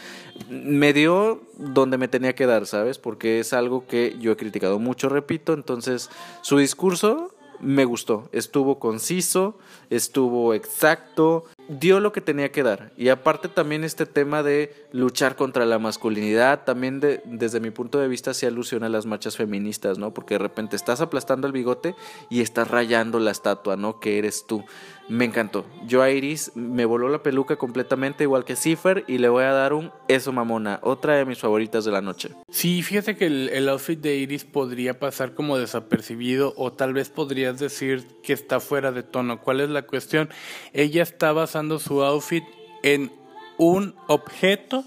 me 0.51 0.93
dio 0.93 1.43
donde 1.57 1.99
me 1.99 2.09
tenía 2.09 2.35
que 2.35 2.47
dar, 2.47 2.67
¿sabes? 2.67 2.99
Porque 2.99 3.41
es 3.41 3.53
algo 3.53 3.87
que 3.87 4.17
yo 4.21 4.33
he 4.33 4.37
criticado 4.37 4.79
mucho, 4.79 5.09
repito, 5.09 5.53
entonces 5.53 6.11
su 6.43 6.59
discurso 6.59 7.35
me 7.63 7.85
gustó, 7.85 8.29
estuvo 8.33 8.79
conciso, 8.79 9.57
estuvo 9.89 10.53
exacto, 10.53 11.45
dio 11.69 12.01
lo 12.01 12.13
que 12.13 12.21
tenía 12.21 12.53
que 12.53 12.63
dar. 12.63 12.93
Y 12.97 13.09
aparte 13.09 13.49
también 13.49 13.85
este 13.85 14.07
tema 14.07 14.43
de 14.43 14.75
luchar 14.93 15.37
contra 15.37 15.65
la 15.65 15.79
masculinidad, 15.79 16.65
también 16.65 17.01
de, 17.01 17.23
desde 17.25 17.61
mi 17.61 17.71
punto 17.71 17.99
de 17.99 18.09
vista 18.09 18.35
se 18.35 18.47
alusiona 18.47 18.87
a 18.87 18.91
las 18.91 19.07
marchas 19.07 19.37
feministas, 19.37 19.99
¿no? 19.99 20.13
Porque 20.15 20.35
de 20.35 20.39
repente 20.39 20.77
estás 20.77 21.01
aplastando 21.01 21.47
el 21.47 21.53
bigote 21.53 21.95
y 22.31 22.41
estás 22.41 22.71
rayando 22.71 23.19
la 23.19 23.31
estatua, 23.31 23.77
¿no? 23.77 24.01
Que 24.01 24.19
eres 24.19 24.47
tú. 24.47 24.65
Me 25.09 25.25
encantó. 25.25 25.67
Yo 25.87 26.01
a 26.01 26.11
Iris 26.11 26.53
me 26.55 26.85
voló 26.85 27.09
la 27.09 27.23
peluca 27.23 27.57
completamente 27.57 28.25
igual 28.25 28.45
que 28.45 28.57
Cipher 28.57 29.05
y 29.09 29.19
le 29.19 29.29
voy 29.29 29.45
a 29.45 29.53
dar 29.53 29.73
un 29.73 29.91
eso 30.09 30.33
mamona, 30.33 30.79
otra 30.83 31.17
de 31.17 31.25
mis 31.25 31.39
favoritas 31.39 31.85
de 31.85 31.91
la 31.91 32.01
noche. 32.01 32.31
Sí, 32.51 32.83
fíjate 32.83 33.17
que 33.17 33.27
el, 33.27 33.49
el 33.49 33.69
outfit 33.69 34.01
de 34.01 34.17
Iris 34.17 34.45
podría 34.45 34.99
pasar 34.99 35.35
como 35.35 35.59
desapercibido 35.59 36.55
o 36.57 36.73
tal 36.73 36.95
vez 36.95 37.11
podrías 37.11 37.59
decir 37.59 38.07
que 38.23 38.33
está 38.33 38.61
fuera 38.61 38.93
de 38.93 39.03
tono. 39.03 39.41
¿Cuál 39.41 39.61
es 39.61 39.71
la 39.71 39.83
cuestión? 39.83 40.31
Ella 40.73 41.03
está 41.03 41.33
basando 41.53 41.79
su 41.79 42.03
outfit 42.03 42.45
en 42.83 43.13
un 43.59 43.95
objeto 44.09 44.85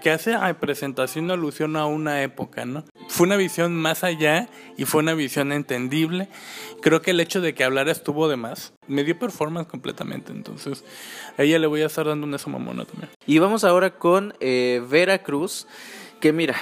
que 0.00 0.10
hace 0.12 0.38
representación 0.38 1.28
o 1.28 1.32
alusión 1.34 1.74
a 1.74 1.86
una 1.86 2.22
época, 2.22 2.64
¿no? 2.64 2.84
Fue 3.08 3.26
una 3.26 3.34
visión 3.34 3.74
más 3.74 4.04
allá 4.04 4.48
y 4.76 4.84
fue 4.84 5.02
una 5.02 5.14
visión 5.14 5.50
entendible. 5.50 6.28
Creo 6.82 7.02
que 7.02 7.10
el 7.10 7.18
hecho 7.18 7.40
de 7.40 7.52
que 7.52 7.64
hablara 7.64 7.90
estuvo 7.90 8.28
de 8.28 8.36
más. 8.36 8.74
Me 8.86 9.02
dio 9.02 9.18
performance 9.18 9.66
completamente, 9.66 10.30
entonces 10.30 10.84
a 11.36 11.42
ella 11.42 11.58
le 11.58 11.66
voy 11.66 11.82
a 11.82 11.86
estar 11.86 12.06
dando 12.06 12.28
una 12.28 12.38
mamona 12.46 12.84
también. 12.84 13.10
Y 13.26 13.40
vamos 13.40 13.64
ahora 13.64 13.98
con 13.98 14.34
eh, 14.38 14.80
Veracruz, 14.88 15.66
que 16.20 16.32
mira, 16.32 16.54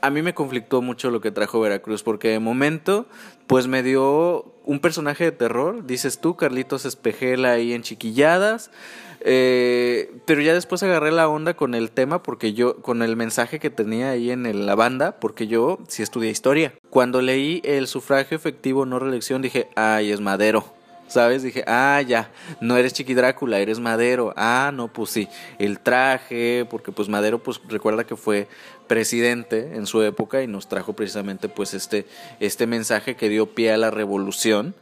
a 0.00 0.10
mí 0.10 0.22
me 0.22 0.34
conflictó 0.34 0.82
mucho 0.82 1.10
lo 1.10 1.20
que 1.20 1.30
trajo 1.30 1.60
Veracruz, 1.60 2.02
porque 2.02 2.28
de 2.28 2.38
momento, 2.38 3.06
pues 3.46 3.66
me 3.66 3.82
dio 3.82 4.52
un 4.64 4.80
personaje 4.80 5.24
de 5.24 5.32
terror, 5.32 5.86
dices 5.86 6.20
tú, 6.20 6.36
Carlitos 6.36 6.84
Espejela 6.84 7.52
ahí 7.52 7.72
en 7.72 7.82
chiquilladas. 7.82 8.70
Eh, 9.20 10.12
pero 10.26 10.40
ya 10.42 10.54
después 10.54 10.82
agarré 10.84 11.10
la 11.10 11.28
onda 11.28 11.54
con 11.54 11.74
el 11.74 11.90
tema, 11.90 12.22
porque 12.22 12.52
yo, 12.52 12.76
con 12.76 13.02
el 13.02 13.16
mensaje 13.16 13.58
que 13.58 13.70
tenía 13.70 14.10
ahí 14.10 14.30
en 14.30 14.66
la 14.66 14.74
banda, 14.76 15.18
porque 15.18 15.48
yo 15.48 15.80
sí 15.88 16.02
estudié 16.02 16.30
historia. 16.30 16.74
Cuando 16.90 17.20
leí 17.20 17.60
el 17.64 17.88
sufragio 17.88 18.36
efectivo 18.36 18.86
no 18.86 18.98
reelección, 18.98 19.42
dije, 19.42 19.68
ay, 19.74 20.12
es 20.12 20.20
madero. 20.20 20.77
¿Sabes? 21.08 21.42
Dije, 21.42 21.64
ah, 21.66 22.02
ya, 22.06 22.30
no 22.60 22.76
eres 22.76 22.92
Chiqui 22.92 23.14
Drácula, 23.14 23.58
eres 23.58 23.80
Madero. 23.80 24.34
Ah, 24.36 24.70
no, 24.72 24.88
pues 24.88 25.10
sí, 25.10 25.28
el 25.58 25.80
traje, 25.80 26.66
porque 26.68 26.92
pues 26.92 27.08
Madero, 27.08 27.42
pues 27.42 27.60
recuerda 27.68 28.04
que 28.04 28.14
fue 28.14 28.46
presidente 28.86 29.74
en 29.74 29.86
su 29.86 30.02
época 30.02 30.42
y 30.42 30.46
nos 30.46 30.68
trajo 30.68 30.92
precisamente 30.94 31.48
pues 31.48 31.74
este, 31.74 32.06
este 32.40 32.66
mensaje 32.66 33.16
que 33.16 33.28
dio 33.28 33.54
pie 33.54 33.72
a 33.72 33.76
la 33.76 33.90
revolución. 33.90 34.74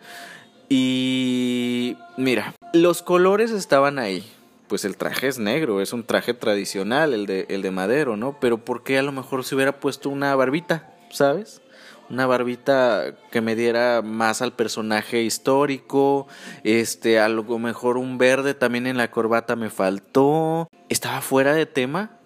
Y 0.69 1.97
mira, 2.17 2.55
Los 2.73 3.03
colores 3.03 3.51
estaban 3.53 3.99
ahí. 3.99 4.29
Pues 4.69 4.85
el 4.85 4.97
traje 4.97 5.29
es 5.29 5.39
negro, 5.39 5.81
es 5.81 5.93
un 5.93 6.03
traje 6.03 6.35
tradicional, 6.35 7.15
el 7.15 7.27
de, 7.27 7.47
el 7.51 7.63
de 7.63 7.71
madero, 7.71 8.17
¿no? 8.17 8.41
Pero 8.41 8.59
¿por 8.59 8.83
qué 8.83 8.99
a 8.99 9.03
lo 9.03 9.13
mejor 9.13 9.45
se 9.45 9.55
hubiera 9.55 9.79
puesto 9.79 10.11
una 10.11 10.35
barbita, 10.35 10.93
¿sabes? 11.11 11.63
Una 12.09 12.27
barbita 12.27 13.15
que 13.31 13.41
me 13.41 13.57
diera 13.57 14.03
más 14.03 14.43
al 14.43 14.53
personaje 14.53 15.23
histórico, 15.23 16.29
este, 16.63 17.19
a 17.19 17.29
lo 17.29 17.43
mejor 17.59 17.97
un 17.97 18.17
verde 18.17 18.55
también 18.55 18.87
en 18.87 18.97
la 18.97 19.11
corbata 19.11 19.57
me 19.57 19.71
faltó. 19.71 20.69
Estaba 20.89 21.21
fuera 21.21 21.53
de 21.53 21.67
tema, 21.67 22.17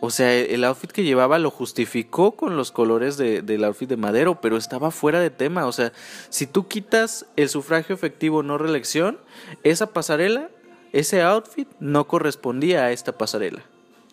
o 0.00 0.10
sea, 0.10 0.32
el 0.32 0.62
outfit 0.64 0.92
que 0.92 1.02
llevaba 1.02 1.38
lo 1.38 1.50
justificó 1.50 2.36
con 2.36 2.56
los 2.56 2.70
colores 2.70 3.16
de, 3.16 3.42
del 3.42 3.64
outfit 3.64 3.88
de 3.88 3.96
Madero, 3.96 4.40
pero 4.40 4.56
estaba 4.56 4.90
fuera 4.92 5.18
de 5.18 5.30
tema. 5.30 5.66
O 5.66 5.72
sea, 5.72 5.92
si 6.28 6.46
tú 6.46 6.68
quitas 6.68 7.26
el 7.36 7.48
sufragio 7.48 7.94
efectivo 7.94 8.44
no 8.44 8.58
reelección, 8.58 9.18
esa 9.64 9.88
pasarela, 9.92 10.50
ese 10.92 11.22
outfit 11.22 11.68
no 11.80 12.06
correspondía 12.06 12.84
a 12.84 12.92
esta 12.92 13.18
pasarela. 13.18 13.64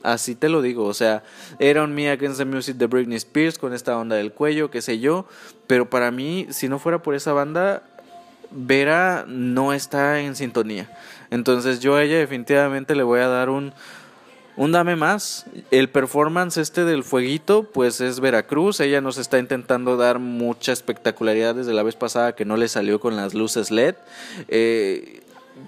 Así 0.05 0.35
te 0.35 0.49
lo 0.49 0.61
digo, 0.61 0.85
o 0.85 0.93
sea, 0.93 1.23
era 1.57 1.83
un 1.83 1.93
Me 1.93 2.09
Against 2.09 2.37
the 2.37 2.45
Music 2.45 2.75
de 2.75 2.85
Britney 2.85 3.17
Spears 3.17 3.57
con 3.57 3.73
esta 3.73 3.97
onda 3.97 4.15
del 4.15 4.31
cuello, 4.31 4.69
qué 4.69 4.81
sé 4.81 4.99
yo, 4.99 5.25
pero 5.65 5.89
para 5.89 6.11
mí, 6.11 6.47
si 6.51 6.69
no 6.69 6.77
fuera 6.77 7.01
por 7.01 7.15
esa 7.15 7.33
banda, 7.33 7.81
Vera 8.51 9.25
no 9.27 9.73
está 9.73 10.21
en 10.21 10.35
sintonía. 10.35 10.95
Entonces 11.31 11.79
yo 11.79 11.95
a 11.95 12.03
ella 12.03 12.17
definitivamente 12.17 12.95
le 12.95 13.03
voy 13.03 13.19
a 13.19 13.27
dar 13.27 13.49
un 13.49 13.73
un 14.57 14.71
dame 14.71 14.95
más. 14.95 15.45
El 15.71 15.89
performance 15.89 16.57
este 16.57 16.85
del 16.85 17.03
fueguito, 17.03 17.63
pues 17.63 17.99
es 17.99 18.19
Veracruz. 18.19 18.79
Ella 18.79 19.01
nos 19.01 19.17
está 19.17 19.37
intentando 19.37 19.97
dar 19.97 20.19
mucha 20.19 20.71
espectacularidad 20.71 21.55
desde 21.55 21.73
la 21.73 21.83
vez 21.83 21.95
pasada 21.95 22.35
que 22.35 22.45
no 22.45 22.55
le 22.55 22.67
salió 22.67 22.99
con 22.99 23.15
las 23.15 23.33
luces 23.33 23.71
LED. 23.71 23.95
Eh, 24.47 25.21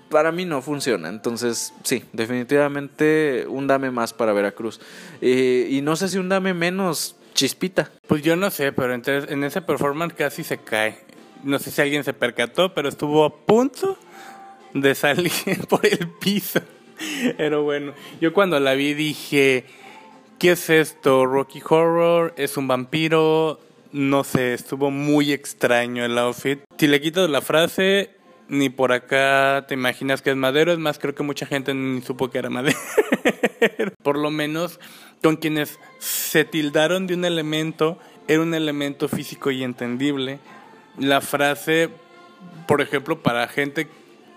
para 0.10 0.32
mí 0.32 0.46
no 0.46 0.62
funciona. 0.62 1.10
Entonces, 1.10 1.74
sí, 1.84 2.04
definitivamente 2.14 3.46
un 3.48 3.68
dame 3.68 3.92
más 3.92 4.14
para 4.14 4.34
Veracruz. 4.34 4.80
Eh, 5.22 5.68
y 5.70 5.82
no 5.82 5.96
sé 5.96 6.10
si 6.10 6.18
un 6.18 6.30
dame 6.30 6.54
menos 6.54 7.16
chispita. 7.34 7.92
Pues 8.08 8.24
yo 8.24 8.36
no 8.36 8.50
sé, 8.50 8.72
pero 8.72 8.94
entonces 8.94 9.32
en 9.32 9.44
ese 9.44 9.62
performance 9.62 10.14
casi 10.14 10.44
se 10.44 10.58
cae. 10.58 10.98
No 11.44 11.60
sé 11.60 11.72
si 11.72 11.82
alguien 11.82 12.04
se 12.04 12.14
percató, 12.14 12.74
pero 12.74 12.90
estuvo 12.90 13.24
a 13.26 13.36
punto 13.36 13.98
de 14.74 14.96
salir 14.96 15.32
por 15.70 15.86
el 15.86 16.10
piso. 16.20 16.62
Pero 17.38 17.64
bueno, 17.64 17.94
yo 18.20 18.34
cuando 18.34 18.60
la 18.60 18.74
vi 18.74 18.94
dije, 18.96 19.66
¿qué 20.40 20.52
es 20.52 20.70
esto? 20.70 21.26
¿Rocky 21.26 21.62
Horror? 21.68 22.34
¿Es 22.38 22.58
un 22.58 22.68
vampiro? 22.68 23.60
No 23.92 24.24
sé, 24.24 24.54
estuvo 24.54 24.90
muy 24.90 25.32
extraño 25.32 26.04
el 26.04 26.18
outfit. 26.18 26.60
Si 26.78 26.88
le 26.88 27.00
quitas 27.00 27.30
la 27.30 27.42
frase, 27.42 28.17
ni 28.50 28.70
por 28.70 28.92
acá 28.92 29.66
te 29.68 29.74
imaginas 29.74 30.22
que 30.22 30.32
es 30.32 30.36
madero. 30.36 30.72
Es 30.72 30.80
más, 30.80 31.00
creo 31.00 31.16
que 31.16 31.24
mucha 31.24 31.46
gente 31.46 31.74
ni 31.74 32.02
supo 32.02 32.30
que 32.30 32.40
era 32.40 32.50
madero. 32.50 32.78
por 34.04 34.18
lo 34.18 34.32
menos 34.32 34.80
con 35.22 35.38
quienes 35.38 35.80
se 36.00 36.46
tildaron 36.46 37.08
de 37.08 37.16
un 37.16 37.26
elemento, 37.26 37.98
era 38.28 38.42
un 38.42 38.54
elemento 38.54 39.08
físico 39.08 39.52
y 39.52 39.64
entendible. 39.64 40.40
La 40.98 41.22
frase, 41.22 41.90
por 42.68 42.82
ejemplo, 42.82 43.22
para 43.22 43.48
gente 43.48 43.88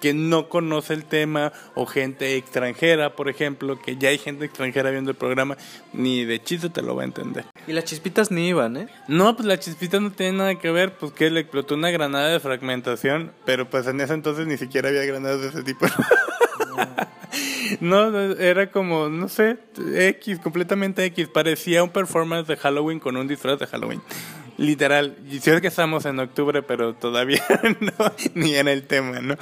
que 0.01 0.15
no 0.15 0.49
conoce 0.49 0.95
el 0.95 1.05
tema 1.05 1.53
o 1.75 1.87
gente 1.87 2.37
extranjera, 2.37 3.15
por 3.15 3.29
ejemplo, 3.29 3.81
que 3.81 3.97
ya 3.97 4.09
hay 4.09 4.19
gente 4.19 4.45
extranjera 4.45 4.91
viendo 4.91 5.11
el 5.11 5.17
programa, 5.17 5.57
ni 5.93 6.25
de 6.25 6.43
chiste 6.43 6.71
te 6.71 6.83
lo 6.83 6.97
va 6.97 7.03
a 7.03 7.07
entender. 7.07 7.45
Y 7.67 7.73
las 7.73 7.85
chispitas 7.85 8.31
ni 8.31 8.49
iban, 8.49 8.77
¿eh? 8.77 8.89
No, 9.09 9.37
pues 9.37 9.47
las 9.47 9.61
chispitas 9.61 10.01
no 10.01 10.11
tienen 10.11 10.39
nada 10.39 10.55
que 10.57 10.71
ver, 10.71 10.95
pues 10.95 11.13
que 11.13 11.31
le 11.31 11.41
explotó 11.41 11.75
una 11.75 11.91
granada 11.91 12.29
de 12.29 12.41
fragmentación, 12.41 13.33
pero 13.45 13.69
pues 13.69 13.87
en 13.87 14.01
ese 14.01 14.15
entonces 14.15 14.47
ni 14.47 14.57
siquiera 14.57 14.89
había 14.89 15.05
granadas 15.05 15.43
de 15.43 15.49
ese 15.49 15.63
tipo. 15.63 15.87
No, 17.81 18.19
era 18.19 18.71
como, 18.71 19.09
no 19.09 19.29
sé, 19.29 19.59
X, 19.95 20.41
completamente 20.41 21.05
X. 21.05 21.29
Parecía 21.29 21.85
un 21.85 21.91
performance 21.91 22.49
de 22.49 22.57
Halloween 22.57 22.99
con 22.99 23.17
un 23.17 23.29
disfraz 23.29 23.59
de 23.59 23.67
Halloween. 23.67 24.03
Literal, 24.61 25.17
y 25.27 25.41
si 25.41 25.49
es 25.49 25.63
que 25.63 25.69
estamos 25.69 26.05
en 26.05 26.19
octubre, 26.19 26.63
pero 26.63 26.93
todavía 26.93 27.43
no, 27.81 28.13
ni 28.35 28.57
en 28.57 28.69
el 28.69 28.83
tema, 28.83 29.21
¿no? 29.21 29.37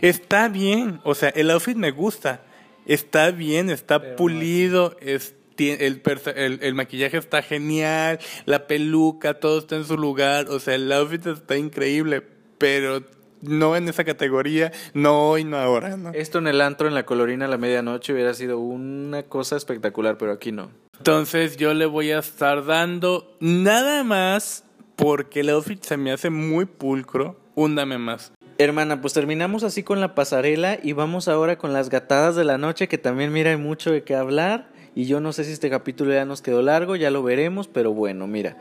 Está 0.00 0.46
bien, 0.46 1.00
o 1.02 1.16
sea, 1.16 1.30
el 1.30 1.50
outfit 1.50 1.76
me 1.76 1.90
gusta, 1.90 2.44
está 2.86 3.32
bien, 3.32 3.68
está 3.68 4.14
pulido, 4.14 4.96
el, 5.00 5.20
el, 5.58 6.58
el, 6.62 6.74
maquillaje 6.76 7.16
está 7.16 7.42
genial, 7.42 8.20
la 8.44 8.68
peluca, 8.68 9.34
todo 9.34 9.58
está 9.58 9.74
en 9.74 9.84
su 9.84 9.96
lugar, 9.96 10.48
o 10.50 10.60
sea, 10.60 10.76
el 10.76 10.92
outfit 10.92 11.26
está 11.26 11.56
increíble, 11.56 12.22
pero 12.56 13.04
no 13.42 13.76
en 13.76 13.88
esa 13.88 14.04
categoría, 14.04 14.72
no 14.94 15.30
hoy, 15.30 15.44
no 15.44 15.56
ahora, 15.58 15.96
¿no? 15.96 16.10
Esto 16.12 16.38
en 16.38 16.46
el 16.46 16.60
antro, 16.60 16.88
en 16.88 16.94
la 16.94 17.04
colorina 17.04 17.46
a 17.46 17.48
la 17.48 17.58
medianoche 17.58 18.12
hubiera 18.12 18.34
sido 18.34 18.58
una 18.58 19.22
cosa 19.24 19.56
espectacular, 19.56 20.18
pero 20.18 20.32
aquí 20.32 20.52
no. 20.52 20.70
Entonces 20.98 21.56
yo 21.56 21.72
le 21.72 21.86
voy 21.86 22.10
a 22.10 22.18
estar 22.18 22.64
dando 22.64 23.36
nada 23.40 24.04
más 24.04 24.64
porque 24.96 25.40
el 25.40 25.48
outfit 25.48 25.82
se 25.82 25.96
me 25.96 26.12
hace 26.12 26.28
muy 26.28 26.66
pulcro. 26.66 27.40
Un 27.54 27.74
dame 27.74 27.96
más. 27.98 28.32
Hermana, 28.58 29.00
pues 29.00 29.14
terminamos 29.14 29.64
así 29.64 29.82
con 29.82 30.00
la 30.00 30.14
pasarela 30.14 30.78
y 30.82 30.92
vamos 30.92 31.28
ahora 31.28 31.56
con 31.56 31.72
las 31.72 31.88
gatadas 31.88 32.36
de 32.36 32.44
la 32.44 32.58
noche, 32.58 32.88
que 32.88 32.98
también 32.98 33.32
mira 33.32 33.50
hay 33.50 33.56
mucho 33.56 33.90
de 33.90 34.04
qué 34.04 34.14
hablar. 34.14 34.70
Y 34.94 35.06
yo 35.06 35.20
no 35.20 35.32
sé 35.32 35.44
si 35.44 35.52
este 35.52 35.70
capítulo 35.70 36.12
ya 36.12 36.26
nos 36.26 36.42
quedó 36.42 36.60
largo, 36.60 36.96
ya 36.96 37.10
lo 37.10 37.22
veremos, 37.22 37.68
pero 37.68 37.94
bueno, 37.94 38.26
mira. 38.26 38.58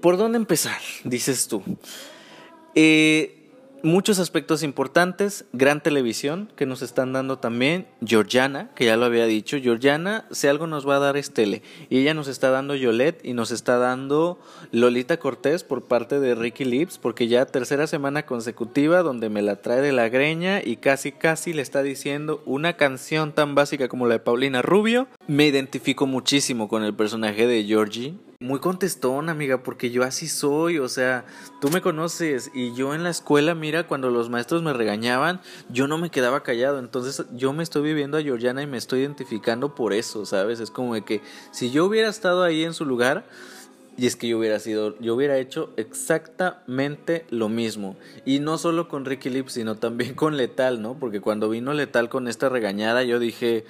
¿Por 0.00 0.16
dónde 0.16 0.38
empezar? 0.38 0.78
Dices 1.04 1.46
tú. 1.46 1.62
Eh, 2.74 3.37
muchos 3.82 4.18
aspectos 4.18 4.62
importantes, 4.62 5.44
gran 5.52 5.82
televisión 5.82 6.50
que 6.56 6.66
nos 6.66 6.82
están 6.82 7.12
dando 7.12 7.38
también, 7.38 7.86
Georgiana, 8.04 8.70
que 8.74 8.86
ya 8.86 8.96
lo 8.96 9.06
había 9.06 9.26
dicho, 9.26 9.58
Georgiana, 9.60 10.26
si 10.30 10.46
algo 10.46 10.66
nos 10.66 10.88
va 10.88 10.96
a 10.96 11.00
dar 11.00 11.16
es 11.16 11.32
tele, 11.32 11.62
y 11.88 11.98
ella 11.98 12.14
nos 12.14 12.28
está 12.28 12.50
dando 12.50 12.74
Yolette 12.74 13.24
y 13.24 13.32
nos 13.32 13.50
está 13.50 13.78
dando 13.78 14.40
Lolita 14.72 15.18
Cortés 15.18 15.64
por 15.64 15.86
parte 15.86 16.20
de 16.20 16.34
Ricky 16.34 16.64
Lips, 16.64 16.98
porque 16.98 17.28
ya 17.28 17.46
tercera 17.46 17.86
semana 17.86 18.26
consecutiva 18.26 19.02
donde 19.02 19.28
me 19.28 19.42
la 19.42 19.56
trae 19.56 19.80
de 19.80 19.92
la 19.92 20.08
greña 20.08 20.60
y 20.64 20.76
casi 20.76 21.12
casi 21.12 21.52
le 21.52 21.62
está 21.62 21.82
diciendo 21.82 22.42
una 22.46 22.74
canción 22.74 23.32
tan 23.32 23.54
básica 23.54 23.88
como 23.88 24.06
la 24.06 24.14
de 24.14 24.20
Paulina 24.20 24.62
Rubio, 24.62 25.08
me 25.26 25.46
identifico 25.46 26.06
muchísimo 26.06 26.68
con 26.68 26.84
el 26.84 26.94
personaje 26.94 27.46
de 27.46 27.64
Georgie, 27.64 28.14
muy 28.40 28.60
contestón, 28.60 29.30
amiga, 29.30 29.64
porque 29.64 29.90
yo 29.90 30.04
así 30.04 30.28
soy, 30.28 30.78
o 30.78 30.88
sea, 30.88 31.24
tú 31.60 31.70
me 31.70 31.80
conoces 31.80 32.52
y 32.54 32.72
yo 32.72 32.94
en 32.94 33.02
la 33.02 33.10
escuela, 33.10 33.56
mira, 33.56 33.88
cuando 33.88 34.10
los 34.10 34.30
maestros 34.30 34.62
me 34.62 34.72
regañaban, 34.72 35.40
yo 35.70 35.88
no 35.88 35.98
me 35.98 36.10
quedaba 36.10 36.44
callado, 36.44 36.78
entonces 36.78 37.26
yo 37.32 37.52
me 37.52 37.64
estoy 37.64 37.82
viviendo 37.82 38.16
a 38.16 38.22
Georgiana 38.22 38.62
y 38.62 38.68
me 38.68 38.76
estoy 38.76 39.00
identificando 39.00 39.74
por 39.74 39.92
eso, 39.92 40.24
¿sabes? 40.24 40.60
Es 40.60 40.70
como 40.70 40.94
de 40.94 41.02
que 41.02 41.20
si 41.50 41.72
yo 41.72 41.84
hubiera 41.84 42.08
estado 42.08 42.44
ahí 42.44 42.62
en 42.62 42.74
su 42.74 42.84
lugar, 42.84 43.26
y 43.96 44.06
es 44.06 44.14
que 44.14 44.28
yo 44.28 44.38
hubiera 44.38 44.60
sido, 44.60 44.96
yo 45.00 45.16
hubiera 45.16 45.36
hecho 45.38 45.72
exactamente 45.76 47.26
lo 47.30 47.48
mismo. 47.48 47.96
Y 48.24 48.38
no 48.38 48.56
solo 48.56 48.86
con 48.86 49.04
Ricky 49.04 49.30
Lips, 49.30 49.54
sino 49.54 49.74
también 49.74 50.14
con 50.14 50.36
Letal, 50.36 50.80
¿no? 50.80 50.94
Porque 50.94 51.20
cuando 51.20 51.48
vino 51.48 51.72
Letal 51.74 52.08
con 52.08 52.28
esta 52.28 52.48
regañada, 52.48 53.02
yo 53.02 53.18
dije, 53.18 53.64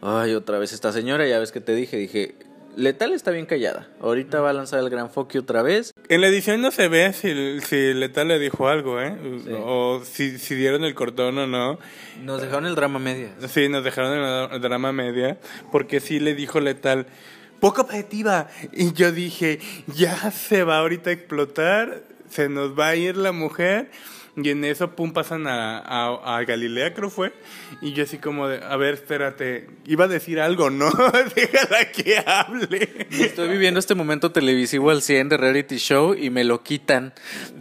ay, 0.00 0.34
otra 0.34 0.60
vez 0.60 0.72
esta 0.72 0.92
señora, 0.92 1.26
ya 1.26 1.40
ves 1.40 1.50
que 1.50 1.60
te 1.60 1.74
dije, 1.74 1.96
dije, 1.96 2.36
Letal 2.76 3.12
está 3.12 3.30
bien 3.30 3.46
callada. 3.46 3.88
Ahorita 4.00 4.40
va 4.40 4.50
a 4.50 4.52
lanzar 4.52 4.80
el 4.80 4.88
Gran 4.88 5.10
Foki 5.10 5.38
otra 5.38 5.62
vez. 5.62 5.92
En 6.08 6.20
la 6.20 6.28
edición 6.28 6.60
no 6.62 6.70
se 6.70 6.88
ve 6.88 7.12
si, 7.12 7.60
si 7.60 7.92
Letal 7.92 8.28
le 8.28 8.38
dijo 8.38 8.68
algo, 8.68 9.00
¿eh? 9.00 9.14
O 9.62 10.02
si, 10.04 10.38
si, 10.38 10.54
dieron 10.54 10.84
el 10.84 10.94
cordón 10.94 11.36
o 11.38 11.46
no. 11.46 11.78
Nos 12.22 12.40
dejaron 12.40 12.66
el 12.66 12.74
drama 12.74 12.98
media. 12.98 13.34
Sí, 13.48 13.68
nos 13.68 13.84
dejaron 13.84 14.52
el, 14.52 14.60
drama 14.60 14.92
media. 14.92 15.38
Porque 15.70 16.00
sí 16.00 16.18
le 16.18 16.34
dijo 16.34 16.60
Letal, 16.60 17.06
poco 17.60 17.82
objetiva. 17.82 18.48
Y 18.72 18.92
yo 18.94 19.12
dije, 19.12 19.60
ya 19.88 20.30
se 20.30 20.64
va 20.64 20.78
ahorita 20.78 21.10
a 21.10 21.12
explotar. 21.12 22.02
Se 22.30 22.48
nos 22.48 22.78
va 22.78 22.88
a 22.88 22.96
ir 22.96 23.16
la 23.18 23.32
mujer. 23.32 23.90
Y 24.34 24.48
en 24.48 24.64
eso, 24.64 24.92
pum, 24.92 25.12
pasan 25.12 25.46
a, 25.46 25.78
a, 25.78 26.44
Galilea, 26.44 26.94
creo 26.94 27.10
fue. 27.10 27.34
Y 27.82 27.92
yo 27.92 28.04
así 28.04 28.16
como 28.16 28.48
de, 28.48 28.64
a 28.64 28.76
ver, 28.76 28.94
espérate, 28.94 29.68
iba 29.84 30.06
a 30.06 30.08
decir 30.08 30.40
algo, 30.40 30.70
¿no? 30.70 30.90
Déjala 31.36 31.92
que 31.92 32.16
hable. 32.16 33.06
Estoy 33.10 33.48
viviendo 33.48 33.78
este 33.78 33.94
momento 33.94 34.32
televisivo 34.32 34.90
al 34.90 35.02
100 35.02 35.28
de 35.28 35.36
reality 35.36 35.76
show 35.76 36.14
y 36.14 36.30
me 36.30 36.44
lo 36.44 36.62
quitan. 36.62 37.12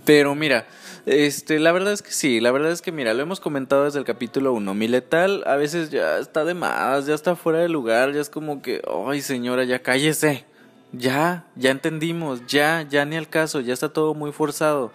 Pero 0.05 0.33
mira, 0.33 0.65
este, 1.05 1.59
la 1.59 1.73
verdad 1.73 1.91
es 1.91 2.01
que 2.01 2.11
sí, 2.11 2.39
la 2.39 2.51
verdad 2.51 2.71
es 2.71 2.81
que 2.81 2.93
mira, 2.93 3.13
lo 3.13 3.21
hemos 3.21 3.41
comentado 3.41 3.83
desde 3.83 3.99
el 3.99 4.05
capítulo 4.05 4.53
1. 4.53 4.73
Mi 4.73 4.87
letal 4.87 5.43
a 5.47 5.57
veces 5.57 5.89
ya 5.89 6.19
está 6.19 6.45
de 6.45 6.53
más, 6.53 7.05
ya 7.05 7.15
está 7.15 7.35
fuera 7.35 7.59
de 7.59 7.67
lugar, 7.67 8.13
ya 8.13 8.21
es 8.21 8.29
como 8.29 8.61
que, 8.61 8.81
ay 9.09 9.21
señora, 9.21 9.65
ya 9.65 9.79
cállese. 9.79 10.45
Ya, 10.93 11.45
ya 11.55 11.71
entendimos, 11.71 12.45
ya, 12.47 12.85
ya 12.89 13.05
ni 13.05 13.15
al 13.15 13.29
caso, 13.29 13.61
ya 13.61 13.73
está 13.73 13.89
todo 13.89 14.13
muy 14.13 14.33
forzado. 14.33 14.91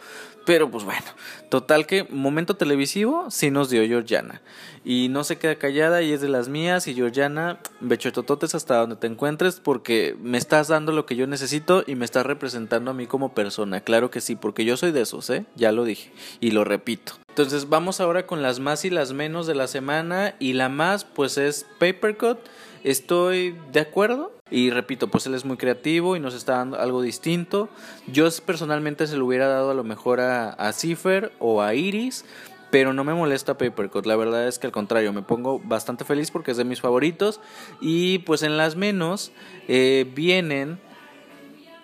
Pero 0.47 0.71
pues 0.71 0.85
bueno, 0.85 1.05
total 1.49 1.87
que 1.87 2.05
momento 2.05 2.55
televisivo 2.55 3.31
sí 3.33 3.51
nos 3.51 3.69
dio 3.69 3.85
Georgiana. 3.85 4.43
Y 4.85 5.09
no 5.09 5.25
se 5.25 5.39
queda 5.39 5.57
callada 5.57 6.03
y 6.03 6.13
es 6.13 6.21
de 6.21 6.29
las 6.29 6.49
mías. 6.49 6.87
Y 6.87 6.95
Georgiana, 6.95 7.59
bechotototes 7.81 8.55
hasta 8.55 8.77
donde 8.77 8.95
te 8.95 9.09
encuentres 9.09 9.59
porque 9.59 10.17
me 10.23 10.39
estás 10.39 10.69
dando 10.69 10.93
lo 10.93 11.05
que 11.05 11.17
yo 11.17 11.27
necesito 11.27 11.83
y 11.85 11.97
me 11.97 12.05
estás 12.05 12.25
representando 12.25 12.93
a 12.93 12.95
mí 12.95 13.09
como 13.09 13.35
persona. 13.35 13.81
Claro 13.81 14.13
que 14.13 14.21
sí, 14.21 14.37
porque 14.37 14.65
yo 14.65 14.77
soy 14.77 14.93
de 14.93 15.01
esos, 15.01 15.29
¿eh? 15.31 15.45
Ya 15.57 15.73
lo 15.73 15.85
dije 15.85 16.13
y 16.39 16.53
lo 16.53 16.63
repito. 16.63 17.15
Entonces 17.31 17.69
vamos 17.69 18.01
ahora 18.01 18.25
con 18.27 18.41
las 18.41 18.61
más 18.61 18.85
y 18.85 18.91
las 18.91 19.13
menos 19.13 19.49
de 19.49 19.57
la 19.57 19.67
semana. 19.67 20.37
Y 20.39 20.53
la 20.53 20.69
más 20.69 21.05
pues 21.05 21.39
es 21.39 21.67
Papercut. 21.81 22.39
Estoy 22.85 23.59
de 23.73 23.81
acuerdo. 23.81 24.36
Y 24.51 24.71
repito, 24.71 25.09
pues 25.09 25.27
él 25.27 25.35
es 25.35 25.45
muy 25.45 25.57
creativo 25.57 26.15
y 26.15 26.21
nos 26.21 26.35
está 26.35 26.59
dando 26.59 26.79
algo 26.79 27.03
distinto. 27.03 27.69
Yo 28.07 28.29
personalmente 28.45 29.07
se 29.07 29.17
lo 29.17 29.27
hubiera 29.27 29.49
dado 29.49 29.73
a 29.73 29.75
lo 29.75 29.83
mejor 29.83 30.21
a, 30.21 30.73
Cipher 30.73 31.33
o 31.41 31.63
a 31.63 31.75
Iris, 31.75 32.25
pero 32.71 32.93
no 32.93 33.03
me 33.03 33.13
molesta 33.13 33.59
Papercut. 33.59 34.07
La 34.07 34.15
verdad 34.15 34.47
es 34.47 34.61
que 34.61 34.69
al 34.69 34.73
contrario, 34.73 35.13
me 35.13 35.23
pongo 35.23 35.59
bastante 35.59 36.05
feliz 36.05 36.31
porque 36.31 36.53
es 36.53 36.57
de 36.57 36.65
mis 36.65 36.81
favoritos. 36.81 37.41
Y 37.81 38.21
pues 38.21 38.45
en 38.45 38.57
las 38.57 38.77
menos 38.77 39.33
eh, 39.67 40.11
vienen 40.15 40.79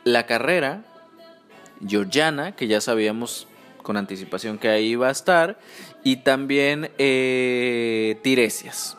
la 0.05 0.27
carrera, 0.27 0.85
Georgiana, 1.85 2.55
que 2.55 2.69
ya 2.69 2.81
sabíamos 2.81 3.49
con 3.83 3.97
anticipación 3.97 4.59
que 4.59 4.69
ahí 4.69 4.91
iba 4.91 5.09
a 5.09 5.11
estar, 5.11 5.59
y 6.05 6.19
también 6.19 6.93
eh, 6.99 8.21
Tiresias. 8.23 8.97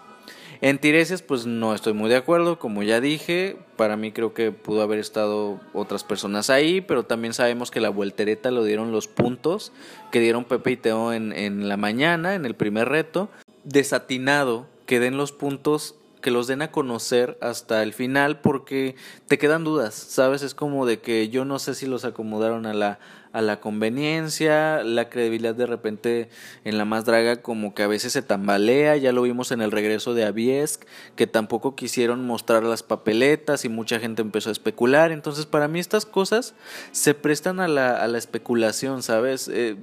En 0.63 0.79
Tiresias, 0.79 1.21
pues 1.21 1.45
no 1.45 1.75
estoy 1.75 1.91
muy 1.91 2.09
de 2.09 2.15
acuerdo, 2.15 2.57
como 2.57 2.83
ya 2.83 3.01
dije, 3.01 3.57
para 3.75 3.97
mí 3.97 4.13
creo 4.13 4.33
que 4.33 4.53
pudo 4.53 4.81
haber 4.81 4.97
estado 4.97 5.59
otras 5.73 6.05
personas 6.05 6.49
ahí, 6.49 6.79
pero 6.79 7.03
también 7.03 7.33
sabemos 7.33 7.69
que 7.69 7.81
la 7.81 7.89
vueltereta 7.89 8.49
lo 8.49 8.63
dieron 8.63 8.93
los 8.93 9.09
puntos 9.09 9.73
que 10.09 10.21
dieron 10.21 10.45
Pepe 10.45 10.71
y 10.71 10.77
Teo 10.77 11.11
en, 11.11 11.33
en 11.33 11.67
la 11.67 11.75
mañana, 11.75 12.35
en 12.35 12.45
el 12.45 12.55
primer 12.55 12.87
reto. 12.87 13.27
Desatinado 13.65 14.65
que 14.85 15.01
den 15.01 15.17
los 15.17 15.33
puntos 15.33 15.97
que 16.23 16.31
los 16.31 16.47
den 16.47 16.63
a 16.63 16.71
conocer 16.71 17.37
hasta 17.39 17.83
el 17.83 17.93
final 17.93 18.39
porque 18.41 18.95
te 19.27 19.37
quedan 19.37 19.63
dudas, 19.63 19.93
¿sabes? 19.93 20.41
Es 20.41 20.55
como 20.55 20.87
de 20.87 20.99
que 20.99 21.29
yo 21.29 21.45
no 21.45 21.59
sé 21.59 21.75
si 21.75 21.85
los 21.85 22.03
acomodaron 22.03 22.65
a 22.65 22.73
la 22.73 22.97
a 23.33 23.41
la 23.41 23.59
conveniencia, 23.59 24.83
la 24.83 25.09
credibilidad 25.09 25.55
de 25.55 25.65
repente 25.65 26.29
en 26.65 26.77
la 26.77 26.85
más 26.85 27.03
draga 27.03 27.41
como 27.41 27.73
que 27.73 27.81
a 27.81 27.87
veces 27.87 28.13
se 28.13 28.21
tambalea, 28.21 28.95
ya 28.95 29.11
lo 29.11 29.23
vimos 29.23 29.51
en 29.51 29.61
el 29.61 29.71
regreso 29.71 30.13
de 30.13 30.23
Aviesk, 30.23 30.83
que 31.15 31.25
tampoco 31.25 31.75
quisieron 31.75 32.25
mostrar 32.27 32.63
las 32.63 32.83
papeletas 32.83 33.65
y 33.65 33.69
mucha 33.69 33.99
gente 33.99 34.21
empezó 34.21 34.49
a 34.49 34.51
especular, 34.51 35.11
entonces 35.11 35.47
para 35.47 35.67
mí 35.67 35.79
estas 35.79 36.05
cosas 36.05 36.53
se 36.91 37.15
prestan 37.15 37.59
a 37.59 37.67
la, 37.67 37.97
a 37.97 38.07
la 38.07 38.19
especulación, 38.19 39.01
¿sabes? 39.01 39.49
Eh, 39.51 39.77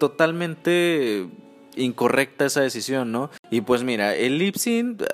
totalmente 0.00 1.28
incorrecta 1.76 2.46
esa 2.46 2.62
decisión, 2.62 3.12
¿no? 3.12 3.30
Y 3.50 3.60
pues 3.60 3.84
mira, 3.84 4.14
el 4.14 4.38
lip 4.38 4.56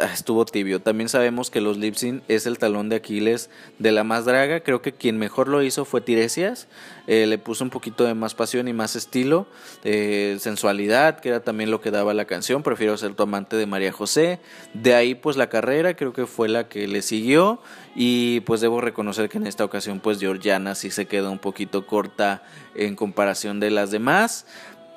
ah, 0.00 0.10
estuvo 0.12 0.44
tibio. 0.44 0.80
También 0.80 1.08
sabemos 1.08 1.50
que 1.50 1.60
los 1.60 1.76
lip 1.76 1.96
es 2.28 2.46
el 2.46 2.58
talón 2.58 2.88
de 2.88 2.96
Aquiles 2.96 3.50
de 3.78 3.92
la 3.92 4.04
más 4.04 4.24
draga. 4.24 4.60
Creo 4.60 4.80
que 4.80 4.92
quien 4.92 5.18
mejor 5.18 5.48
lo 5.48 5.62
hizo 5.62 5.84
fue 5.84 6.00
Tiresias. 6.00 6.68
Eh, 7.08 7.26
le 7.26 7.36
puso 7.38 7.64
un 7.64 7.70
poquito 7.70 8.04
de 8.04 8.14
más 8.14 8.34
pasión 8.34 8.68
y 8.68 8.72
más 8.72 8.94
estilo, 8.94 9.46
eh, 9.82 10.36
sensualidad, 10.38 11.18
que 11.18 11.30
era 11.30 11.40
también 11.40 11.70
lo 11.70 11.80
que 11.80 11.90
daba 11.90 12.14
la 12.14 12.24
canción. 12.24 12.62
Prefiero 12.62 12.96
ser 12.96 13.14
tu 13.14 13.24
amante 13.24 13.56
de 13.56 13.66
María 13.66 13.92
José. 13.92 14.38
De 14.72 14.94
ahí 14.94 15.14
pues 15.14 15.36
la 15.36 15.48
carrera 15.48 15.94
creo 15.94 16.12
que 16.12 16.26
fue 16.26 16.48
la 16.48 16.68
que 16.68 16.86
le 16.86 17.02
siguió. 17.02 17.60
Y 17.94 18.40
pues 18.40 18.60
debo 18.60 18.80
reconocer 18.80 19.28
que 19.28 19.38
en 19.38 19.46
esta 19.46 19.64
ocasión 19.64 20.00
pues 20.00 20.18
Georgiana 20.20 20.74
sí 20.74 20.90
se 20.90 21.06
quedó 21.06 21.30
un 21.30 21.38
poquito 21.38 21.86
corta 21.86 22.42
en 22.74 22.94
comparación 22.96 23.60
de 23.60 23.70
las 23.70 23.90
demás 23.90 24.46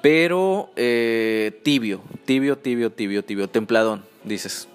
pero 0.06 0.70
eh, 0.76 1.35
tibio, 1.52 2.02
tibio, 2.26 2.58
tibio, 2.58 2.92
tibio, 2.92 3.24
tibio, 3.24 3.48
templadón, 3.50 4.04
dices. 4.24 4.68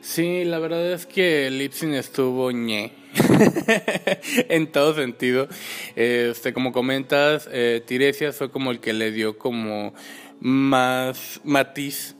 Sí, 0.00 0.44
la 0.44 0.58
verdad 0.58 0.92
es 0.92 1.06
que 1.06 1.50
Lipsin 1.50 1.94
estuvo 1.94 2.50
ñe. 2.52 2.92
en 4.48 4.70
todo 4.70 4.94
sentido. 4.94 5.48
Este, 5.96 6.52
como 6.52 6.72
comentas, 6.72 7.48
eh, 7.52 7.82
Tiresias 7.86 8.36
fue 8.36 8.50
como 8.50 8.70
el 8.70 8.80
que 8.80 8.92
le 8.92 9.12
dio 9.12 9.38
como 9.38 9.94
más 10.40 11.40
matiz 11.44 12.16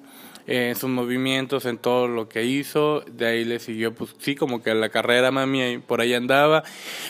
en 0.47 0.77
sus 0.77 0.91
movimientos, 0.91 1.65
en 1.67 1.79
todo 1.79 2.09
lo 2.09 2.29
que 2.29 2.45
hizo. 2.45 3.01
De 3.11 3.27
ahí 3.27 3.45
le 3.45 3.59
siguió, 3.59 3.95
pues 3.95 4.15
sí, 4.19 4.35
como 4.35 4.63
que 4.63 4.75
la 4.75 4.89
carrera 4.89 5.31
mami 5.31 5.79
por 5.79 6.01
ahí 6.01 6.15
andaba. 6.15 6.63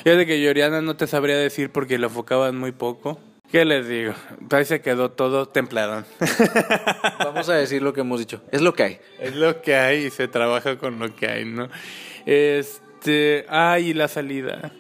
Es 0.05 0.17
de 0.17 0.27
que 0.27 0.41
Yoriana 0.41 0.83
no 0.83 0.97
te 0.97 1.07
sabría 1.07 1.37
decir 1.37 1.71
porque 1.71 1.99
lo 1.99 2.09
enfocaban 2.09 2.57
muy 2.57 2.73
poco. 2.73 3.19
¿Qué 3.55 3.65
les 3.65 3.87
digo? 3.87 4.15
Ahí 4.51 4.65
se 4.65 4.81
quedó 4.81 5.13
todo 5.13 5.47
templado. 5.47 6.03
Vamos 7.21 7.49
a 7.49 7.55
decir 7.55 7.83
lo 7.83 7.93
que 7.93 8.01
hemos 8.01 8.19
dicho. 8.19 8.43
Es 8.51 8.61
lo 8.63 8.75
que 8.75 8.83
hay. 8.83 8.99
Es 9.21 9.37
lo 9.37 9.63
que 9.63 9.77
hay 9.77 10.07
y 10.07 10.11
se 10.11 10.27
trabaja 10.27 10.77
con 10.77 10.99
lo 10.99 11.15
que 11.15 11.29
hay, 11.29 11.45
¿no? 11.45 11.69
Este. 12.27 13.47
Ay, 13.49 13.95
la 13.95 14.09
salida. 14.09 14.73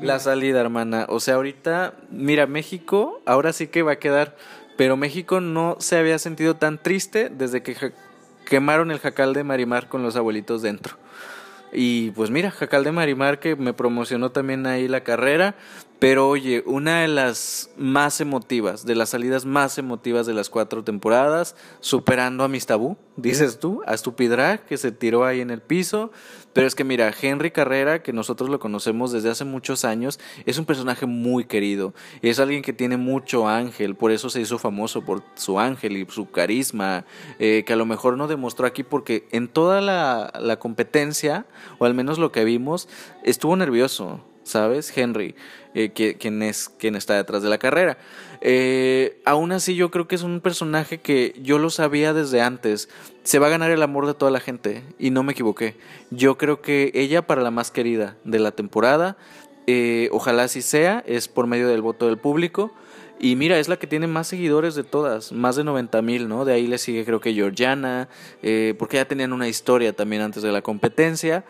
La 0.00 0.20
salida, 0.20 0.60
hermana. 0.60 1.06
O 1.08 1.18
sea, 1.18 1.34
ahorita, 1.34 1.94
mira, 2.08 2.46
México 2.46 3.20
ahora 3.26 3.52
sí 3.52 3.66
que 3.66 3.82
va 3.82 3.94
a 3.94 3.98
quedar. 3.98 4.36
Pero 4.76 4.96
México 4.96 5.40
no 5.40 5.76
se 5.80 5.96
había 5.96 6.20
sentido 6.20 6.54
tan 6.54 6.80
triste 6.80 7.30
desde 7.30 7.64
que 7.64 7.74
quemaron 8.46 8.92
el 8.92 9.00
jacal 9.00 9.34
de 9.34 9.42
Marimar 9.42 9.88
con 9.88 10.04
los 10.04 10.14
abuelitos 10.14 10.62
dentro. 10.62 10.98
Y 11.74 12.12
pues 12.12 12.30
mira, 12.30 12.52
Jacal 12.52 12.84
de 12.84 12.92
Marimar 12.92 13.40
que 13.40 13.56
me 13.56 13.74
promocionó 13.74 14.30
también 14.30 14.64
ahí 14.66 14.86
la 14.86 15.02
carrera. 15.02 15.56
Pero 15.98 16.28
oye, 16.28 16.62
una 16.66 17.02
de 17.02 17.08
las 17.08 17.70
más 17.76 18.20
emotivas, 18.20 18.84
de 18.84 18.94
las 18.94 19.10
salidas 19.10 19.46
más 19.46 19.78
emotivas 19.78 20.26
de 20.26 20.34
las 20.34 20.50
cuatro 20.50 20.84
temporadas, 20.84 21.56
superando 21.80 22.44
a 22.44 22.48
Mis 22.48 22.66
Tabú, 22.66 22.96
dices 23.16 23.58
tú, 23.58 23.80
a 23.86 23.96
Stupidra, 23.96 24.58
que 24.66 24.76
se 24.76 24.92
tiró 24.92 25.24
ahí 25.24 25.40
en 25.40 25.50
el 25.50 25.62
piso. 25.62 26.10
Pero 26.52 26.66
es 26.66 26.74
que 26.74 26.84
mira, 26.84 27.12
Henry 27.20 27.50
Carrera, 27.50 28.02
que 28.02 28.12
nosotros 28.12 28.50
lo 28.50 28.60
conocemos 28.60 29.12
desde 29.12 29.30
hace 29.30 29.44
muchos 29.44 29.84
años, 29.84 30.20
es 30.46 30.58
un 30.58 30.66
personaje 30.66 31.06
muy 31.06 31.44
querido. 31.44 31.94
Es 32.22 32.38
alguien 32.38 32.62
que 32.62 32.72
tiene 32.72 32.96
mucho 32.96 33.48
ángel, 33.48 33.96
por 33.96 34.12
eso 34.12 34.30
se 34.30 34.40
hizo 34.40 34.58
famoso 34.58 35.04
por 35.04 35.22
su 35.34 35.58
ángel 35.58 35.96
y 35.96 36.06
su 36.08 36.30
carisma, 36.30 37.06
eh, 37.38 37.64
que 37.66 37.72
a 37.72 37.76
lo 37.76 37.86
mejor 37.86 38.16
no 38.16 38.28
demostró 38.28 38.66
aquí 38.66 38.82
porque 38.82 39.26
en 39.32 39.48
toda 39.48 39.80
la, 39.80 40.32
la 40.40 40.58
competencia, 40.58 41.46
o 41.78 41.86
al 41.86 41.94
menos 41.94 42.18
lo 42.18 42.30
que 42.30 42.44
vimos, 42.44 42.88
estuvo 43.24 43.56
nervioso 43.56 44.20
¿sabes? 44.44 44.96
Henry, 44.96 45.34
eh, 45.74 45.90
quien, 45.90 46.42
es, 46.42 46.70
está 46.80 47.14
detrás 47.14 47.42
de 47.42 47.48
la 47.48 47.58
carrera. 47.58 47.98
Eh, 48.40 49.20
aún 49.24 49.50
así 49.50 49.74
yo 49.74 49.90
creo 49.90 50.06
que 50.06 50.14
es 50.14 50.22
un 50.22 50.40
personaje 50.40 50.98
que 50.98 51.34
yo 51.42 51.58
lo 51.58 51.70
sabía 51.70 52.12
desde 52.12 52.40
antes. 52.40 52.88
Se 53.24 53.38
va 53.40 53.48
a 53.48 53.50
ganar 53.50 53.70
el 53.70 53.82
amor 53.82 54.06
de 54.06 54.14
toda 54.14 54.30
la 54.30 54.40
gente 54.40 54.84
y 54.98 55.10
no 55.10 55.22
me 55.22 55.32
equivoqué. 55.32 55.76
Yo 56.10 56.38
creo 56.38 56.62
que 56.62 56.92
ella 56.94 57.26
para 57.26 57.42
la 57.42 57.50
más 57.50 57.70
querida 57.70 58.16
de 58.24 58.38
la 58.38 58.52
temporada, 58.52 59.16
eh, 59.66 60.08
ojalá 60.12 60.44
así 60.44 60.62
sea, 60.62 61.02
es 61.06 61.26
por 61.26 61.46
medio 61.46 61.68
del 61.68 61.82
voto 61.82 62.06
del 62.06 62.18
público. 62.18 62.72
Y 63.18 63.36
mira, 63.36 63.58
es 63.58 63.68
la 63.68 63.78
que 63.78 63.86
tiene 63.86 64.06
más 64.06 64.26
seguidores 64.26 64.74
de 64.74 64.82
todas, 64.82 65.32
más 65.32 65.56
de 65.56 65.64
90 65.64 66.02
mil, 66.02 66.28
¿no? 66.28 66.44
De 66.44 66.52
ahí 66.52 66.66
le 66.66 66.78
sigue 66.78 67.04
creo 67.04 67.20
que 67.20 67.32
Georgiana, 67.32 68.08
porque 68.76 68.96
ya 68.96 69.04
tenían 69.06 69.32
una 69.32 69.48
historia 69.48 69.92
también 69.94 70.20
antes 70.20 70.42
de 70.42 70.50
la 70.50 70.62
competencia 70.62 71.44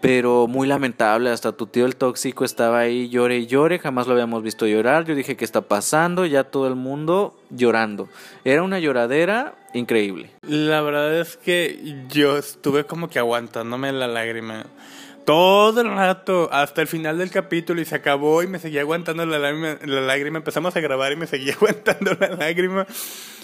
pero 0.00 0.46
muy 0.46 0.66
lamentable, 0.66 1.30
hasta 1.30 1.52
tu 1.52 1.66
tío 1.66 1.86
el 1.86 1.96
tóxico 1.96 2.44
estaba 2.44 2.80
ahí 2.80 3.08
llore 3.08 3.38
y 3.38 3.46
llore, 3.46 3.78
jamás 3.78 4.06
lo 4.06 4.12
habíamos 4.12 4.42
visto 4.42 4.66
llorar, 4.66 5.04
yo 5.04 5.14
dije, 5.14 5.36
¿qué 5.36 5.44
está 5.44 5.62
pasando? 5.62 6.26
Ya 6.26 6.44
todo 6.44 6.68
el 6.68 6.74
mundo 6.74 7.34
llorando. 7.50 8.08
Era 8.44 8.62
una 8.62 8.78
lloradera 8.78 9.54
increíble. 9.72 10.30
La 10.42 10.80
verdad 10.80 11.18
es 11.18 11.36
que 11.36 12.04
yo 12.08 12.36
estuve 12.36 12.84
como 12.84 13.08
que 13.08 13.18
aguantándome 13.18 13.92
la 13.92 14.08
lágrima 14.08 14.66
todo 15.26 15.80
el 15.80 15.88
rato, 15.88 16.48
hasta 16.52 16.80
el 16.80 16.86
final 16.86 17.18
del 17.18 17.30
capítulo 17.30 17.80
y 17.80 17.84
se 17.84 17.96
acabó 17.96 18.44
y 18.44 18.46
me 18.46 18.60
seguía 18.60 18.82
aguantando 18.82 19.26
la 19.26 19.40
lágrima, 19.40 19.76
la 19.84 20.00
lágrima, 20.00 20.38
empezamos 20.38 20.76
a 20.76 20.80
grabar 20.80 21.12
y 21.12 21.16
me 21.16 21.26
seguía 21.26 21.54
aguantando 21.60 22.16
la 22.18 22.28
lágrima. 22.28 22.86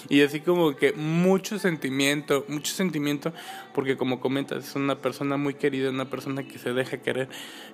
Y 0.07 0.21
así 0.21 0.39
como 0.39 0.77
que 0.77 0.93
mucho 0.93 1.59
sentimiento, 1.59 2.45
mucho 2.47 2.73
sentimiento, 2.73 3.33
porque 3.73 3.97
como 3.97 4.21
comentas, 4.21 4.69
es 4.69 4.75
una 4.75 4.95
persona 4.95 5.35
muy 5.35 5.55
querida, 5.55 5.89
una 5.89 6.09
persona 6.09 6.47
que 6.47 6.57
se 6.57 6.73
deja 6.73 7.01
querer, 7.01 7.27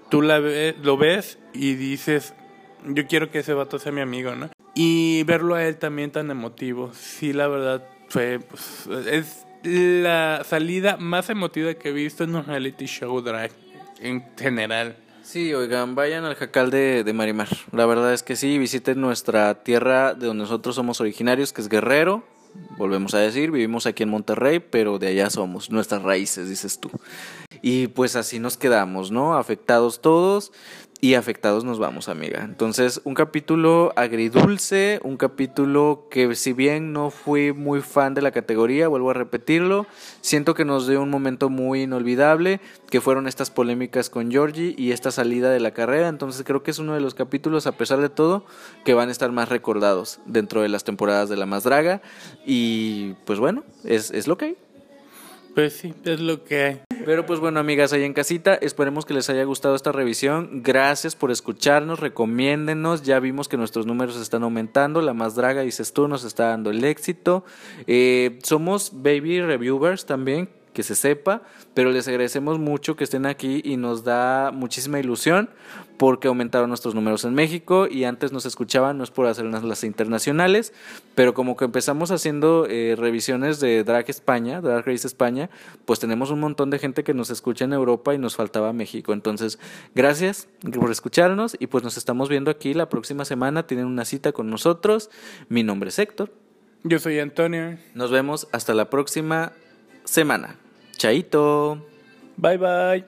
tú 0.10 0.24
la 0.24 0.39
lo 0.39 0.97
ves 0.97 1.38
y 1.53 1.76
dices, 1.76 2.34
yo 2.86 3.05
quiero 3.05 3.30
que 3.30 3.39
ese 3.39 3.53
vato 3.53 3.78
sea 3.78 3.91
mi 3.91 4.01
amigo, 4.01 4.36
¿no? 4.36 4.49
Y 4.74 5.22
verlo 5.24 5.53
a 5.53 5.66
él 5.66 5.78
también 5.78 6.12
tan 6.12 6.32
emotivo, 6.32 6.91
sí, 6.93 7.32
la 7.32 7.47
verdad 7.47 7.88
fue, 8.07 8.39
pues, 8.39 8.88
es 9.07 9.45
la 9.64 10.41
salida 10.45 10.97
más 10.97 11.30
emotiva 11.30 11.76
que 11.76 11.89
he 11.89 11.93
visto 11.93 12.24
en 12.24 12.36
un 12.36 12.45
reality 12.45 12.86
show 12.86 13.22
drag 13.22 13.51
en 14.02 14.26
general. 14.38 14.97
Sí, 15.24 15.54
oigan, 15.54 15.93
vayan 15.93 16.26
al 16.26 16.36
jacal 16.36 16.72
de, 16.72 17.04
de, 17.04 17.14
Marimar. 17.14 17.50
La 17.72 17.86
verdad 17.86 18.14
es 18.14 18.24
que 18.24 18.36
sí, 18.36 18.58
visiten 18.58 19.00
nuestra 19.00 19.64
tierra 19.64 20.16
de 20.16 20.28
donde 20.28 20.43
nosotros 20.43 20.76
somos 20.76 21.02
originarios, 21.02 21.54
que 21.54 21.62
es 21.62 21.70
Guerrero. 21.70 22.24
Volvemos 22.78 23.14
a 23.14 23.20
decir, 23.20 23.52
vivimos 23.52 23.86
aquí 23.86 24.04
en 24.04 24.10
Monterrey, 24.10 24.60
pero 24.60 24.97
de 24.97 25.08
allá 25.08 25.30
somos, 25.30 25.70
nuestras 25.70 26.02
raíces, 26.02 26.50
dices 26.50 26.80
tú. 26.80 26.89
Y 27.62 27.88
pues 27.88 28.16
así 28.16 28.39
nos 28.39 28.58
quedamos, 28.58 29.12
¿no? 29.12 29.38
Afectados 29.38 30.02
todos. 30.02 30.52
Y 31.02 31.14
afectados 31.14 31.64
nos 31.64 31.80
vamos, 31.80 32.10
amiga. 32.10 32.43
Entonces, 32.43 33.00
un 33.06 33.14
capítulo 33.14 33.93
agridulce, 33.95 35.00
un 35.04 35.16
capítulo 35.16 36.08
que 36.12 36.36
si 36.36 36.52
bien 36.52 36.91
no 36.91 37.10
fui 37.10 37.54
muy 37.54 37.82
fan 37.82 38.14
de 38.14 38.22
la 38.22 38.32
categoría, 38.32 38.89
vuelvo 38.89 39.12
a 39.12 39.14
repetirlo, 39.14 39.88
siento 40.20 40.56
que 40.56 40.66
nos 40.66 40.88
dio 40.88 41.02
un 41.02 41.10
momento 41.10 41.50
muy 41.50 41.84
inolvidable, 41.84 42.60
que 42.89 43.00
fueron 43.00 43.28
estas 43.28 43.50
polémicas 43.50 44.10
con 44.10 44.30
Georgie 44.30 44.76
y 44.78 44.91
esta 44.91 45.12
salida 45.12 45.50
de 45.52 45.62
la 45.62 45.72
carrera. 45.72 46.10
Entonces, 46.10 46.43
creo 46.45 46.64
que 46.64 46.72
es 46.72 46.80
uno 46.80 46.93
de 46.93 47.02
los 47.02 47.14
capítulos, 47.14 47.66
a 47.66 47.78
pesar 47.78 48.02
de 48.02 48.10
todo, 48.10 48.45
que 48.84 48.93
van 48.93 49.08
a 49.08 49.14
estar 49.14 49.32
más 49.32 49.47
recordados 49.47 50.20
dentro 50.26 50.62
de 50.62 50.70
las 50.70 50.84
temporadas 50.84 51.30
de 51.30 51.38
La 51.38 51.45
Más 51.45 51.64
Draga. 51.64 52.02
Y 52.45 53.14
pues 53.26 53.39
bueno, 53.39 53.64
es, 53.86 54.12
es 54.12 54.28
lo 54.28 54.38
que 54.38 54.45
hay. 54.45 54.58
Pues 55.60 55.74
sí, 55.74 55.93
es 56.05 56.22
lo 56.22 56.45
que 56.45 56.64
hay. 56.64 56.82
Pero 57.03 57.26
pues 57.26 57.41
bueno, 57.41 57.60
amigas, 57.60 57.91
ahí 57.91 58.05
en 58.05 58.14
casita, 58.14 58.55
esperemos 58.55 59.05
que 59.05 59.14
les 59.14 59.30
haya 59.30 59.43
gustado 59.43 59.76
esta 59.76 59.91
revisión. 59.91 60.64
Gracias 60.64 61.18
por 61.18 61.32
escucharnos, 61.32 61.99
recomiéndenos. 61.99 63.03
Ya 63.03 63.20
vimos 63.20 63.49
que 63.49 63.57
nuestros 63.57 63.86
números 63.86 64.16
están 64.16 64.43
aumentando. 64.43 65.01
La 65.01 65.14
más 65.14 65.36
draga, 65.36 65.62
dices 65.64 65.91
tú, 65.91 66.07
nos 66.07 66.24
está 66.24 66.47
dando 66.47 66.70
el 66.70 66.82
éxito. 66.86 67.43
Eh, 67.88 68.39
somos 68.41 68.91
baby 68.93 69.41
reviewers 69.41 70.05
también, 70.05 70.47
que 70.72 70.82
se 70.82 70.95
sepa, 70.95 71.43
pero 71.74 71.91
les 71.91 72.07
agradecemos 72.07 72.59
mucho 72.59 72.95
que 72.95 73.03
estén 73.03 73.26
aquí 73.26 73.61
y 73.63 73.78
nos 73.78 74.03
da 74.03 74.51
muchísima 74.51 74.99
ilusión 74.99 75.49
porque 75.97 76.30
aumentaron 76.30 76.70
nuestros 76.70 76.95
números 76.95 77.26
en 77.26 77.34
México 77.34 77.88
y 77.89 78.05
antes 78.05 78.32
nos 78.32 78.45
escuchaban, 78.45 78.97
no 78.97 79.03
es 79.03 79.11
por 79.11 79.28
hacer 79.28 79.45
las 79.45 79.84
internacionales, 79.84 80.74
pero 81.13 81.34
como 81.34 81.57
que 81.57 81.65
empezamos 81.65 82.11
haciendo 82.11 82.65
eh, 82.70 82.95
revisiones 82.97 83.59
de 83.59 83.84
Drag 83.84 84.09
España, 84.09 84.61
Drag 84.61 84.86
Race 84.86 85.05
España, 85.05 85.49
pues 85.86 85.99
tenemos 85.99 86.32
un 86.32 86.39
montón 86.39 86.70
de 86.70 86.80
gente 86.80 87.03
que 87.03 87.13
nos 87.13 87.30
escucha 87.30 87.65
en 87.65 87.74
Europa 87.74 88.13
y 88.13 88.17
nos 88.17 88.36
faltaba 88.36 88.72
México. 88.72 89.11
Entonces, 89.11 89.59
gracias 89.93 90.47
por 90.74 90.89
escucharnos 90.89 91.57
y 91.59 91.67
pues 91.67 91.84
nos 91.84 91.97
estamos 91.97 92.30
viendo 92.30 92.49
aquí 92.49 92.74
la 92.74 92.88
próxima 92.88 93.26
semana. 93.26 93.67
Tienen 93.67 93.86
una 93.86 94.05
cita 94.05 94.32
con 94.32 94.49
nosotros. 94.49 95.09
Mi 95.49 95.63
nombre 95.63 95.89
es 95.89 95.99
Héctor. 95.99 96.32
Yo 96.84 96.99
soy 96.99 97.20
Antonio. 97.20 97.78
Nos 97.93 98.09
vemos 98.09 98.47
hasta 98.53 98.74
la 98.74 98.89
próxima 98.89 99.51
semana. 100.05 100.55
Chaito. 101.00 101.80
Bye 102.38 102.58
bye. 102.58 103.04